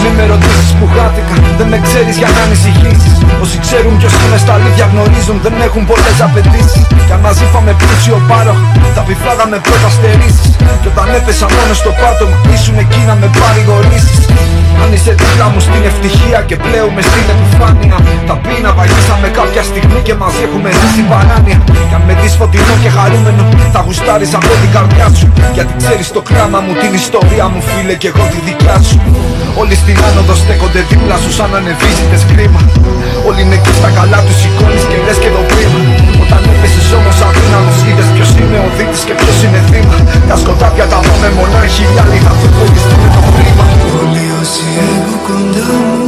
Μη 0.02 0.10
με 0.18 0.24
ρωτήσεις 0.32 0.70
που 0.78 0.86
χάθηκα, 0.94 1.34
δεν 1.58 1.68
με 1.72 1.78
ξέρεις 1.86 2.16
για 2.20 2.30
να 2.34 2.40
ανησυχήσεις. 2.46 3.14
Όσοι 3.44 3.56
ξέρουν 3.64 3.92
ποιος 4.00 4.14
είμαι 4.20 4.38
στα 4.44 4.52
αλήθεια 4.58 4.86
γνωρίζουν, 4.92 5.36
δεν 5.44 5.54
έχουν 5.68 5.82
πολλές 5.90 6.18
απαιτήσεις. 6.26 6.84
Κι 7.06 7.14
αν 7.16 7.20
μαζί 7.26 7.44
πάμε 7.54 7.70
πλούσιο 7.80 8.16
πάροχο, 8.30 8.66
θα 8.96 9.02
πιφάγαμε 9.08 9.56
πρώτα 9.66 9.88
στερήσεις 9.96 10.52
Κι 10.82 10.88
όταν 10.92 11.08
έπεσα 11.18 11.46
μόνο 11.56 11.72
στο 11.80 11.90
πάτο 12.00 12.24
μου, 12.30 12.36
ήσουν 12.54 12.76
εκεί 12.84 13.00
να 13.08 13.14
με 13.20 13.28
παρηγορήσεις. 13.40 14.20
Αν 14.82 14.88
είσαι 14.94 15.12
δίπλα 15.20 15.46
μου 15.52 15.60
στην 15.66 15.82
ευτυχία 15.90 16.38
και 16.48 16.56
πλέον 16.64 16.90
με 16.96 17.02
στην 17.08 17.26
επιφάνεια 17.34 17.96
Θα 18.28 18.34
πει 18.42 18.54
να 18.66 18.70
βαγίσαμε 18.78 19.28
κάποια 19.40 19.62
στιγμή 19.70 20.00
και 20.06 20.14
μαζί 20.20 20.40
έχουμε 20.46 20.68
ζήσει 20.78 21.02
παράνοια 21.10 21.58
Κι 21.88 21.94
αν 21.98 22.02
με 22.06 22.14
δεις 22.20 22.34
φωτεινό 22.40 22.74
και 22.82 22.90
χαρούμενο 22.96 23.42
θα 23.74 23.84
γουστάρεις 23.86 24.34
από 24.38 24.52
την 24.62 24.70
καρδιά 24.74 25.06
σου. 25.18 25.26
Γιατί 25.56 25.72
ξέρεις 25.80 25.95
το 26.04 26.22
κράμα 26.30 26.58
μου, 26.64 26.72
την 26.82 26.92
ιστορία 27.02 27.46
μου 27.52 27.60
φίλε 27.68 27.94
και 28.02 28.08
εγώ 28.12 28.24
τη 28.32 28.38
δικιά 28.48 28.76
σου. 28.88 28.98
Όλοι 29.60 29.74
στην 29.82 29.96
άνοδο 30.08 30.34
στέκονται 30.42 30.80
δίπλα 30.90 31.16
σου 31.22 31.30
σαν 31.38 31.50
ανεβίζητες 31.58 32.22
κρίμα. 32.30 32.60
Όλοι 33.28 33.40
είναι 33.44 33.56
εκεί 33.60 33.72
στα 33.80 33.90
καλά 33.98 34.18
τους 34.26 34.36
σηκώνεις 34.40 34.84
και 34.90 34.96
λες 35.04 35.18
και 35.22 35.30
το 35.36 35.42
πρίμα 35.50 35.80
Όταν 36.24 36.40
έπεσες 36.52 36.88
όμως 36.98 37.16
αδύναμος 37.26 37.78
είδες 37.86 38.08
ποιος 38.14 38.30
είναι 38.40 38.58
ο 38.66 38.68
δίτης 38.76 39.02
και 39.06 39.14
ποιος 39.20 39.38
είναι 39.44 39.60
θύμα. 39.70 39.96
Τα 40.28 40.36
σκοτάδια 40.42 40.86
τα 40.92 40.98
δούμε 41.04 41.28
μονάχοι 41.38 41.82
οι 41.92 41.96
άλλοι 42.02 42.18
θα 42.26 42.32
το 42.40 42.46
χωριστούν 42.56 43.02
το 43.14 43.20
κλίμα 43.34 43.66
Όλοι 44.00 44.24
όσοι 44.40 44.66
έχω 44.86 45.16
κοντά 45.26 45.68
μου 45.98 46.05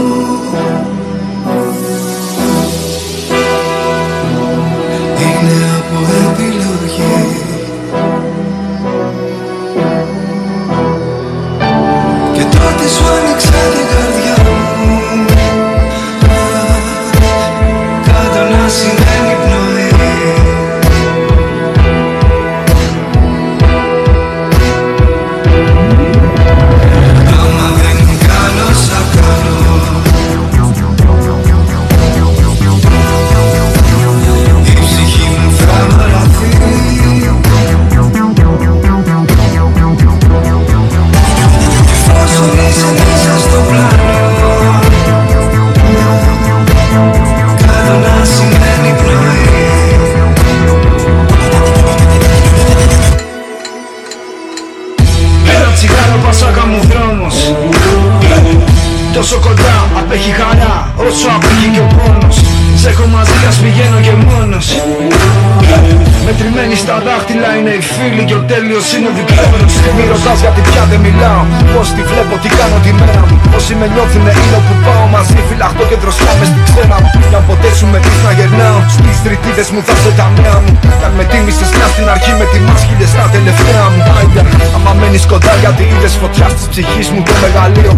βλέπω, 72.10 72.34
τι 72.42 72.48
κάνω 72.58 72.78
τη 72.84 72.90
μέρα 73.00 73.22
μου. 73.28 73.36
Όσοι 73.58 73.72
με 73.80 73.86
νιώθουνε 73.92 74.32
είναι 74.42 74.60
που 74.66 74.74
πάω 74.84 75.06
μαζί 75.14 75.38
Φυλαχτώ 75.48 75.82
και 75.90 75.96
δροσιά 76.02 76.32
μες 76.38 76.48
στην 76.52 76.62
ξένα 76.68 76.96
μου. 77.02 77.08
Κι 77.30 77.36
αν 77.38 77.44
ποτέ 77.48 77.70
σου 77.78 77.86
με 77.92 77.98
πεις 78.04 78.18
να 78.26 78.32
γερνάω. 78.38 78.80
Στις 78.96 79.16
τριτίδες 79.24 79.68
μου 79.72 79.80
θα 79.86 79.94
σε 80.02 80.10
τα 80.18 80.26
νέα 80.36 80.56
μου. 80.62 80.72
Κι 80.98 81.06
αν 81.08 81.12
με 81.18 81.24
τίμησες 81.30 81.70
μια 81.76 81.88
στην 81.94 82.06
αρχή 82.14 82.32
με 82.40 82.46
τιμάς 82.52 82.80
χίλιες 82.86 83.10
στα 83.14 83.24
τελευταία 83.34 83.84
μου. 83.92 84.00
Άιντα, 84.18 84.42
άμα 84.76 84.92
μένεις 84.98 85.24
κοντά 85.32 85.52
γιατί 85.62 85.82
είδες 85.92 86.14
φωτιά 86.20 86.46
στις 86.54 86.66
ψυχής 86.72 87.08
μου 87.12 87.20
το 87.28 87.34
μεγαλείο. 87.42 87.92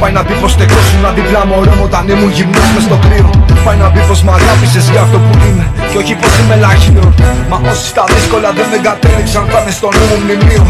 Πάει 0.00 0.12
να 0.18 0.22
πει 0.26 0.34
πως 0.40 0.52
στεκόσουν 0.56 1.02
δίπλα 1.16 1.42
μωρό 1.50 1.74
μου 1.78 1.84
όταν 1.88 2.02
ήμουν 2.12 2.30
γυμνός 2.36 2.68
μες 2.74 2.84
στο 2.88 2.96
κρύο 3.04 3.45
Πάει 3.64 3.78
να 3.82 3.88
πει 3.92 4.00
πως 4.08 4.20
μ' 4.26 4.32
αγάπησες 4.38 4.84
για 4.92 5.00
αυτό 5.06 5.18
που 5.24 5.32
είμαι. 5.46 5.66
Και 5.90 5.98
όχι 6.02 6.14
πως 6.20 6.32
είμαι 6.40 6.56
λαχείο 6.64 7.04
Μα 7.50 7.56
όσοι 7.70 7.86
στα 7.92 8.04
δύσκολα 8.12 8.48
δεν 8.58 8.66
με 8.72 8.78
κατέληξαν 8.86 9.44
θα 9.52 9.58
είναι 9.60 9.72
στο 9.78 9.88
νου 9.94 10.04
μου 10.10 10.18
μνημείο. 10.22 10.64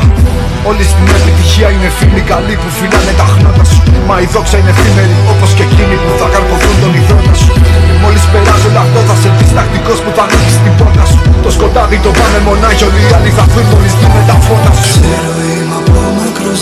Όλοι 0.69 0.85
στην 0.91 1.07
επιτυχία 1.19 1.69
είναι 1.75 1.89
φίλοι 1.99 2.23
καλοί 2.31 2.55
που 2.61 2.69
φυλάνε 2.79 3.13
τα 3.21 3.27
χνότα 3.33 3.65
σου. 3.71 3.81
Μα 4.09 4.15
η 4.25 4.27
δόξα 4.35 4.57
είναι 4.61 4.73
εφήμερη 4.75 5.17
όπως 5.33 5.51
και 5.57 5.65
εκείνοι 5.69 5.97
που 6.03 6.11
θα 6.21 6.27
καρποθούν 6.35 6.77
τον 6.83 6.93
υδρότα 6.99 7.35
σου. 7.41 7.53
Και 7.87 7.95
μόλις 8.03 8.25
περάσει 8.33 8.67
όλο 8.71 8.81
αυτό 8.85 9.01
θα 9.09 9.15
σε 9.23 9.29
δεις 9.37 9.51
τακτικός 9.59 9.99
που 10.05 10.11
θα 10.17 10.23
ανοίξεις 10.27 10.59
την 10.65 10.73
πόρτα 10.79 11.05
σου. 11.11 11.19
Το 11.45 11.51
σκοτάδι 11.57 11.99
το 12.07 12.11
πάμε 12.19 12.39
μονάχοι 12.47 12.83
όλοι 12.89 13.01
οι 13.07 13.11
άλλοι 13.17 13.31
θα 13.39 13.45
φύγουν 13.53 13.71
μόλις 13.73 13.95
δούμε 14.01 14.21
τα 14.31 14.37
φώτα 14.47 14.73
σου. 14.81 14.89
Ξέρω 15.05 15.33
είμαι 15.51 15.77
από 15.81 15.95
μακρός 16.19 16.61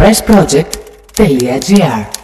Press 0.00 0.22
Project, 0.22 0.78
the 1.16 1.26
EGR. 1.26 2.19